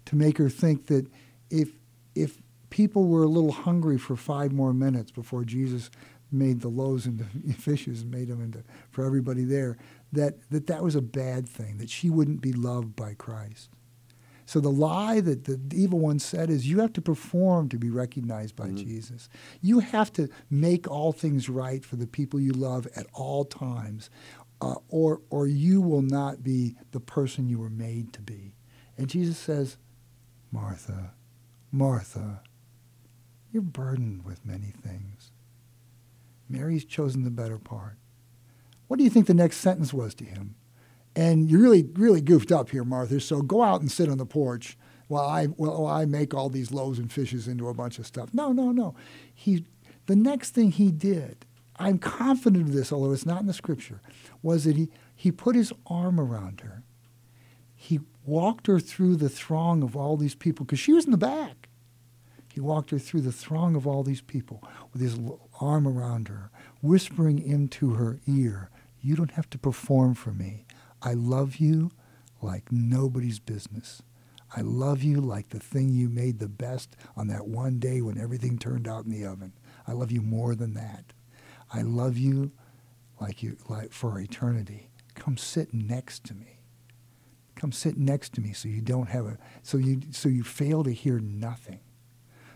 to 0.04 0.16
make 0.16 0.36
her 0.36 0.50
think 0.50 0.88
that 0.88 1.06
if, 1.48 1.70
if 2.14 2.42
people 2.68 3.06
were 3.06 3.22
a 3.22 3.28
little 3.28 3.52
hungry 3.52 3.96
for 3.96 4.16
five 4.16 4.52
more 4.52 4.74
minutes 4.74 5.12
before 5.12 5.44
Jesus 5.44 5.90
made 6.32 6.60
the 6.60 6.68
loaves 6.68 7.06
into 7.06 7.24
fishes 7.58 8.02
and 8.02 8.10
made 8.10 8.28
them 8.28 8.42
into 8.42 8.64
for 8.90 9.06
everybody 9.06 9.44
there, 9.44 9.78
that, 10.12 10.50
that 10.50 10.66
that 10.66 10.82
was 10.82 10.96
a 10.96 11.00
bad 11.00 11.48
thing, 11.48 11.78
that 11.78 11.88
she 11.88 12.10
wouldn't 12.10 12.40
be 12.40 12.52
loved 12.52 12.96
by 12.96 13.14
Christ. 13.14 13.70
So 14.50 14.58
the 14.58 14.68
lie 14.68 15.20
that 15.20 15.44
the 15.44 15.60
evil 15.72 16.00
one 16.00 16.18
said 16.18 16.50
is 16.50 16.66
you 16.66 16.80
have 16.80 16.92
to 16.94 17.00
perform 17.00 17.68
to 17.68 17.78
be 17.78 17.88
recognized 17.88 18.56
by 18.56 18.66
mm-hmm. 18.66 18.78
Jesus. 18.78 19.28
You 19.60 19.78
have 19.78 20.12
to 20.14 20.28
make 20.50 20.90
all 20.90 21.12
things 21.12 21.48
right 21.48 21.84
for 21.84 21.94
the 21.94 22.08
people 22.08 22.40
you 22.40 22.50
love 22.50 22.88
at 22.96 23.06
all 23.12 23.44
times, 23.44 24.10
uh, 24.60 24.76
or, 24.88 25.22
or 25.30 25.46
you 25.46 25.80
will 25.80 26.02
not 26.02 26.42
be 26.42 26.76
the 26.92 27.00
person 27.00 27.48
you 27.48 27.58
were 27.58 27.70
made 27.70 28.12
to 28.12 28.20
be. 28.20 28.54
And 28.96 29.08
Jesus 29.08 29.38
says, 29.38 29.78
Martha, 30.52 31.12
Martha, 31.72 32.42
you're 33.52 33.62
burdened 33.62 34.24
with 34.24 34.44
many 34.44 34.72
things. 34.82 35.30
Mary's 36.48 36.84
chosen 36.84 37.24
the 37.24 37.30
better 37.30 37.58
part. 37.58 37.96
What 38.88 38.98
do 38.98 39.04
you 39.04 39.10
think 39.10 39.26
the 39.26 39.34
next 39.34 39.58
sentence 39.58 39.94
was 39.94 40.14
to 40.16 40.24
him? 40.24 40.56
And 41.16 41.50
you 41.50 41.60
really, 41.60 41.88
really 41.94 42.20
goofed 42.20 42.52
up 42.52 42.70
here, 42.70 42.84
Martha. 42.84 43.20
So 43.20 43.42
go 43.42 43.62
out 43.62 43.80
and 43.80 43.90
sit 43.90 44.08
on 44.08 44.18
the 44.18 44.26
porch 44.26 44.76
while 45.08 45.28
I, 45.28 45.46
while 45.46 45.86
I 45.86 46.04
make 46.04 46.34
all 46.34 46.48
these 46.48 46.72
loaves 46.72 46.98
and 46.98 47.10
fishes 47.10 47.48
into 47.48 47.68
a 47.68 47.74
bunch 47.74 47.98
of 47.98 48.06
stuff. 48.06 48.30
No, 48.32 48.52
no, 48.52 48.72
no. 48.72 48.94
He, 49.32 49.64
the 50.06 50.16
next 50.16 50.50
thing 50.50 50.72
he 50.72 50.90
did, 50.90 51.46
I'm 51.80 51.98
confident 51.98 52.68
of 52.68 52.74
this, 52.74 52.92
although 52.92 53.12
it's 53.12 53.24
not 53.24 53.40
in 53.40 53.46
the 53.46 53.54
scripture, 53.54 54.02
was 54.42 54.64
that 54.64 54.76
he, 54.76 54.90
he 55.16 55.32
put 55.32 55.56
his 55.56 55.72
arm 55.86 56.20
around 56.20 56.60
her. 56.60 56.82
He 57.74 58.00
walked 58.26 58.66
her 58.66 58.78
through 58.78 59.16
the 59.16 59.30
throng 59.30 59.82
of 59.82 59.96
all 59.96 60.18
these 60.18 60.34
people 60.34 60.66
because 60.66 60.78
she 60.78 60.92
was 60.92 61.06
in 61.06 61.10
the 61.10 61.16
back. 61.16 61.70
He 62.52 62.60
walked 62.60 62.90
her 62.90 62.98
through 62.98 63.22
the 63.22 63.32
throng 63.32 63.76
of 63.76 63.86
all 63.86 64.02
these 64.02 64.20
people 64.20 64.62
with 64.92 65.00
his 65.00 65.18
arm 65.58 65.88
around 65.88 66.28
her, 66.28 66.50
whispering 66.82 67.38
into 67.38 67.94
her 67.94 68.20
ear, 68.26 68.68
You 69.00 69.16
don't 69.16 69.32
have 69.32 69.48
to 69.50 69.58
perform 69.58 70.14
for 70.14 70.32
me. 70.32 70.66
I 71.00 71.14
love 71.14 71.56
you 71.56 71.92
like 72.42 72.70
nobody's 72.70 73.38
business. 73.38 74.02
I 74.54 74.60
love 74.60 75.02
you 75.02 75.20
like 75.20 75.48
the 75.48 75.60
thing 75.60 75.88
you 75.88 76.10
made 76.10 76.40
the 76.40 76.48
best 76.48 76.94
on 77.16 77.28
that 77.28 77.46
one 77.46 77.78
day 77.78 78.02
when 78.02 78.18
everything 78.18 78.58
turned 78.58 78.86
out 78.86 79.06
in 79.06 79.10
the 79.10 79.24
oven. 79.24 79.54
I 79.86 79.92
love 79.92 80.10
you 80.10 80.20
more 80.20 80.54
than 80.54 80.74
that. 80.74 81.14
I 81.72 81.82
love 81.82 82.18
you 82.18 82.52
like 83.20 83.42
you 83.42 83.56
like 83.68 83.92
for 83.92 84.18
eternity. 84.18 84.90
Come 85.14 85.36
sit 85.36 85.72
next 85.72 86.24
to 86.24 86.34
me. 86.34 86.58
Come 87.54 87.72
sit 87.72 87.98
next 87.98 88.32
to 88.34 88.40
me 88.40 88.52
so 88.52 88.68
you 88.68 88.80
don't 88.80 89.08
have 89.10 89.26
a 89.26 89.38
so 89.62 89.78
you 89.78 90.00
so 90.10 90.28
you 90.28 90.42
fail 90.42 90.82
to 90.84 90.92
hear 90.92 91.18
nothing. 91.18 91.80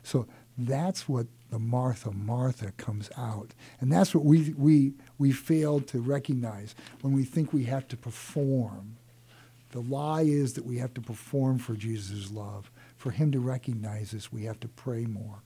So 0.02 0.26
that's 0.56 1.08
what 1.08 1.26
the 1.50 1.58
Martha, 1.58 2.10
Martha 2.10 2.72
comes 2.72 3.10
out. 3.16 3.54
And 3.80 3.92
that's 3.92 4.14
what 4.14 4.24
we, 4.24 4.52
we, 4.56 4.94
we 5.18 5.32
fail 5.32 5.80
to 5.80 6.00
recognize 6.00 6.74
when 7.00 7.12
we 7.12 7.24
think 7.24 7.52
we 7.52 7.64
have 7.64 7.88
to 7.88 7.96
perform. 7.96 8.96
The 9.70 9.80
lie 9.80 10.22
is 10.22 10.54
that 10.54 10.64
we 10.64 10.78
have 10.78 10.94
to 10.94 11.00
perform 11.00 11.58
for 11.58 11.74
Jesus' 11.74 12.30
love. 12.30 12.70
For 12.96 13.10
him 13.10 13.32
to 13.32 13.40
recognize 13.40 14.14
us, 14.14 14.32
we 14.32 14.44
have 14.44 14.60
to 14.60 14.68
pray 14.68 15.04
more. 15.04 15.42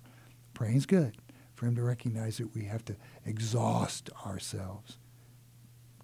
Praying's 0.55 0.87
good. 0.87 1.17
For 1.59 1.67
him 1.67 1.75
to 1.75 1.83
recognize 1.83 2.39
it, 2.39 2.55
we 2.55 2.67
have 2.67 2.85
to 2.85 2.95
exhaust 3.27 4.11
ourselves. 4.25 4.97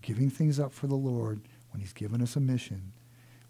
Giving 0.02 0.28
things 0.28 0.58
up 0.58 0.72
for 0.72 0.88
the 0.88 0.96
Lord 0.96 1.42
when 1.70 1.80
he's 1.80 1.92
given 1.92 2.20
us 2.20 2.34
a 2.34 2.40
mission 2.40 2.92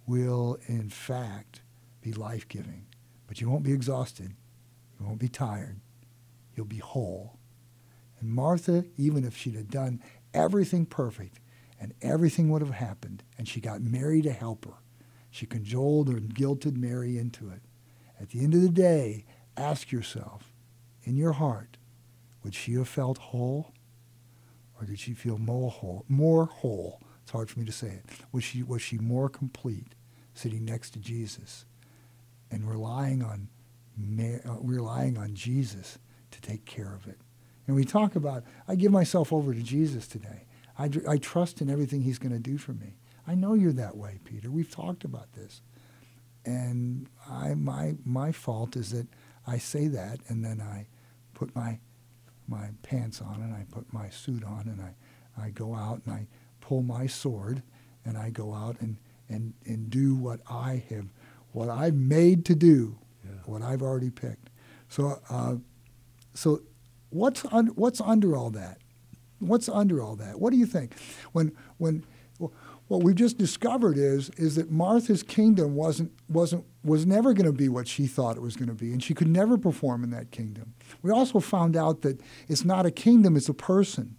will, 0.06 0.58
in 0.66 0.90
fact, 0.90 1.62
be 2.02 2.12
life-giving. 2.12 2.84
But 3.26 3.40
you 3.40 3.48
won't 3.48 3.62
be 3.62 3.72
exhausted. 3.72 4.34
You 5.00 5.06
won't 5.06 5.18
be 5.18 5.30
tired. 5.30 5.80
You'll 6.54 6.66
be 6.66 6.76
whole. 6.76 7.38
And 8.20 8.28
Martha, 8.28 8.84
even 8.98 9.24
if 9.24 9.34
she'd 9.34 9.54
have 9.54 9.70
done 9.70 10.02
everything 10.34 10.84
perfect 10.84 11.40
and 11.80 11.94
everything 12.02 12.50
would 12.50 12.60
have 12.60 12.74
happened 12.74 13.22
and 13.38 13.48
she 13.48 13.62
got 13.62 13.80
Mary 13.80 14.20
to 14.20 14.30
help 14.30 14.66
her, 14.66 14.74
She 15.34 15.46
cajoled 15.46 16.08
and 16.10 16.32
guilted 16.32 16.76
Mary 16.76 17.18
into 17.18 17.50
it. 17.50 17.62
At 18.20 18.30
the 18.30 18.44
end 18.44 18.54
of 18.54 18.62
the 18.62 18.68
day, 18.68 19.24
ask 19.56 19.90
yourself, 19.90 20.52
in 21.02 21.16
your 21.16 21.32
heart, 21.32 21.76
would 22.44 22.54
she 22.54 22.74
have 22.74 22.88
felt 22.88 23.18
whole? 23.18 23.72
Or 24.78 24.86
did 24.86 24.98
she 24.98 25.14
feel 25.14 25.38
more 25.38 25.70
whole? 25.70 26.04
More 26.08 26.46
whole. 26.46 27.00
It's 27.22 27.30
hard 27.30 27.50
for 27.50 27.58
me 27.58 27.66
to 27.66 27.72
say 27.72 27.88
it. 27.88 28.04
Was 28.32 28.44
she, 28.44 28.62
was 28.62 28.82
she 28.82 28.98
more 28.98 29.28
complete 29.28 29.94
sitting 30.34 30.64
next 30.64 30.90
to 30.90 30.98
Jesus 30.98 31.64
and 32.50 32.68
relying 32.68 33.22
on, 33.22 33.48
uh, 34.46 34.56
relying 34.60 35.16
on 35.16 35.34
Jesus 35.34 35.98
to 36.32 36.40
take 36.40 36.66
care 36.66 36.94
of 36.94 37.06
it? 37.08 37.18
And 37.66 37.74
we 37.74 37.84
talk 37.84 38.14
about, 38.14 38.44
I 38.68 38.74
give 38.74 38.92
myself 38.92 39.32
over 39.32 39.54
to 39.54 39.62
Jesus 39.62 40.06
today. 40.06 40.44
I, 40.78 40.90
I 41.08 41.16
trust 41.16 41.62
in 41.62 41.70
everything 41.70 42.02
he's 42.02 42.18
going 42.18 42.32
to 42.32 42.38
do 42.38 42.58
for 42.58 42.72
me. 42.72 42.96
I 43.26 43.34
know 43.34 43.54
you're 43.54 43.72
that 43.72 43.96
way, 43.96 44.18
Peter. 44.22 44.50
We've 44.50 44.70
talked 44.70 45.04
about 45.04 45.32
this. 45.32 45.62
And 46.44 47.08
I, 47.26 47.54
my, 47.54 47.94
my 48.04 48.32
fault 48.32 48.76
is 48.76 48.90
that 48.90 49.06
I 49.46 49.56
say 49.56 49.86
that 49.88 50.20
and 50.28 50.44
then 50.44 50.60
I 50.60 50.88
put 51.32 51.54
my, 51.56 51.78
my 52.48 52.70
pants 52.82 53.20
on 53.20 53.40
and 53.40 53.54
I 53.54 53.64
put 53.70 53.92
my 53.92 54.08
suit 54.10 54.44
on 54.44 54.66
and 54.66 54.80
I, 54.80 55.46
I 55.46 55.50
go 55.50 55.74
out 55.74 56.02
and 56.04 56.14
I 56.14 56.26
pull 56.60 56.82
my 56.82 57.06
sword 57.06 57.62
and 58.04 58.16
I 58.18 58.30
go 58.30 58.54
out 58.54 58.76
and, 58.80 58.96
and, 59.28 59.54
and 59.64 59.90
do 59.90 60.14
what 60.14 60.40
I 60.48 60.82
have, 60.90 61.06
what 61.52 61.68
I've 61.68 61.94
made 61.94 62.44
to 62.46 62.54
do, 62.54 62.98
yeah. 63.24 63.30
what 63.46 63.62
I've 63.62 63.82
already 63.82 64.10
picked. 64.10 64.50
So, 64.88 65.20
uh, 65.30 65.56
so 66.34 66.62
what's, 67.10 67.44
un, 67.46 67.68
what's 67.68 68.00
under 68.00 68.36
all 68.36 68.50
that? 68.50 68.78
What's 69.38 69.68
under 69.68 70.00
all 70.00 70.16
that? 70.16 70.40
What 70.40 70.52
do 70.52 70.58
you 70.58 70.66
think? 70.66 70.94
When, 71.32 71.52
when, 71.78 72.04
what 72.88 73.02
we've 73.02 73.14
just 73.14 73.38
discovered 73.38 73.96
is 73.96 74.30
is 74.30 74.56
that 74.56 74.70
Martha's 74.70 75.22
kingdom 75.22 75.74
wasn't 75.74 76.12
wasn't 76.28 76.64
was 76.84 77.06
never 77.06 77.32
going 77.32 77.46
to 77.46 77.52
be 77.52 77.68
what 77.68 77.88
she 77.88 78.06
thought 78.06 78.36
it 78.36 78.42
was 78.42 78.56
going 78.56 78.68
to 78.68 78.74
be, 78.74 78.92
and 78.92 79.02
she 79.02 79.14
could 79.14 79.28
never 79.28 79.56
perform 79.56 80.04
in 80.04 80.10
that 80.10 80.30
kingdom. 80.30 80.74
We 81.02 81.10
also 81.10 81.40
found 81.40 81.76
out 81.76 82.02
that 82.02 82.20
it's 82.48 82.64
not 82.64 82.84
a 82.86 82.90
kingdom; 82.90 83.36
it's 83.36 83.48
a 83.48 83.54
person. 83.54 84.16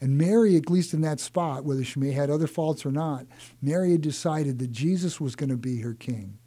And 0.00 0.16
Mary, 0.16 0.56
at 0.56 0.70
least 0.70 0.94
in 0.94 1.00
that 1.00 1.18
spot, 1.18 1.64
whether 1.64 1.82
she 1.82 1.98
may 1.98 2.12
have 2.12 2.16
had 2.16 2.30
other 2.30 2.46
faults 2.46 2.86
or 2.86 2.92
not, 2.92 3.26
Mary 3.60 3.92
had 3.92 4.00
decided 4.00 4.60
that 4.60 4.70
Jesus 4.70 5.20
was 5.20 5.34
going 5.34 5.50
to 5.50 5.56
be 5.56 5.80
her 5.80 5.94
king, 5.94 6.38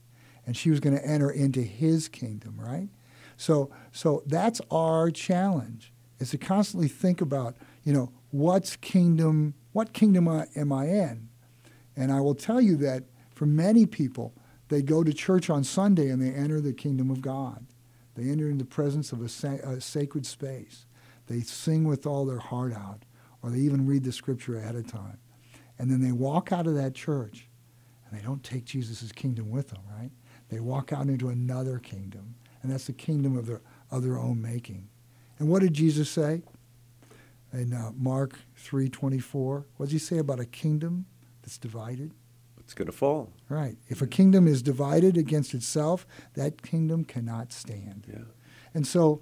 and 0.46 0.56
she 0.56 0.70
was 0.70 0.80
going 0.80 0.96
to 0.96 1.06
enter 1.06 1.30
into 1.30 1.62
His 1.62 2.10
kingdom. 2.10 2.60
Right. 2.60 2.90
So 3.38 3.72
so 3.94 4.24
that's 4.26 4.60
our 4.70 5.10
challenge: 5.10 5.94
is 6.20 6.32
to 6.32 6.38
constantly 6.38 6.90
think 6.90 7.22
about 7.22 7.56
you 7.84 7.94
know 7.94 8.12
what's 8.32 8.76
kingdom, 8.76 9.54
what 9.72 9.94
kingdom 9.94 10.28
uh, 10.28 10.46
am 10.56 10.74
I 10.74 10.88
in? 10.88 11.30
And 11.96 12.12
I 12.12 12.22
will 12.22 12.36
tell 12.36 12.62
you 12.62 12.76
that 12.78 13.04
for 13.34 13.46
many 13.46 13.86
people, 13.86 14.34
they 14.70 14.82
go 14.82 15.04
to 15.04 15.14
church 15.14 15.50
on 15.50 15.64
Sunday 15.64 16.10
and 16.10 16.22
they 16.22 16.32
enter 16.32 16.62
the 16.62 16.74
kingdom 16.74 17.10
of 17.12 17.22
God. 17.22 17.66
They 18.16 18.30
enter 18.30 18.50
in 18.50 18.58
the 18.58 18.66
presence 18.66 19.12
of 19.12 19.22
a, 19.22 19.30
sa- 19.30 19.60
a 19.64 19.82
sacred 19.82 20.26
space. 20.26 20.86
They 21.28 21.42
sing 21.42 21.86
with 21.86 22.06
all 22.06 22.26
their 22.26 22.40
heart 22.40 22.74
out, 22.74 23.04
or 23.42 23.50
they 23.50 23.60
even 23.60 23.88
read 23.88 24.04
the 24.04 24.12
scripture 24.12 24.58
ahead 24.58 24.76
of 24.76 24.88
time. 24.88 25.18
And 25.80 25.90
then 25.90 26.02
they 26.02 26.12
walk 26.12 26.52
out 26.52 26.68
of 26.68 26.76
that 26.76 26.94
church 26.94 27.48
and 28.12 28.20
they 28.20 28.24
don't 28.24 28.44
take 28.44 28.66
Jesus' 28.66 29.12
kingdom 29.12 29.50
with 29.50 29.70
them, 29.70 29.82
right? 29.98 30.12
They 30.50 30.60
walk 30.60 30.92
out 30.92 31.08
into 31.08 31.30
another 31.30 31.80
kingdom, 31.80 32.36
and 32.62 32.72
that's 32.72 32.86
the 32.86 32.94
kingdom 32.94 33.38
of 33.38 33.46
their, 33.48 33.62
of 33.90 34.04
their 34.04 34.20
own 34.20 34.42
making. 34.42 34.90
And 35.40 35.48
what 35.48 35.62
did 35.62 35.74
Jesus 35.74 36.10
say? 36.10 36.44
In 37.54 37.74
uh, 37.74 37.92
Mark 37.96 38.38
3.24, 38.62 39.64
what 39.78 39.86
does 39.86 39.94
he 39.94 40.00
say 40.00 40.18
about 40.18 40.40
a 40.40 40.46
kingdom 40.46 41.06
that's 41.42 41.58
divided? 41.58 42.14
It's 42.60 42.74
going 42.74 42.86
to 42.88 42.92
fall. 42.92 43.34
Right. 43.50 43.78
If 43.90 44.02
a 44.02 44.08
kingdom 44.08 44.48
is 44.48 44.62
divided 44.62 45.18
against 45.18 45.54
itself, 45.54 46.08
that 46.36 46.62
kingdom 46.62 47.04
cannot 47.04 47.52
stand. 47.52 48.06
Yeah. 48.08 48.24
And 48.74 48.88
so, 48.88 49.22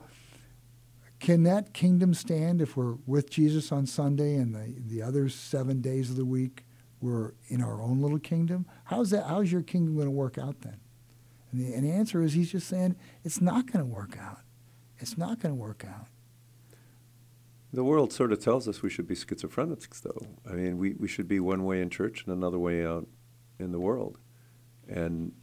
can 1.20 1.44
that 1.44 1.74
kingdom 1.74 2.14
stand 2.14 2.62
if 2.62 2.78
we're 2.78 2.96
with 3.06 3.30
Jesus 3.30 3.72
on 3.72 3.86
Sunday 3.86 4.36
and 4.36 4.54
the, 4.54 4.76
the 4.78 5.02
other 5.02 5.30
seven 5.30 5.82
days 5.82 6.10
of 6.10 6.16
the 6.16 6.26
week 6.26 6.66
we're 7.02 7.34
in 7.48 7.62
our 7.62 7.82
own 7.82 8.02
little 8.02 8.20
kingdom? 8.20 8.66
How's 8.86 9.10
that? 9.10 9.26
How's 9.26 9.52
your 9.52 9.64
kingdom 9.64 9.96
going 9.96 10.08
to 10.08 10.12
work 10.12 10.38
out 10.38 10.62
then? 10.62 10.80
And 11.52 11.62
the, 11.62 11.74
and 11.74 11.84
the 11.84 11.92
answer 11.92 12.22
is 12.22 12.34
he's 12.34 12.52
just 12.52 12.68
saying 12.68 12.96
it's 13.24 13.42
not 13.42 13.72
going 13.72 13.84
to 13.84 13.92
work 13.92 14.18
out. 14.20 14.42
It's 15.00 15.18
not 15.18 15.40
going 15.40 15.56
to 15.56 15.60
work 15.60 15.86
out. 15.88 16.08
The 17.72 17.84
world 17.84 18.12
sort 18.12 18.32
of 18.32 18.40
tells 18.40 18.68
us 18.68 18.82
we 18.82 18.90
should 18.90 19.08
be 19.08 19.16
schizophrenics, 19.16 20.02
though. 20.02 20.26
I 20.50 20.54
mean, 20.54 20.78
we, 20.78 20.94
we 20.94 21.08
should 21.08 21.28
be 21.28 21.40
one 21.40 21.64
way 21.66 21.82
in 21.82 21.90
church 21.90 22.24
and 22.26 22.34
another 22.34 22.58
way 22.58 22.84
out 22.86 23.08
in 23.60 23.72
the 23.72 23.80
world. 23.80 24.18
And 24.88 25.34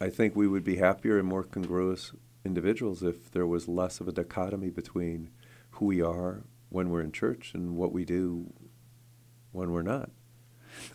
I 0.00 0.10
think 0.10 0.34
we 0.34 0.48
would 0.48 0.64
be 0.64 0.76
happier 0.76 1.18
and 1.18 1.28
more 1.28 1.44
congruous 1.44 2.12
individuals 2.44 3.02
if 3.02 3.30
there 3.30 3.46
was 3.46 3.68
less 3.68 4.00
of 4.00 4.08
a 4.08 4.12
dichotomy 4.12 4.70
between 4.70 5.30
who 5.72 5.86
we 5.86 6.02
are 6.02 6.42
when 6.70 6.90
we're 6.90 7.02
in 7.02 7.12
church 7.12 7.52
and 7.54 7.76
what 7.76 7.92
we 7.92 8.04
do 8.04 8.52
when 9.52 9.70
we're 9.70 9.82
not. 9.82 10.10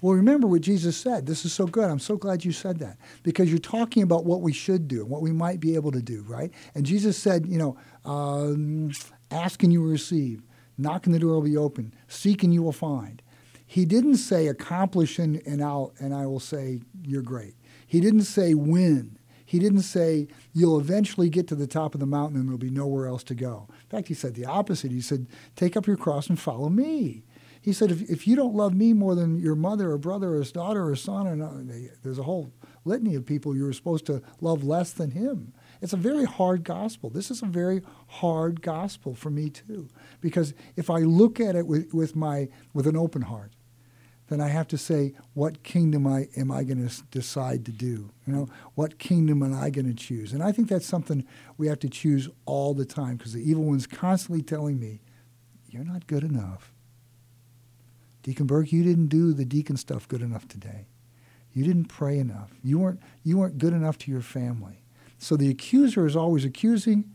Well, 0.02 0.14
remember 0.14 0.48
what 0.48 0.62
Jesus 0.62 0.96
said. 0.96 1.26
This 1.26 1.46
is 1.46 1.54
so 1.54 1.66
good. 1.66 1.90
I'm 1.90 2.00
so 2.00 2.16
glad 2.16 2.46
you 2.46 2.52
said 2.52 2.80
that 2.80 2.98
because 3.24 3.50
you're 3.50 3.60
talking 3.60 4.04
about 4.04 4.26
what 4.26 4.42
we 4.42 4.54
should 4.54 4.88
do 4.88 5.02
and 5.02 5.10
what 5.10 5.22
we 5.22 5.32
might 5.32 5.60
be 5.60 5.76
able 5.76 5.92
to 5.92 6.02
do, 6.02 6.24
right? 6.28 6.52
And 6.76 6.86
Jesus 6.86 7.18
said, 7.18 7.48
you 7.48 7.58
know, 7.58 7.78
um, 8.06 8.92
Ask 9.34 9.64
and 9.64 9.74
you 9.74 9.82
will 9.82 9.90
receive. 9.90 10.44
Knock 10.78 11.06
and 11.06 11.14
the 11.14 11.20
door 11.20 11.34
will 11.34 11.42
be 11.42 11.58
open. 11.58 11.94
Seek 12.08 12.44
and 12.44 12.54
you 12.54 12.62
will 12.62 12.72
find. 12.72 13.22
He 13.66 13.86
didn't 13.86 14.18
say 14.18 14.48
accomplish 14.48 15.18
and, 15.18 15.42
and, 15.48 15.64
I'll, 15.64 15.94
and 16.00 16.14
I 16.14 16.28
will 16.28 16.40
say 16.40 16.82
you're 17.04 17.24
great. 17.24 17.56
He 17.88 18.00
didn't 18.00 18.24
say 18.24 18.54
win. 18.54 19.18
He 19.46 19.60
didn't 19.60 19.82
say 19.82 20.28
you'll 20.54 20.80
eventually 20.80 21.30
get 21.30 21.48
to 21.48 21.56
the 21.56 21.68
top 21.68 21.94
of 21.94 22.00
the 22.00 22.06
mountain 22.06 22.40
and 22.40 22.48
there'll 22.48 22.58
be 22.58 22.70
nowhere 22.70 23.08
else 23.08 23.24
to 23.26 23.36
go. 23.36 23.68
In 23.70 23.90
fact, 23.90 24.08
he 24.08 24.14
said 24.14 24.36
the 24.36 24.46
opposite. 24.46 24.92
He 24.92 25.02
said, 25.02 25.28
take 25.56 25.76
up 25.76 25.88
your 25.88 25.98
cross 25.98 26.28
and 26.28 26.40
follow 26.40 26.70
me. 26.70 27.24
He 27.62 27.72
said, 27.72 27.92
if, 27.92 28.02
if 28.10 28.28
you 28.28 28.36
don't 28.36 28.56
love 28.56 28.74
me 28.74 28.94
more 28.94 29.16
than 29.16 29.40
your 29.40 29.56
mother 29.56 29.92
or 29.92 29.98
brother 29.98 30.36
or 30.36 30.44
daughter 30.44 30.88
or 30.88 30.96
son, 30.96 31.28
and 31.28 31.92
there's 32.04 32.20
a 32.20 32.24
whole 32.24 32.52
litany 32.84 33.16
of 33.16 33.26
people 33.26 33.56
you're 33.56 33.72
supposed 33.74 34.06
to 34.08 34.22
love 34.42 34.64
less 34.64 34.92
than 34.92 35.12
him. 35.12 35.54
It's 35.84 35.92
a 35.92 35.98
very 35.98 36.24
hard 36.24 36.64
gospel. 36.64 37.10
This 37.10 37.30
is 37.30 37.42
a 37.42 37.46
very 37.46 37.82
hard 38.08 38.62
gospel 38.62 39.14
for 39.14 39.30
me 39.30 39.50
too, 39.50 39.90
because 40.22 40.54
if 40.78 40.90
I 40.90 41.00
look 41.00 41.42
at 41.42 41.58
it 41.58 41.68
with, 41.68 41.94
with 41.94 42.16
my 42.16 42.48
with 42.74 42.88
an 42.88 42.96
open 42.96 43.24
heart, 43.24 43.52
then 44.28 44.40
I 44.40 44.48
have 44.48 44.70
to 44.70 44.78
say, 44.78 45.14
what 45.34 45.62
kingdom 45.64 46.08
I, 46.08 46.30
am 46.38 46.52
I 46.52 46.64
going 46.64 46.88
to 46.88 47.04
decide 47.12 47.66
to 47.66 47.74
do? 47.74 48.12
You 48.26 48.34
know, 48.34 48.48
what 48.76 48.98
kingdom 48.98 49.44
am 49.44 49.54
I 49.54 49.70
going 49.70 49.88
to 49.88 49.94
choose? 49.94 50.32
And 50.32 50.42
I 50.42 50.54
think 50.54 50.70
that's 50.70 50.86
something 50.86 51.26
we 51.58 51.68
have 51.68 51.80
to 51.80 51.90
choose 51.90 52.30
all 52.46 52.74
the 52.74 52.86
time 52.86 53.18
because 53.18 53.34
the 53.34 53.48
evil 53.48 53.66
one's 53.66 53.86
constantly 53.86 54.42
telling 54.42 54.80
me, 54.80 55.02
you're 55.68 55.84
not 55.84 56.08
good 56.08 56.24
enough. 56.24 56.72
Deacon 58.22 58.48
Burke, 58.48 58.72
you 58.72 58.86
didn't 58.86 59.08
do 59.08 59.34
the 59.34 59.44
deacon 59.44 59.76
stuff 59.76 60.08
good 60.08 60.22
enough 60.22 60.48
today. 60.48 60.88
You 61.52 61.66
didn't 61.66 61.86
pray 61.90 62.20
enough. 62.20 62.52
You 62.64 62.80
weren't, 62.80 63.02
you 63.22 63.38
weren't 63.38 63.58
good 63.58 63.74
enough 63.74 63.98
to 64.00 64.12
your 64.12 64.22
family. 64.22 64.83
So 65.24 65.38
the 65.38 65.50
accuser 65.50 66.06
is 66.06 66.18
always 66.18 66.44
accusing, 66.44 67.06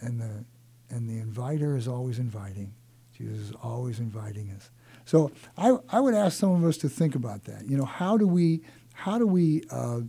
and 0.00 0.18
the 0.18 0.46
and 0.88 1.06
the 1.06 1.18
inviter 1.18 1.76
is 1.76 1.86
always 1.86 2.18
inviting. 2.18 2.72
Jesus 3.12 3.50
is 3.50 3.52
always 3.62 3.98
inviting 3.98 4.50
us. 4.52 4.70
So 5.04 5.30
I, 5.58 5.76
I 5.90 6.00
would 6.00 6.14
ask 6.14 6.38
some 6.38 6.52
of 6.52 6.64
us 6.64 6.78
to 6.78 6.88
think 6.88 7.14
about 7.14 7.44
that. 7.44 7.68
You 7.68 7.76
know, 7.76 7.84
how 7.84 8.16
do 8.16 8.26
we 8.26 8.62
how 8.94 9.18
do 9.18 9.26
we 9.26 9.62
uh, 9.70 10.00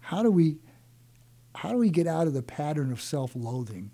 how 0.00 0.22
do 0.22 0.30
we 0.30 0.58
how 1.54 1.70
do 1.70 1.78
we 1.78 1.88
get 1.88 2.06
out 2.06 2.26
of 2.26 2.34
the 2.34 2.42
pattern 2.42 2.92
of 2.92 3.00
self-loathing 3.00 3.90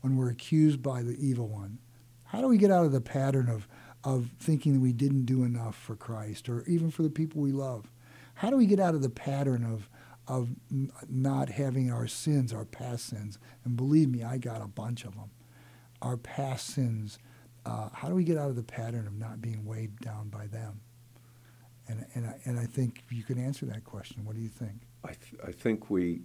when 0.00 0.16
we're 0.16 0.30
accused 0.30 0.80
by 0.80 1.02
the 1.02 1.16
evil 1.18 1.48
one? 1.48 1.78
How 2.26 2.40
do 2.40 2.46
we 2.46 2.58
get 2.58 2.70
out 2.70 2.86
of 2.86 2.92
the 2.92 3.00
pattern 3.00 3.48
of 3.48 3.66
of 4.04 4.30
thinking 4.38 4.74
that 4.74 4.80
we 4.80 4.92
didn't 4.92 5.24
do 5.24 5.42
enough 5.42 5.74
for 5.74 5.96
Christ 5.96 6.48
or 6.48 6.62
even 6.68 6.92
for 6.92 7.02
the 7.02 7.10
people 7.10 7.42
we 7.42 7.50
love? 7.50 7.90
How 8.34 8.50
do 8.50 8.56
we 8.56 8.66
get 8.66 8.78
out 8.78 8.94
of 8.94 9.02
the 9.02 9.10
pattern 9.10 9.64
of 9.64 9.88
of 10.26 10.50
n- 10.70 10.90
not 11.08 11.50
having 11.50 11.90
our 11.90 12.06
sins, 12.06 12.52
our 12.52 12.64
past 12.64 13.06
sins. 13.06 13.38
And 13.64 13.76
believe 13.76 14.08
me, 14.08 14.22
I 14.22 14.38
got 14.38 14.62
a 14.62 14.66
bunch 14.66 15.04
of 15.04 15.14
them. 15.14 15.30
Our 16.02 16.16
past 16.16 16.66
sins. 16.66 17.18
Uh, 17.66 17.88
how 17.92 18.08
do 18.08 18.14
we 18.14 18.24
get 18.24 18.36
out 18.36 18.50
of 18.50 18.56
the 18.56 18.62
pattern 18.62 19.06
of 19.06 19.14
not 19.14 19.40
being 19.40 19.64
weighed 19.64 19.98
down 20.00 20.28
by 20.28 20.46
them? 20.46 20.80
And 21.86 22.06
and 22.14 22.26
I, 22.26 22.40
and 22.44 22.58
I 22.58 22.64
think 22.64 23.04
you 23.10 23.22
can 23.22 23.38
answer 23.38 23.66
that 23.66 23.84
question. 23.84 24.24
What 24.24 24.36
do 24.36 24.42
you 24.42 24.48
think? 24.48 24.82
I 25.04 25.08
th- 25.08 25.40
I 25.46 25.52
think 25.52 25.90
we 25.90 26.22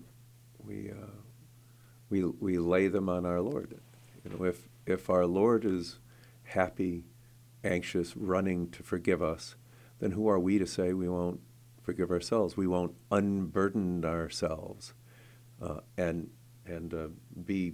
we 0.63 0.91
uh, 0.91 1.17
we 2.09 2.23
we 2.23 2.57
lay 2.57 2.87
them 2.87 3.09
on 3.09 3.25
our 3.25 3.41
Lord. 3.41 3.79
You 4.23 4.31
know, 4.31 4.45
if 4.45 4.69
if 4.85 5.09
our 5.09 5.25
Lord 5.25 5.65
is 5.65 5.99
happy, 6.43 7.05
anxious, 7.63 8.15
running 8.15 8.69
to 8.71 8.83
forgive 8.83 9.21
us, 9.21 9.55
then 9.99 10.11
who 10.11 10.27
are 10.29 10.39
we 10.39 10.59
to 10.59 10.65
say 10.65 10.93
we 10.93 11.09
won't 11.09 11.41
forgive 11.89 12.11
ourselves. 12.11 12.55
We 12.55 12.67
won't 12.67 12.93
unburden 13.09 14.05
ourselves 14.05 14.93
uh, 15.59 15.79
and 15.97 16.29
and 16.67 16.93
uh, 16.93 17.07
be 17.45 17.73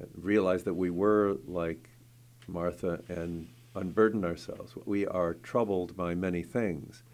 uh, 0.00 0.06
realize 0.16 0.64
that 0.64 0.74
we 0.74 0.90
were 0.90 1.36
like 1.46 1.88
Martha 2.48 3.00
and 3.08 3.48
unburden 3.76 4.24
ourselves. 4.24 4.74
We 4.84 5.06
are 5.06 5.34
troubled 5.34 5.96
by 5.96 6.16
many 6.16 6.42
things, 6.42 7.04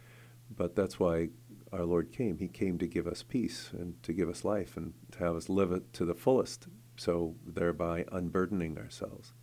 but 0.57 0.75
that's 0.75 0.99
why 0.99 1.29
our 1.71 1.85
Lord 1.85 2.11
came. 2.11 2.39
He 2.39 2.49
came 2.49 2.79
to 2.79 2.87
give 2.87 3.07
us 3.07 3.23
peace 3.23 3.69
and 3.75 4.03
to 4.03 4.15
give 4.15 4.31
us 4.31 4.47
life 4.47 4.79
and 4.79 4.95
to 5.13 5.19
have 5.19 5.37
us 5.37 5.51
live 5.51 5.73
it 5.73 5.93
to 5.93 6.07
the 6.07 6.15
fullest, 6.15 6.69
so 6.97 7.35
thereby 7.47 8.07
unburdening 8.11 8.79
ourselves. 8.79 9.35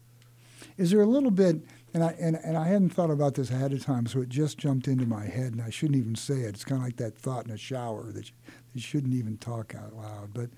Is 0.77 0.91
there 0.91 1.01
a 1.01 1.05
little 1.05 1.31
bit, 1.31 1.57
and 1.93 2.03
I 2.03 2.15
and, 2.19 2.37
and 2.43 2.57
I 2.57 2.67
hadn't 2.67 2.89
thought 2.89 3.11
about 3.11 3.35
this 3.35 3.51
ahead 3.51 3.73
of 3.73 3.83
time, 3.83 4.05
so 4.05 4.21
it 4.21 4.29
just 4.29 4.57
jumped 4.57 4.87
into 4.87 5.05
my 5.05 5.25
head, 5.25 5.53
and 5.53 5.61
I 5.61 5.69
shouldn't 5.69 5.97
even 5.97 6.15
say 6.15 6.41
it. 6.41 6.55
It's 6.55 6.63
kind 6.63 6.81
of 6.81 6.85
like 6.85 6.97
that 6.97 7.17
thought 7.17 7.45
in 7.45 7.51
a 7.51 7.57
shower 7.57 8.11
that 8.11 8.27
you, 8.29 8.35
you 8.73 8.81
shouldn't 8.81 9.13
even 9.13 9.37
talk 9.37 9.75
out 9.75 9.93
loud. 9.93 10.33
But 10.33 10.49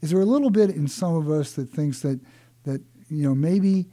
is 0.00 0.10
there 0.10 0.20
a 0.20 0.26
little 0.26 0.50
bit 0.50 0.70
in 0.70 0.88
some 0.88 1.14
of 1.14 1.30
us 1.30 1.52
that 1.52 1.70
thinks 1.70 2.00
that 2.00 2.20
that 2.64 2.82
you 3.08 3.22
know 3.24 3.34
maybe 3.34 3.88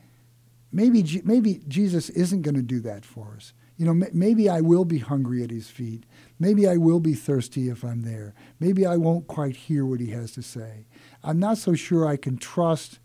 maybe 0.72 1.22
maybe 1.24 1.62
Jesus 1.68 2.10
isn't 2.10 2.42
going 2.42 2.56
to 2.56 2.62
do 2.62 2.80
that 2.82 3.06
for 3.06 3.34
us? 3.36 3.54
You 3.78 3.86
know, 3.86 4.08
maybe 4.12 4.50
I 4.50 4.60
will 4.60 4.84
be 4.84 4.98
hungry 4.98 5.42
at 5.42 5.52
his 5.52 5.70
feet. 5.70 6.04
Maybe 6.38 6.68
I 6.68 6.76
will 6.76 7.00
be 7.00 7.14
thirsty 7.14 7.70
if 7.70 7.86
I'm 7.86 8.02
there. 8.02 8.36
Maybe 8.60 8.86
I 8.86 8.98
won't 8.98 9.28
quite 9.28 9.56
hear 9.56 9.86
what 9.86 10.02
he 10.02 10.08
has 10.08 10.34
to 10.34 10.42
say. 10.42 10.86
I'm 11.24 11.40
not 11.40 11.58
so 11.58 11.76
sure 11.76 12.06
I 12.06 12.18
can 12.18 12.38
trust 12.38 13.00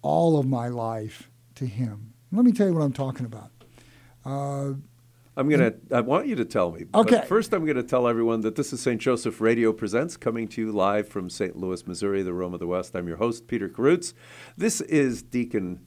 all 0.00 0.38
of 0.38 0.46
my 0.46 0.68
life 0.68 1.30
to 1.62 1.66
him. 1.66 2.14
Let 2.30 2.44
me 2.44 2.52
tell 2.52 2.66
you 2.66 2.74
what 2.74 2.82
I'm 2.82 2.92
talking 2.92 3.26
about. 3.26 3.50
Uh, 4.24 4.74
I'm 5.36 5.48
gonna. 5.48 5.72
I 5.90 6.00
want 6.00 6.26
you 6.26 6.34
to 6.36 6.44
tell 6.44 6.72
me. 6.72 6.84
Okay. 6.94 7.24
First, 7.26 7.54
I'm 7.54 7.64
gonna 7.64 7.82
tell 7.82 8.06
everyone 8.06 8.42
that 8.42 8.54
this 8.54 8.72
is 8.72 8.80
St. 8.80 9.00
Joseph 9.00 9.40
Radio 9.40 9.72
Presents, 9.72 10.16
coming 10.16 10.46
to 10.48 10.60
you 10.60 10.72
live 10.72 11.08
from 11.08 11.30
St. 11.30 11.56
Louis, 11.56 11.86
Missouri, 11.86 12.22
the 12.22 12.34
Rome 12.34 12.52
of 12.52 12.60
the 12.60 12.66
West. 12.66 12.94
I'm 12.94 13.08
your 13.08 13.16
host, 13.16 13.46
Peter 13.46 13.68
Karutz. 13.68 14.12
This 14.56 14.80
is 14.82 15.22
Deacon 15.22 15.80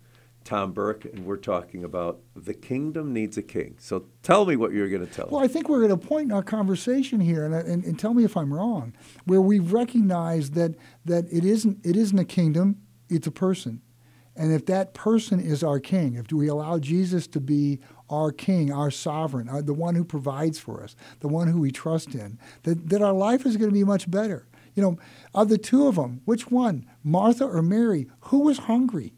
Tom 0.46 0.72
Burke, 0.72 1.06
and 1.06 1.26
we're 1.26 1.38
talking 1.38 1.84
about 1.84 2.22
the 2.36 2.54
kingdom 2.54 3.14
needs 3.14 3.38
a 3.38 3.42
king. 3.44 3.76
So 3.80 4.06
tell 4.24 4.46
me 4.46 4.56
what 4.56 4.72
you're 4.72 4.90
going 4.90 5.06
to 5.06 5.12
tell. 5.12 5.28
Well, 5.30 5.44
I 5.44 5.48
think 5.48 5.68
we're 5.68 5.84
at 5.84 5.92
a 5.92 5.98
point 5.98 6.26
in 6.26 6.32
our 6.32 6.44
conversation 6.44 7.20
here, 7.20 7.46
and, 7.46 7.54
and, 7.54 7.84
and 7.84 8.00
tell 8.00 8.14
me 8.14 8.24
if 8.24 8.38
I'm 8.38 8.54
wrong, 8.54 8.94
where 9.26 9.42
we've 9.42 9.74
recognized 9.74 10.54
that 10.54 10.76
that 11.06 11.26
it 11.32 11.44
isn't 11.46 11.86
it 11.86 11.96
isn't 11.96 12.18
a 12.18 12.26
kingdom, 12.26 12.78
it's 13.10 13.28
a 13.28 13.32
person. 13.32 13.82
And 14.36 14.52
if 14.52 14.66
that 14.66 14.94
person 14.94 15.40
is 15.40 15.64
our 15.64 15.80
king, 15.80 16.16
if 16.16 16.32
we 16.32 16.48
allow 16.48 16.78
Jesus 16.78 17.26
to 17.28 17.40
be 17.40 17.80
our 18.10 18.32
king, 18.32 18.72
our 18.72 18.92
sovereign, 18.92 19.48
uh, 19.48 19.62
the 19.62 19.74
one 19.74 19.96
who 19.96 20.04
provides 20.04 20.60
for 20.60 20.84
us, 20.84 20.96
the 21.22 21.28
one 21.28 21.48
who 21.48 21.62
we 21.62 21.72
trust 21.72 22.14
in, 22.14 22.38
that, 22.64 22.90
that 22.90 23.02
our 23.02 23.14
life 23.14 23.46
is 23.46 23.56
going 23.56 23.70
to 23.70 23.74
be 23.74 23.84
much 23.84 24.12
better. 24.12 24.48
You 24.74 24.84
know, 24.84 24.98
of 25.34 25.48
the 25.48 25.58
two 25.58 25.88
of 25.88 25.96
them, 25.96 26.22
which 26.26 26.52
one, 26.52 26.86
Martha 27.02 27.46
or 27.46 27.62
Mary, 27.62 28.08
who 28.22 28.40
was 28.40 28.60
hungry? 28.60 29.14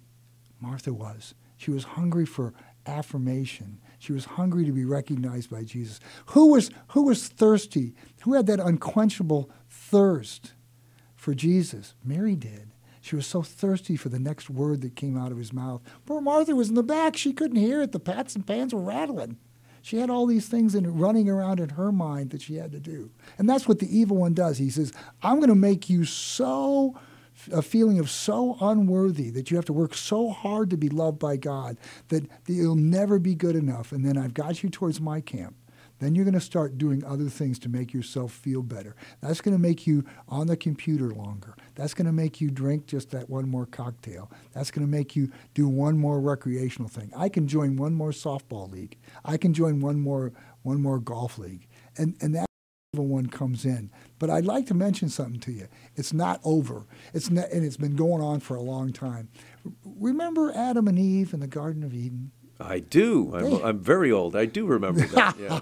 Martha 0.59 0.93
was. 0.93 1.33
She 1.57 1.71
was 1.71 1.83
hungry 1.83 2.25
for 2.25 2.53
affirmation. 2.85 3.79
She 3.97 4.13
was 4.13 4.25
hungry 4.25 4.65
to 4.65 4.71
be 4.71 4.85
recognized 4.85 5.49
by 5.49 5.63
Jesus. 5.63 5.99
Who 6.27 6.51
was, 6.51 6.69
who 6.89 7.03
was 7.03 7.27
thirsty? 7.27 7.95
Who 8.21 8.33
had 8.33 8.45
that 8.47 8.59
unquenchable 8.59 9.49
thirst 9.67 10.53
for 11.15 11.33
Jesus? 11.33 11.95
Mary 12.03 12.35
did. 12.35 12.71
She 13.07 13.15
was 13.15 13.25
so 13.25 13.41
thirsty 13.41 13.95
for 13.95 14.09
the 14.09 14.19
next 14.19 14.49
word 14.49 14.81
that 14.81 14.97
came 14.97 15.17
out 15.17 15.31
of 15.31 15.37
his 15.37 15.53
mouth. 15.53 15.81
Poor 16.05 16.19
Martha 16.19 16.55
was 16.55 16.67
in 16.67 16.75
the 16.75 16.83
back. 16.83 17.15
She 17.15 17.31
couldn't 17.31 17.57
hear 17.57 17.81
it. 17.81 17.93
The 17.93 17.99
pots 17.99 18.35
and 18.35 18.45
pans 18.45 18.73
were 18.73 18.81
rattling. 18.81 19.37
She 19.81 19.99
had 19.99 20.09
all 20.09 20.25
these 20.25 20.49
things 20.49 20.75
in, 20.75 20.97
running 20.97 21.29
around 21.29 21.61
in 21.61 21.69
her 21.69 21.93
mind 21.93 22.31
that 22.31 22.41
she 22.41 22.55
had 22.55 22.73
to 22.73 22.79
do. 22.81 23.09
And 23.37 23.49
that's 23.49 23.65
what 23.65 23.79
the 23.79 23.97
evil 23.97 24.17
one 24.17 24.33
does. 24.33 24.57
He 24.57 24.69
says, 24.69 24.91
I'm 25.23 25.37
going 25.37 25.47
to 25.47 25.55
make 25.55 25.89
you 25.89 26.03
so 26.03 26.99
a 27.53 27.61
feeling 27.61 27.97
of 27.97 28.09
so 28.09 28.57
unworthy 28.59 29.29
that 29.29 29.49
you 29.49 29.55
have 29.55 29.65
to 29.65 29.73
work 29.73 29.93
so 29.93 30.29
hard 30.29 30.69
to 30.71 30.77
be 30.77 30.89
loved 30.89 31.19
by 31.19 31.37
God 31.37 31.77
that, 32.09 32.27
that 32.29 32.53
you'll 32.53 32.75
never 32.75 33.19
be 33.19 33.35
good 33.35 33.55
enough. 33.55 33.93
And 33.93 34.05
then 34.05 34.17
I've 34.17 34.33
got 34.33 34.63
you 34.63 34.69
towards 34.69 34.99
my 34.99 35.21
camp. 35.21 35.55
Then 35.99 36.15
you're 36.15 36.25
going 36.25 36.33
to 36.33 36.41
start 36.41 36.77
doing 36.77 37.03
other 37.03 37.29
things 37.29 37.59
to 37.59 37.69
make 37.69 37.93
yourself 37.93 38.31
feel 38.31 38.61
better. 38.61 38.95
That's 39.21 39.41
going 39.41 39.55
to 39.55 39.61
make 39.61 39.87
you 39.87 40.05
on 40.27 40.47
the 40.47 40.57
computer 40.57 41.09
longer. 41.09 41.55
That's 41.75 41.93
going 41.93 42.05
to 42.05 42.11
make 42.11 42.39
you 42.39 42.51
drink 42.51 42.85
just 42.85 43.11
that 43.11 43.29
one 43.29 43.49
more 43.49 43.65
cocktail. 43.65 44.31
That's 44.53 44.71
going 44.71 44.85
to 44.85 44.91
make 44.91 45.15
you 45.15 45.31
do 45.53 45.67
one 45.67 45.97
more 45.97 46.19
recreational 46.19 46.89
thing. 46.89 47.11
I 47.15 47.29
can 47.29 47.47
join 47.47 47.77
one 47.77 47.93
more 47.93 48.11
softball 48.11 48.71
league. 48.71 48.97
I 49.25 49.37
can 49.37 49.53
join 49.53 49.79
one 49.79 49.99
more 49.99 50.33
one 50.63 50.81
more 50.81 50.99
golf 50.99 51.37
league. 51.37 51.67
And 51.97 52.15
and 52.21 52.35
that 52.35 52.47
one 52.93 53.27
comes 53.27 53.65
in. 53.65 53.91
But 54.19 54.29
I'd 54.29 54.45
like 54.45 54.65
to 54.67 54.73
mention 54.73 55.09
something 55.09 55.39
to 55.41 55.51
you. 55.51 55.67
It's 55.95 56.13
not 56.13 56.39
over. 56.43 56.85
It's 57.13 57.27
and 57.27 57.37
it's 57.37 57.77
been 57.77 57.95
going 57.95 58.21
on 58.21 58.39
for 58.39 58.55
a 58.55 58.61
long 58.61 58.93
time. 58.93 59.29
Remember 59.85 60.51
Adam 60.55 60.87
and 60.87 60.97
Eve 60.97 61.33
in 61.33 61.39
the 61.39 61.47
Garden 61.47 61.83
of 61.83 61.93
Eden? 61.93 62.31
I 62.59 62.79
do. 62.79 63.35
I'm, 63.35 63.45
hey. 63.45 63.61
I'm 63.63 63.79
very 63.79 64.11
old. 64.11 64.35
I 64.35 64.45
do 64.45 64.65
remember 64.65 65.01
that. 65.01 65.35
Yeah. 65.39 65.59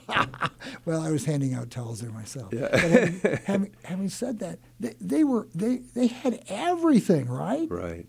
well, 0.86 1.02
I 1.02 1.12
was 1.12 1.26
handing 1.26 1.54
out 1.54 1.70
towels 1.70 2.00
there 2.00 2.12
myself. 2.12 2.54
Yeah. 2.54 2.76
having, 2.78 3.20
having, 3.46 3.76
having, 3.84 4.10
said 4.10 4.39
that, 4.39 4.60
they, 4.80 4.93
they 5.02 5.24
were 5.24 5.48
they 5.54 5.78
they 5.93 6.08
had 6.08 6.43
everything, 6.48 7.28
right? 7.28 7.70
Right. 7.70 8.08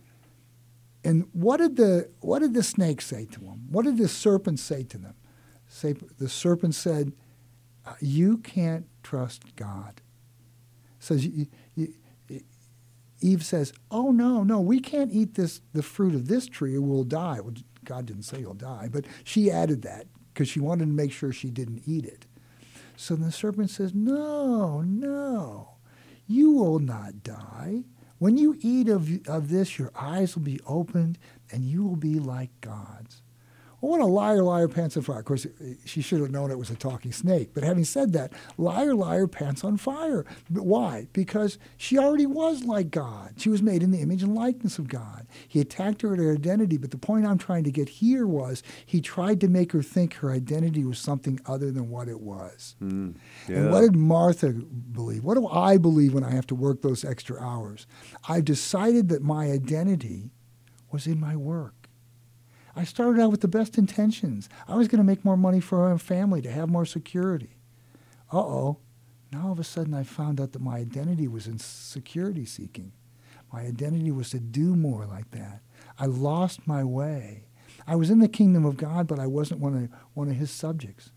And 1.05 1.29
what 1.33 1.59
did 1.59 1.77
the 1.77 2.11
what 2.21 2.41
did 2.41 2.55
the 2.55 2.63
snake 2.63 3.01
say 3.01 3.27
to 3.27 3.41
them? 3.41 3.67
What 3.71 3.85
did 3.85 3.99
the 3.99 4.09
serpent 4.09 4.61
say 4.61 4.85
to 4.85 4.99
them? 4.99 5.15
Say 5.69 5.95
the 6.19 6.29
serpent 6.29 6.75
said, 6.75 7.13
uh, 7.85 7.95
"You 8.01 8.39
can't 8.39 8.87
trust 9.03 9.57
God. 9.57 10.01
Says 10.99 11.29
Eve 13.21 13.45
says, 13.45 13.73
"Oh 13.91 14.11
no, 14.13 14.43
no, 14.43 14.61
we 14.61 14.81
can't 14.81 15.13
eat 15.13 15.35
this 15.35 15.61
the 15.73 15.83
fruit 15.83 16.15
of 16.15 16.29
this 16.29 16.47
tree, 16.47 16.77
or 16.77 16.81
we'll 16.81 17.05
die." 17.05 17.41
God 17.87 18.07
didn't 18.07 18.25
say 18.25 18.41
you'll 18.41 18.55
die, 18.55 18.89
but 18.93 19.07
she 19.25 19.51
added 19.51 19.83
that 19.83 20.07
because 20.33 20.49
she 20.49 20.61
wanted 20.61 20.87
to 20.87 20.93
make 20.93 21.13
sure 21.13 21.33
she 21.33 21.51
didn't 21.51 21.83
eat 21.87 22.05
it. 22.05 22.27
So 22.97 23.17
the 23.17 23.33
serpent 23.33 23.71
says, 23.71 23.95
"No, 23.95 24.83
no, 24.83 25.71
you 26.27 26.53
will 26.53 26.79
not 26.79 27.23
die. 27.23 27.85
When 28.19 28.37
you 28.37 28.57
eat 28.61 28.89
of, 28.89 29.27
of 29.27 29.49
this, 29.51 29.79
your 29.79 29.93
eyes 29.95 30.35
will 30.37 30.43
be 30.43 30.61
opened, 30.67 31.19
and 31.51 31.65
you 31.65 31.85
will 31.85 31.97
be 31.97 32.19
like 32.19 32.51
gods." 32.61 33.23
Well, 33.81 33.91
what 33.93 34.01
a 34.01 34.07
liar, 34.07 34.43
liar, 34.43 34.69
pants 34.69 34.97
on 34.97 35.03
fire. 35.03 35.19
Of 35.19 35.27
course, 35.27 35.47
she 35.85 36.01
should 36.01 36.21
have 36.21 36.31
known 36.31 36.51
it 36.51 36.59
was 36.59 36.71
a 36.71 36.77
talking 36.77 37.13
snake. 37.13 37.51
But 37.53 37.63
having 37.63 37.85
said 37.85 38.13
that, 38.15 38.33
liar, 38.57 38.95
liar, 38.95 39.27
pants 39.27 39.65
on 39.65 39.77
fire. 39.77 40.25
But 40.51 40.65
why? 40.65 41.09
Because 41.13 41.59
she 41.77 41.99
already 41.99 42.27
was 42.27 42.65
like 42.65 42.91
God. 42.91 43.35
She 43.37 43.51
was 43.51 43.63
made 43.63 43.83
in 43.83 43.91
the 43.91 44.01
image 44.01 44.23
and 44.23 44.35
likeness 44.35 44.79
of 44.79 44.89
God. 44.89 45.27
He 45.47 45.61
attacked 45.61 46.03
her 46.03 46.15
at 46.15 46.19
her 46.19 46.33
identity. 46.33 46.79
But 46.79 46.91
the 46.91 46.99
point 46.99 47.27
I'm 47.27 47.39
trying 47.39 47.65
to 47.65 47.71
get 47.71 47.89
here 47.89 48.27
was 48.27 48.63
he 48.85 49.01
tried 49.01 49.41
to 49.43 49.49
make 49.49 49.73
her 49.73 49.83
think 49.83 50.15
her 50.15 50.31
identity 50.31 50.85
was 50.85 50.99
something 50.99 51.39
other 51.47 51.71
than 51.71 51.91
what 51.91 52.09
it 52.09 52.21
was. 52.21 52.77
Mm, 52.83 53.17
yeah. 53.49 53.57
And 53.57 53.71
what 53.71 53.83
did 53.83 53.95
Martha 53.95 54.53
believe? 54.53 55.23
What 55.23 55.35
do 55.35 55.47
I 55.47 55.77
believe 55.77 56.15
when 56.15 56.25
I 56.25 56.31
have 56.31 56.47
to 56.49 56.55
work 56.55 56.83
those 56.83 57.05
extra 57.05 57.41
hours? 57.41 57.87
I've 58.29 58.45
decided 58.45 59.11
that 59.11 59.23
my 59.23 59.51
identity 59.51 60.31
was 60.91 61.07
in 61.07 61.21
my 61.21 61.37
work. 61.37 61.75
I 62.77 62.85
started 62.85 63.21
out 63.21 63.31
with 63.31 63.41
the 63.41 63.49
best 63.49 63.79
intentions. 63.79 64.49
I 64.69 64.77
was 64.77 64.87
going 64.87 64.99
to 64.99 65.05
make 65.05 65.25
more 65.25 65.37
money 65.37 65.61
for 65.61 65.89
our 65.89 65.99
family, 65.99 66.43
to 66.43 66.51
have 66.51 66.69
more 66.69 66.85
security. 66.85 67.57
Uh 68.31 68.39
oh. 68.39 68.79
Now 69.33 69.47
all 69.47 69.53
of 69.53 69.59
a 69.59 69.65
sudden 69.65 69.95
I 69.95 70.03
found 70.03 70.41
out 70.41 70.53
that 70.53 70.61
my 70.61 70.77
identity 70.77 71.27
was 71.27 71.47
in 71.47 71.59
security 71.59 72.45
seeking. 72.45 72.93
My 73.53 73.63
identity 73.63 74.11
was 74.11 74.31
to 74.31 74.41
do 74.41 74.77
more 74.77 75.07
like 75.07 75.31
that. 75.31 75.63
I 75.99 76.07
lost 76.07 76.67
my 76.67 76.85
way. 76.85 77.45
I 77.87 77.97
was 77.97 78.11
in 78.11 78.19
the 78.19 78.29
kingdom 78.29 78.65
of 78.65 78.77
God, 78.77 79.07
but 79.07 79.19
I 79.19 79.27
wasn't 79.27 79.61
one 79.61 79.85
of, 79.85 79.89
one 80.15 80.29
of 80.29 80.37
his 80.37 80.51
subjects. 80.51 81.11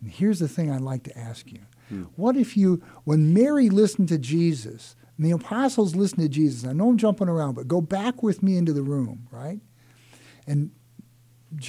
And 0.00 0.10
here's 0.10 0.38
the 0.38 0.48
thing 0.48 0.70
I'd 0.70 0.80
like 0.80 1.04
to 1.04 1.18
ask 1.18 1.52
you. 1.52 1.60
Hmm. 1.88 2.04
What 2.16 2.36
if 2.36 2.56
you, 2.56 2.82
when 3.04 3.32
Mary 3.34 3.68
listened 3.68 4.08
to 4.08 4.18
Jesus, 4.18 4.96
and 5.16 5.26
the 5.26 5.32
apostles 5.32 5.94
listened 5.94 6.22
to 6.22 6.28
Jesus, 6.28 6.68
I 6.68 6.72
know 6.72 6.88
I'm 6.88 6.96
jumping 6.96 7.28
around, 7.28 7.54
but 7.54 7.68
go 7.68 7.80
back 7.80 8.22
with 8.22 8.42
me 8.42 8.56
into 8.56 8.72
the 8.72 8.82
room, 8.82 9.28
right? 9.30 9.60
And 10.46 10.70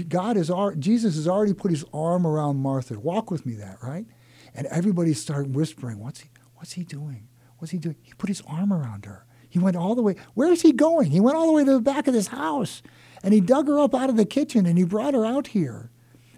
God 0.08 0.38
is 0.38 0.52
our, 0.52 0.76
Jesus 0.76 1.16
has 1.16 1.28
already 1.28 1.54
put 1.54 1.72
his 1.72 1.84
arm 1.94 2.28
around 2.28 2.58
Martha. 2.58 3.00
Walk 3.00 3.32
with 3.32 3.46
me 3.46 3.56
that, 3.56 3.78
right? 3.82 4.06
And 4.54 4.68
everybody 4.68 5.14
started 5.14 5.56
whispering, 5.56 6.00
What's 6.00 6.22
he 6.22 6.30
what's 6.56 6.74
he 6.74 6.84
doing? 6.84 7.28
What's 7.58 7.72
he 7.72 7.78
doing? 7.78 7.96
He 8.02 8.14
put 8.14 8.30
his 8.30 8.42
arm 8.48 8.72
around 8.72 9.06
her. 9.06 9.26
He 9.50 9.60
went 9.60 9.76
all 9.76 9.96
the 9.96 10.02
way. 10.02 10.16
Where 10.34 10.52
is 10.52 10.62
he 10.62 10.72
going? 10.72 11.12
He 11.12 11.20
went 11.20 11.36
all 11.36 11.48
the 11.48 11.54
way 11.54 11.66
to 11.66 11.72
the 11.74 11.82
back 11.82 12.08
of 12.08 12.14
this 12.14 12.28
house. 12.28 12.82
And 13.24 13.34
he 13.34 13.42
dug 13.42 13.68
her 13.68 13.80
up 13.80 13.94
out 13.94 14.10
of 14.10 14.18
the 14.18 14.26
kitchen 14.26 14.66
and 14.66 14.78
he 14.78 14.84
brought 14.84 15.14
her 15.14 15.26
out 15.26 15.48
here. 15.48 15.92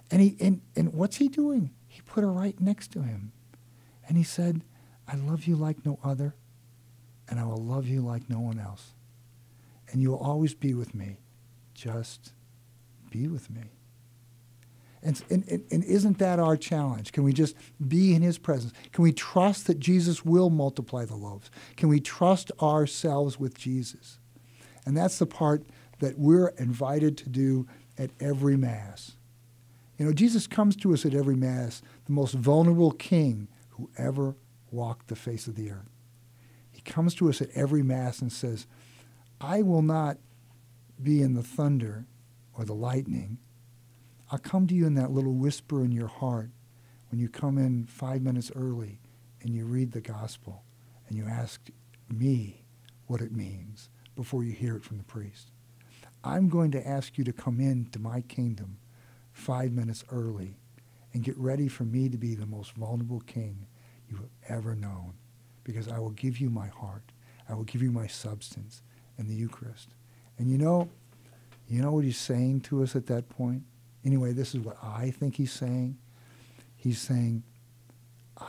And 0.09 0.21
he 0.21 0.35
and, 0.39 0.61
and 0.75 0.93
what's 0.93 1.17
he 1.17 1.27
doing? 1.27 1.71
He 1.87 2.01
put 2.01 2.23
her 2.23 2.31
right 2.31 2.59
next 2.59 2.91
to 2.93 3.01
him. 3.01 3.31
And 4.07 4.17
he 4.17 4.23
said, 4.23 4.63
I 5.07 5.15
love 5.15 5.45
you 5.45 5.55
like 5.55 5.85
no 5.85 5.99
other, 6.03 6.35
and 7.29 7.39
I 7.39 7.45
will 7.45 7.63
love 7.63 7.87
you 7.87 8.01
like 8.01 8.29
no 8.29 8.39
one 8.39 8.59
else. 8.59 8.93
And 9.91 10.01
you 10.01 10.11
will 10.11 10.19
always 10.19 10.53
be 10.53 10.73
with 10.73 10.95
me. 10.95 11.19
Just 11.73 12.33
be 13.13 13.27
with 13.27 13.49
me. 13.49 13.61
And, 15.03 15.21
and, 15.29 15.43
and, 15.69 15.83
isn't 15.83 16.17
that 16.19 16.39
our 16.39 16.55
challenge? 16.55 17.11
Can 17.11 17.23
we 17.23 17.33
just 17.33 17.55
be 17.85 18.15
in 18.15 18.21
his 18.21 18.37
presence? 18.37 18.73
Can 18.93 19.03
we 19.03 19.11
trust 19.11 19.67
that 19.67 19.79
Jesus 19.79 20.23
will 20.23 20.49
multiply 20.49 21.03
the 21.03 21.15
loaves? 21.15 21.51
Can 21.75 21.89
we 21.89 21.99
trust 21.99 22.51
ourselves 22.61 23.37
with 23.37 23.57
Jesus? 23.57 24.17
And 24.85 24.95
that's 24.95 25.19
the 25.19 25.25
part 25.25 25.65
that 25.99 26.17
we're 26.17 26.49
invited 26.57 27.17
to 27.17 27.29
do 27.29 27.67
at 27.97 28.11
every 28.21 28.55
Mass. 28.55 29.17
You 29.97 30.05
know, 30.05 30.13
Jesus 30.13 30.47
comes 30.47 30.75
to 30.77 30.93
us 30.93 31.05
at 31.05 31.13
every 31.13 31.35
Mass, 31.35 31.81
the 32.05 32.13
most 32.13 32.33
vulnerable 32.33 32.91
king 32.91 33.49
who 33.71 33.89
ever 33.97 34.35
walked 34.71 35.09
the 35.09 35.15
face 35.17 35.47
of 35.47 35.55
the 35.55 35.69
earth. 35.69 35.91
He 36.71 36.81
comes 36.81 37.13
to 37.15 37.29
us 37.29 37.41
at 37.41 37.49
every 37.55 37.83
Mass 37.83 38.21
and 38.21 38.31
says, 38.31 38.67
I 39.41 39.61
will 39.61 39.81
not 39.81 40.17
be 41.01 41.21
in 41.21 41.33
the 41.33 41.43
thunder 41.43 42.05
or 42.57 42.65
the 42.65 42.73
lightning. 42.73 43.37
I'll 44.31 44.39
come 44.39 44.67
to 44.67 44.75
you 44.75 44.85
in 44.85 44.95
that 44.95 45.11
little 45.11 45.33
whisper 45.33 45.83
in 45.83 45.91
your 45.91 46.07
heart 46.07 46.49
when 47.09 47.19
you 47.19 47.29
come 47.29 47.57
in 47.57 47.85
five 47.85 48.21
minutes 48.21 48.51
early 48.55 48.99
and 49.41 49.53
you 49.53 49.65
read 49.65 49.91
the 49.91 50.01
gospel 50.01 50.63
and 51.07 51.17
you 51.17 51.25
ask 51.25 51.69
me 52.09 52.63
what 53.07 53.21
it 53.21 53.31
means 53.31 53.89
before 54.15 54.43
you 54.43 54.51
hear 54.51 54.75
it 54.75 54.83
from 54.83 54.97
the 54.97 55.03
priest. 55.03 55.51
I'm 56.23 56.47
going 56.47 56.71
to 56.71 56.87
ask 56.87 57.17
you 57.17 57.23
to 57.25 57.33
come 57.33 57.59
into 57.59 57.99
my 57.99 58.21
kingdom 58.21 58.77
five 59.31 59.71
minutes 59.71 60.05
early 60.11 60.57
and 61.13 61.23
get 61.23 61.37
ready 61.37 61.67
for 61.67 61.83
me 61.83 62.09
to 62.09 62.17
be 62.17 62.33
the 62.33 62.45
most 62.45 62.71
vulnerable 62.73 63.21
king 63.21 63.67
you 64.09 64.15
have 64.17 64.57
ever 64.57 64.75
known 64.75 65.13
because 65.63 65.87
I 65.87 65.99
will 65.99 66.11
give 66.11 66.39
you 66.39 66.49
my 66.49 66.67
heart. 66.67 67.11
I 67.49 67.53
will 67.53 67.63
give 67.63 67.81
you 67.81 67.91
my 67.91 68.07
substance 68.07 68.81
in 69.17 69.27
the 69.27 69.35
Eucharist. 69.35 69.89
And 70.37 70.49
you 70.49 70.57
know, 70.57 70.89
you 71.73 71.81
know 71.81 71.91
what 71.91 72.03
he's 72.03 72.17
saying 72.17 72.61
to 72.61 72.83
us 72.83 72.95
at 72.95 73.07
that 73.07 73.29
point? 73.29 73.63
Anyway, 74.05 74.33
this 74.33 74.53
is 74.53 74.61
what 74.61 74.77
I 74.83 75.11
think 75.11 75.35
he's 75.35 75.51
saying. 75.51 75.97
He's 76.75 76.99
saying, 76.99 77.43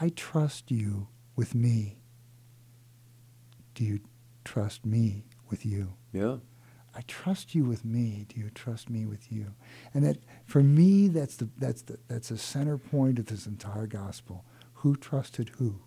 I 0.01 0.11
trust 0.11 0.71
you 0.71 1.09
with 1.37 1.55
me. 1.55 1.99
Do 3.75 3.85
you 3.85 4.01
trust 4.45 4.85
me 4.85 5.25
with 5.49 5.65
you? 5.65 5.95
Yeah. 6.13 6.37
I 6.97 7.03
trust 7.09 7.55
you 7.55 7.65
with 7.65 7.85
me. 7.85 8.27
Do 8.29 8.41
you 8.41 8.51
trust 8.51 8.89
me 8.89 9.05
with 9.05 9.31
you? 9.33 9.55
And 9.93 10.05
that 10.05 10.19
for 10.45 10.63
me, 10.63 11.09
that's 11.09 11.37
the 11.37 11.49
that's 11.59 11.83
the 11.83 11.99
that's 12.07 12.29
the 12.29 12.39
center 12.39 12.79
point 12.79 13.19
of 13.19 13.27
this 13.27 13.47
entire 13.47 13.87
gospel. 13.87 14.45
Who 14.75 14.97
trusted 14.97 15.51
who? 15.59 15.81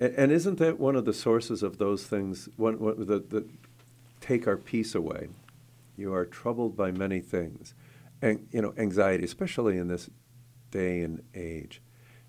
And, 0.00 0.14
and 0.14 0.32
isn't 0.32 0.58
that 0.58 0.78
one 0.78 0.96
of 0.96 1.04
the 1.04 1.12
sources 1.12 1.62
of 1.62 1.78
those 1.78 2.06
things? 2.06 2.48
One, 2.56 2.78
one 2.78 3.06
that, 3.06 3.30
that 3.30 3.48
take 4.20 4.46
our 4.46 4.56
peace 4.56 4.94
away. 4.94 5.28
You 5.98 6.14
are 6.14 6.24
troubled 6.24 6.76
by 6.76 6.92
many 6.92 7.18
things, 7.18 7.74
and 8.22 8.46
you 8.52 8.62
know 8.62 8.72
anxiety, 8.78 9.24
especially 9.24 9.76
in 9.76 9.88
this 9.88 10.08
day 10.70 11.00
and 11.00 11.22
age. 11.34 11.82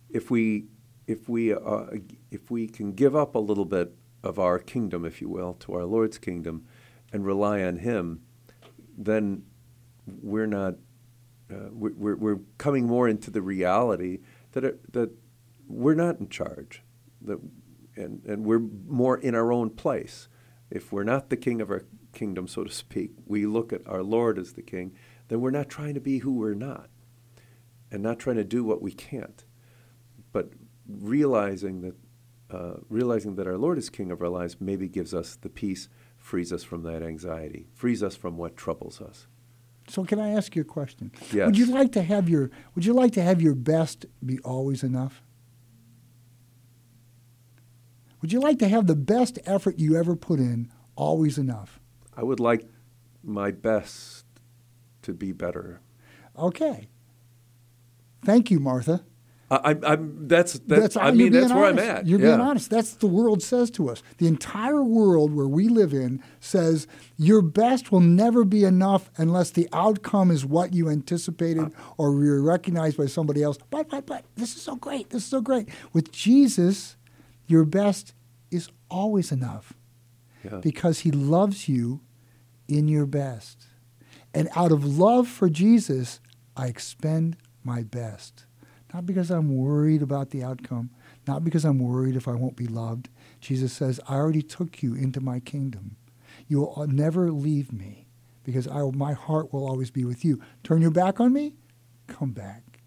If 0.10 0.32
we 0.32 0.66
if 1.06 1.30
we 1.30 1.54
uh, 1.54 1.86
if 2.32 2.50
we 2.50 2.68
can 2.68 2.94
give 2.94 3.16
up 3.16 3.36
a 3.36 3.40
little 3.40 3.66
bit 3.66 3.94
of 4.24 4.40
our 4.40 4.58
kingdom, 4.58 5.06
if 5.06 5.22
you 5.22 5.30
will, 5.30 5.54
to 5.54 5.74
our 5.76 5.86
Lord's 5.86 6.18
kingdom, 6.18 6.66
and 7.14 7.24
rely 7.24 7.62
on 7.62 7.78
Him, 7.78 8.22
then 8.98 9.44
we're 10.08 10.48
not 10.48 10.74
uh, 11.52 11.70
we're, 11.72 12.16
we're 12.16 12.40
coming 12.58 12.88
more 12.88 13.08
into 13.08 13.30
the 13.30 13.44
reality 13.44 14.20
that 14.54 14.64
it, 14.64 14.94
that 14.94 15.12
we're 15.68 15.94
not 15.94 16.20
in 16.20 16.28
charge, 16.28 16.82
that 17.22 17.40
and 17.96 18.26
and 18.26 18.46
we're 18.46 18.60
more 18.88 19.18
in 19.18 19.36
our 19.36 19.54
own 19.54 19.70
place. 19.70 20.28
If 20.72 20.92
we're 20.92 21.04
not 21.04 21.30
the 21.30 21.38
king 21.38 21.62
of 21.62 21.70
our 21.70 21.84
kingdom, 22.14 22.48
so 22.48 22.64
to 22.64 22.72
speak, 22.72 23.12
we 23.26 23.46
look 23.46 23.72
at 23.74 23.88
our 23.88 24.04
Lord 24.04 24.38
as 24.38 24.54
the 24.54 24.62
king, 24.62 24.94
then 25.28 25.42
we're 25.42 25.52
not 25.52 25.70
trying 25.70 25.94
to 25.94 26.00
be 26.00 26.20
who 26.20 26.34
we're 26.34 26.54
not, 26.54 26.90
and 27.92 28.02
not 28.02 28.20
trying 28.20 28.38
to 28.38 28.44
do 28.44 28.64
what 28.64 28.82
we 28.82 28.92
can't, 28.92 29.46
but 30.32 30.52
realizing 30.88 31.82
that 31.82 31.96
uh, 32.52 32.78
realizing 32.90 33.36
that 33.36 33.46
our 33.46 33.58
Lord 33.58 33.78
is 33.78 33.92
king 33.92 34.10
of 34.10 34.24
our 34.24 34.30
lives 34.30 34.58
maybe 34.60 34.88
gives 34.88 35.14
us 35.14 35.36
the 35.36 35.50
peace, 35.50 35.88
frees 36.18 36.52
us 36.52 36.64
from 36.64 36.82
that 36.82 37.04
anxiety, 37.04 37.68
frees 37.76 38.02
us 38.02 38.16
from 38.16 38.38
what 38.38 38.58
troubles 38.58 39.02
us. 39.02 39.28
So 39.88 40.04
can 40.04 40.20
I 40.20 40.30
ask 40.30 40.56
you 40.56 40.64
a 40.64 40.66
question? 40.66 41.12
Yes. 41.32 41.48
Would 41.48 41.58
you 41.58 41.68
like 41.68 41.92
to 41.92 42.02
have 42.02 42.28
your 42.28 42.50
Would 42.76 42.86
you 42.86 42.94
like 42.94 43.12
to 43.14 43.22
have 43.22 43.42
your 43.42 43.56
best 43.56 44.06
be 44.26 44.40
always 44.40 44.84
enough? 44.84 45.22
Would 48.22 48.34
you 48.34 48.40
like 48.40 48.60
to 48.60 48.68
have 48.68 48.88
the 48.88 48.96
best 48.96 49.40
effort 49.46 49.80
you 49.80 49.96
ever 49.96 50.16
put 50.16 50.40
in 50.40 50.72
always 50.96 51.38
enough? 51.38 51.80
I 52.20 52.24
would 52.24 52.40
like 52.40 52.68
my 53.24 53.52
best 53.52 54.26
to 55.04 55.14
be 55.14 55.32
better. 55.32 55.80
Okay. 56.38 56.90
Thank 58.26 58.52
you, 58.52 58.60
Martha. 58.60 59.06
I, 59.52 59.60
I'm, 59.64 59.84
I'm 59.84 60.28
that's 60.28 60.60
that's, 60.60 60.96
I 60.96 61.12
mean 61.12 61.32
that's 61.32 61.52
where 61.52 61.66
I'm 61.66 61.80
honest. 61.80 61.88
at. 61.88 62.08
You're 62.08 62.20
yeah. 62.20 62.28
being 62.28 62.42
honest. 62.42 62.70
That's 62.70 62.94
the 62.96 63.08
world 63.08 63.42
says 63.42 63.72
to 63.72 63.90
us. 63.90 64.04
The 64.18 64.28
entire 64.28 64.84
world 64.84 65.34
where 65.34 65.48
we 65.48 65.70
live 65.70 65.94
in 65.94 66.22
says 66.40 66.88
your 67.18 67.42
best 67.42 67.92
will 67.92 68.02
never 68.02 68.44
be 68.44 68.64
enough 68.64 69.10
unless 69.18 69.50
the 69.52 69.68
outcome 69.74 70.30
is 70.30 70.46
what 70.46 70.74
you 70.74 70.90
anticipated 70.90 71.64
uh. 71.64 71.94
or 71.98 72.24
you're 72.24 72.44
recognized 72.44 72.98
by 72.98 73.08
somebody 73.08 73.42
else. 73.42 73.58
But 73.70 73.90
but 73.90 74.06
but 74.06 74.26
this 74.36 74.56
is 74.56 74.62
so 74.62 74.76
great. 74.76 75.10
This 75.10 75.24
is 75.24 75.30
so 75.30 75.42
great. 75.42 75.70
With 75.94 76.12
Jesus, 76.12 76.98
your 77.48 77.66
best 77.66 78.14
is 78.52 78.70
always 78.90 79.32
enough 79.32 79.74
Yeah. 80.44 80.58
because 80.58 81.00
he 81.00 81.12
loves 81.12 81.68
you 81.68 82.02
in 82.70 82.88
your 82.88 83.06
best. 83.06 83.66
And 84.34 84.50
out 84.56 84.72
of 84.72 84.86
love 84.86 85.28
for 85.28 85.50
Jesus, 85.50 86.20
I 86.56 86.68
expend 86.68 87.38
my 87.64 87.84
best. 87.84 88.46
Not 88.94 89.06
because 89.06 89.30
I'm 89.30 89.56
worried 89.56 90.02
about 90.02 90.32
the 90.32 90.44
outcome, 90.44 90.90
not 91.28 91.44
because 91.44 91.64
I'm 91.64 91.80
worried 91.80 92.16
if 92.16 92.28
I 92.28 92.34
won't 92.34 92.56
be 92.56 92.68
loved. 92.68 93.10
Jesus 93.40 93.74
says, 93.74 94.00
I 94.08 94.16
already 94.16 94.42
took 94.42 94.82
you 94.82 94.96
into 94.96 95.22
my 95.22 95.40
kingdom. 95.40 95.96
You 96.48 96.60
will 96.60 96.74
uh, 96.76 96.86
never 96.86 97.32
leave 97.32 97.72
me 97.72 98.08
because 98.44 98.68
I, 98.68 98.82
my 98.94 99.14
heart 99.14 99.54
will 99.54 99.68
always 99.68 99.92
be 99.92 100.06
with 100.06 100.26
you. 100.26 100.42
Turn 100.64 100.82
your 100.82 100.92
back 100.92 101.20
on 101.20 101.34
me? 101.34 101.54
Come 102.08 102.32
back. 102.32 102.82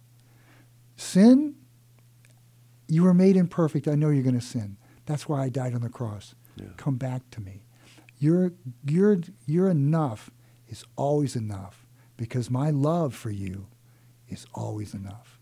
Sin? 0.96 1.54
You 2.88 3.04
were 3.04 3.14
made 3.14 3.36
imperfect. 3.36 3.86
I 3.86 3.94
know 3.94 4.10
you're 4.10 4.24
going 4.24 4.38
to 4.38 4.44
sin. 4.44 4.76
That's 5.06 5.28
why 5.28 5.42
I 5.44 5.48
died 5.48 5.74
on 5.74 5.82
the 5.82 5.88
cross. 5.88 6.34
Yeah. 6.56 6.66
Come 6.76 6.96
back 6.96 7.30
to 7.30 7.40
me. 7.40 7.61
Your, 8.22 8.52
your, 8.86 9.18
your 9.46 9.68
enough 9.68 10.30
is 10.68 10.84
always 10.94 11.34
enough 11.34 11.84
because 12.16 12.50
my 12.50 12.70
love 12.70 13.16
for 13.16 13.30
you 13.30 13.66
is 14.28 14.46
always 14.54 14.94
enough. 14.94 15.40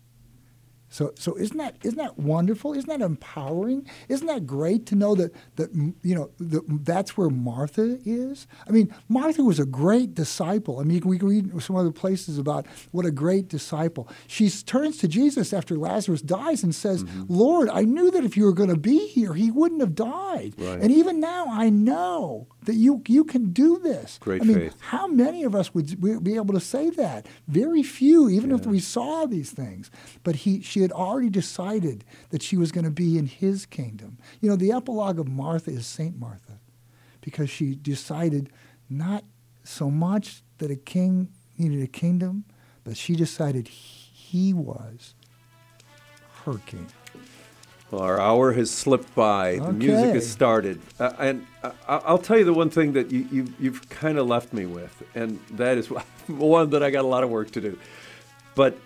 So, 0.91 1.13
so 1.15 1.37
isn't 1.37 1.57
that 1.57 1.77
isn't 1.83 1.97
that 1.97 2.19
wonderful? 2.19 2.73
Isn't 2.73 2.89
that 2.89 2.99
empowering? 2.99 3.87
Isn't 4.09 4.27
that 4.27 4.45
great 4.45 4.85
to 4.87 4.95
know 4.95 5.15
that 5.15 5.33
that 5.55 5.73
you 5.73 6.13
know 6.13 6.31
that 6.37 6.63
that's 6.83 7.15
where 7.15 7.29
Martha 7.29 7.97
is? 8.03 8.45
I 8.67 8.71
mean, 8.71 8.93
Martha 9.07 9.41
was 9.41 9.57
a 9.57 9.65
great 9.65 10.13
disciple. 10.13 10.81
I 10.81 10.83
mean, 10.83 11.01
we 11.05 11.17
can 11.17 11.29
read 11.29 11.61
some 11.63 11.77
other 11.77 11.93
places 11.93 12.37
about 12.37 12.67
what 12.91 13.05
a 13.05 13.11
great 13.11 13.47
disciple. 13.47 14.09
She 14.27 14.49
turns 14.49 14.97
to 14.97 15.07
Jesus 15.07 15.53
after 15.53 15.77
Lazarus 15.77 16.21
dies 16.21 16.61
and 16.61 16.75
says, 16.75 17.05
Mm-hmm. 17.05 17.23
"Lord, 17.29 17.69
I 17.69 17.83
knew 17.83 18.11
that 18.11 18.25
if 18.25 18.35
you 18.35 18.43
were 18.43 18.53
going 18.53 18.69
to 18.69 18.77
be 18.77 19.07
here, 19.07 19.33
he 19.33 19.49
wouldn't 19.49 19.79
have 19.79 19.95
died. 19.95 20.55
Right. 20.57 20.81
And 20.81 20.91
even 20.91 21.21
now, 21.21 21.45
I 21.49 21.69
know 21.69 22.47
that 22.65 22.75
you 22.75 23.01
you 23.07 23.23
can 23.23 23.51
do 23.51 23.79
this." 23.79 24.17
Great 24.19 24.41
I 24.41 24.45
mean, 24.45 24.55
faith. 24.57 24.75
how 24.79 25.07
many 25.07 25.43
of 25.43 25.55
us 25.55 25.73
would 25.73 26.23
be 26.23 26.35
able 26.35 26.53
to 26.53 26.59
say 26.59 26.89
that? 26.91 27.27
Very 27.47 27.83
few, 27.83 28.29
even 28.29 28.51
if 28.51 28.65
we 28.65 28.79
saw 28.79 29.25
these 29.25 29.51
things. 29.51 29.89
But 30.23 30.37
he, 30.37 30.61
she 30.61 30.81
had 30.81 30.91
already 30.91 31.29
decided 31.29 32.03
that 32.29 32.41
she 32.41 32.57
was 32.57 32.71
going 32.71 32.85
to 32.85 32.91
be 32.91 33.17
in 33.17 33.25
his 33.25 33.65
kingdom. 33.65 34.17
You 34.39 34.49
know, 34.49 34.55
the 34.55 34.71
epilogue 34.71 35.19
of 35.19 35.27
Martha 35.27 35.71
is 35.71 35.85
Saint 35.87 36.17
Martha, 36.19 36.59
because 37.21 37.49
she 37.49 37.75
decided 37.75 38.49
not 38.89 39.23
so 39.63 39.89
much 39.89 40.43
that 40.57 40.71
a 40.71 40.75
king 40.75 41.29
needed 41.57 41.81
a 41.81 41.87
kingdom, 41.87 42.45
but 42.83 42.97
she 42.97 43.15
decided 43.15 43.67
he 43.67 44.53
was 44.53 45.13
her 46.45 46.57
king. 46.65 46.87
Well, 47.91 48.01
our 48.01 48.19
hour 48.21 48.53
has 48.53 48.71
slipped 48.71 49.13
by. 49.15 49.59
The 49.59 49.73
music 49.73 50.13
has 50.13 50.29
started, 50.29 50.81
uh, 50.97 51.11
and 51.19 51.45
I, 51.61 51.71
I'll 51.87 52.17
tell 52.17 52.37
you 52.37 52.45
the 52.45 52.53
one 52.53 52.69
thing 52.69 52.93
that 52.93 53.11
you, 53.11 53.27
you 53.29 53.53
you've 53.59 53.89
kind 53.89 54.17
of 54.17 54.27
left 54.27 54.53
me 54.53 54.65
with, 54.65 55.03
and 55.13 55.39
that 55.51 55.77
is 55.77 55.87
one 56.27 56.69
that 56.69 56.83
I 56.83 56.89
got 56.89 57.03
a 57.03 57.07
lot 57.07 57.25
of 57.25 57.29
work 57.29 57.51
to 57.51 57.61
do. 57.61 57.77
But 58.55 58.77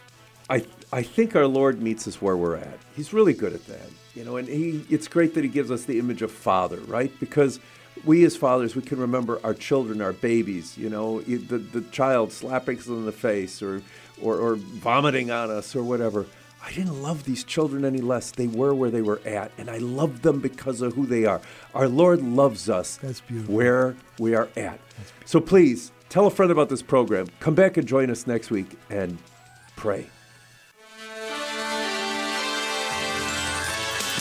I 0.49 0.65
I 0.91 1.03
think 1.03 1.35
our 1.35 1.45
Lord 1.45 1.81
meets 1.81 2.07
us 2.07 2.19
where 2.19 2.35
we're 2.35 2.55
at. 2.55 2.79
He's 2.95 3.13
really 3.13 3.33
good 3.33 3.53
at 3.53 3.65
that, 3.67 3.89
you 4.15 4.23
know. 4.23 4.37
And 4.37 4.47
he 4.47 4.83
it's 4.89 5.07
great 5.07 5.35
that 5.35 5.43
he 5.43 5.49
gives 5.49 5.69
us 5.69 5.83
the 5.83 5.99
image 5.99 6.23
of 6.23 6.31
father, 6.31 6.79
right? 6.87 7.11
Because 7.19 7.59
we 8.05 8.25
as 8.25 8.35
fathers 8.35 8.75
we 8.75 8.81
can 8.81 8.99
remember 8.99 9.39
our 9.43 9.53
children, 9.53 10.01
our 10.01 10.13
babies, 10.13 10.77
you 10.79 10.89
know, 10.89 11.21
the 11.21 11.59
the 11.59 11.81
child 11.91 12.31
slapping 12.31 12.79
us 12.79 12.87
in 12.87 13.05
the 13.05 13.11
face 13.11 13.61
or 13.61 13.83
or, 14.21 14.37
or 14.37 14.55
vomiting 14.55 15.29
on 15.29 15.51
us 15.51 15.75
or 15.75 15.83
whatever. 15.83 16.25
I 16.65 16.71
didn't 16.71 17.01
love 17.01 17.25
these 17.25 17.43
children 17.43 17.85
any 17.85 17.99
less. 17.99 18.31
They 18.31 18.47
were 18.47 18.73
where 18.73 18.89
they 18.89 19.03
were 19.03 19.21
at, 19.23 19.51
and 19.59 19.69
I 19.69 19.77
loved 19.77 20.23
them 20.23 20.39
because 20.39 20.81
of 20.81 20.93
who 20.93 21.05
they 21.05 21.25
are. 21.25 21.39
Our 21.75 21.87
Lord 21.87 22.23
loves 22.23 22.69
us 22.69 22.97
where 23.45 23.95
we 24.17 24.33
are 24.33 24.49
at. 24.57 24.79
So 25.25 25.39
please 25.39 25.91
tell 26.09 26.25
a 26.25 26.31
friend 26.31 26.51
about 26.51 26.69
this 26.69 26.81
program. 26.81 27.27
Come 27.39 27.53
back 27.53 27.77
and 27.77 27.87
join 27.87 28.09
us 28.09 28.25
next 28.25 28.49
week 28.49 28.77
and 28.89 29.19
pray. 29.75 30.07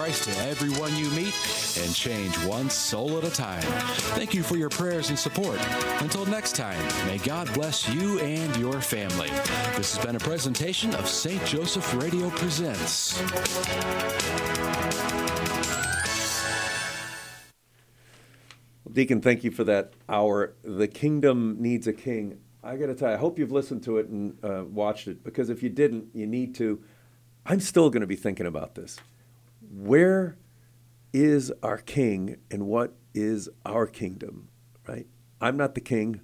Christ 0.00 0.24
to 0.24 0.44
everyone 0.46 0.96
you 0.96 1.10
meet 1.10 1.34
and 1.78 1.94
change 1.94 2.34
one 2.46 2.70
soul 2.70 3.18
at 3.18 3.24
a 3.24 3.30
time. 3.30 3.60
Thank 4.16 4.32
you 4.32 4.42
for 4.42 4.56
your 4.56 4.70
prayers 4.70 5.10
and 5.10 5.18
support. 5.18 5.60
Until 6.00 6.24
next 6.24 6.56
time, 6.56 6.82
may 7.06 7.18
God 7.18 7.52
bless 7.52 7.86
you 7.86 8.18
and 8.20 8.56
your 8.56 8.80
family. 8.80 9.28
This 9.76 9.94
has 9.94 10.02
been 10.02 10.16
a 10.16 10.18
presentation 10.18 10.94
of 10.94 11.06
St. 11.06 11.44
Joseph 11.44 11.94
Radio 11.96 12.30
Presents. 12.30 13.18
Deacon, 18.90 19.20
thank 19.20 19.44
you 19.44 19.50
for 19.50 19.64
that 19.64 19.92
hour. 20.08 20.54
The 20.62 20.88
kingdom 20.88 21.56
needs 21.60 21.86
a 21.86 21.92
king. 21.92 22.38
I 22.64 22.78
got 22.78 22.86
to 22.86 22.94
tell 22.94 23.10
you, 23.10 23.16
I 23.16 23.18
hope 23.18 23.38
you've 23.38 23.52
listened 23.52 23.82
to 23.82 23.98
it 23.98 24.08
and 24.08 24.42
uh, 24.42 24.64
watched 24.64 25.08
it 25.08 25.22
because 25.22 25.50
if 25.50 25.62
you 25.62 25.68
didn't, 25.68 26.06
you 26.14 26.26
need 26.26 26.54
to. 26.54 26.82
I'm 27.44 27.60
still 27.60 27.90
going 27.90 28.00
to 28.00 28.06
be 28.06 28.16
thinking 28.16 28.46
about 28.46 28.76
this. 28.76 28.98
Where 29.72 30.36
is 31.12 31.52
our 31.62 31.78
king 31.78 32.38
and 32.50 32.66
what 32.66 32.96
is 33.14 33.48
our 33.64 33.86
kingdom, 33.86 34.48
right? 34.88 35.06
I'm 35.40 35.56
not 35.56 35.76
the 35.76 35.80
king, 35.80 36.22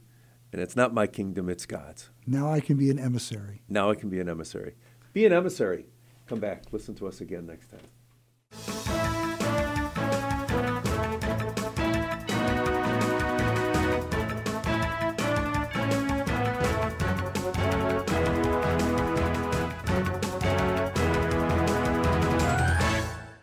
and 0.52 0.60
it's 0.60 0.74
not 0.74 0.92
my 0.92 1.06
kingdom, 1.06 1.48
it's 1.48 1.64
God's. 1.64 2.10
Now 2.26 2.50
I 2.50 2.58
can 2.58 2.76
be 2.76 2.90
an 2.90 2.98
emissary. 2.98 3.62
Now 3.68 3.88
I 3.88 3.94
can 3.94 4.08
be 4.08 4.18
an 4.18 4.28
emissary. 4.28 4.74
Be 5.12 5.26
an 5.26 5.32
emissary. 5.32 5.86
Come 6.26 6.40
back. 6.40 6.64
Listen 6.72 6.96
to 6.96 7.06
us 7.06 7.20
again 7.20 7.46
next 7.46 7.70
time. 7.70 8.95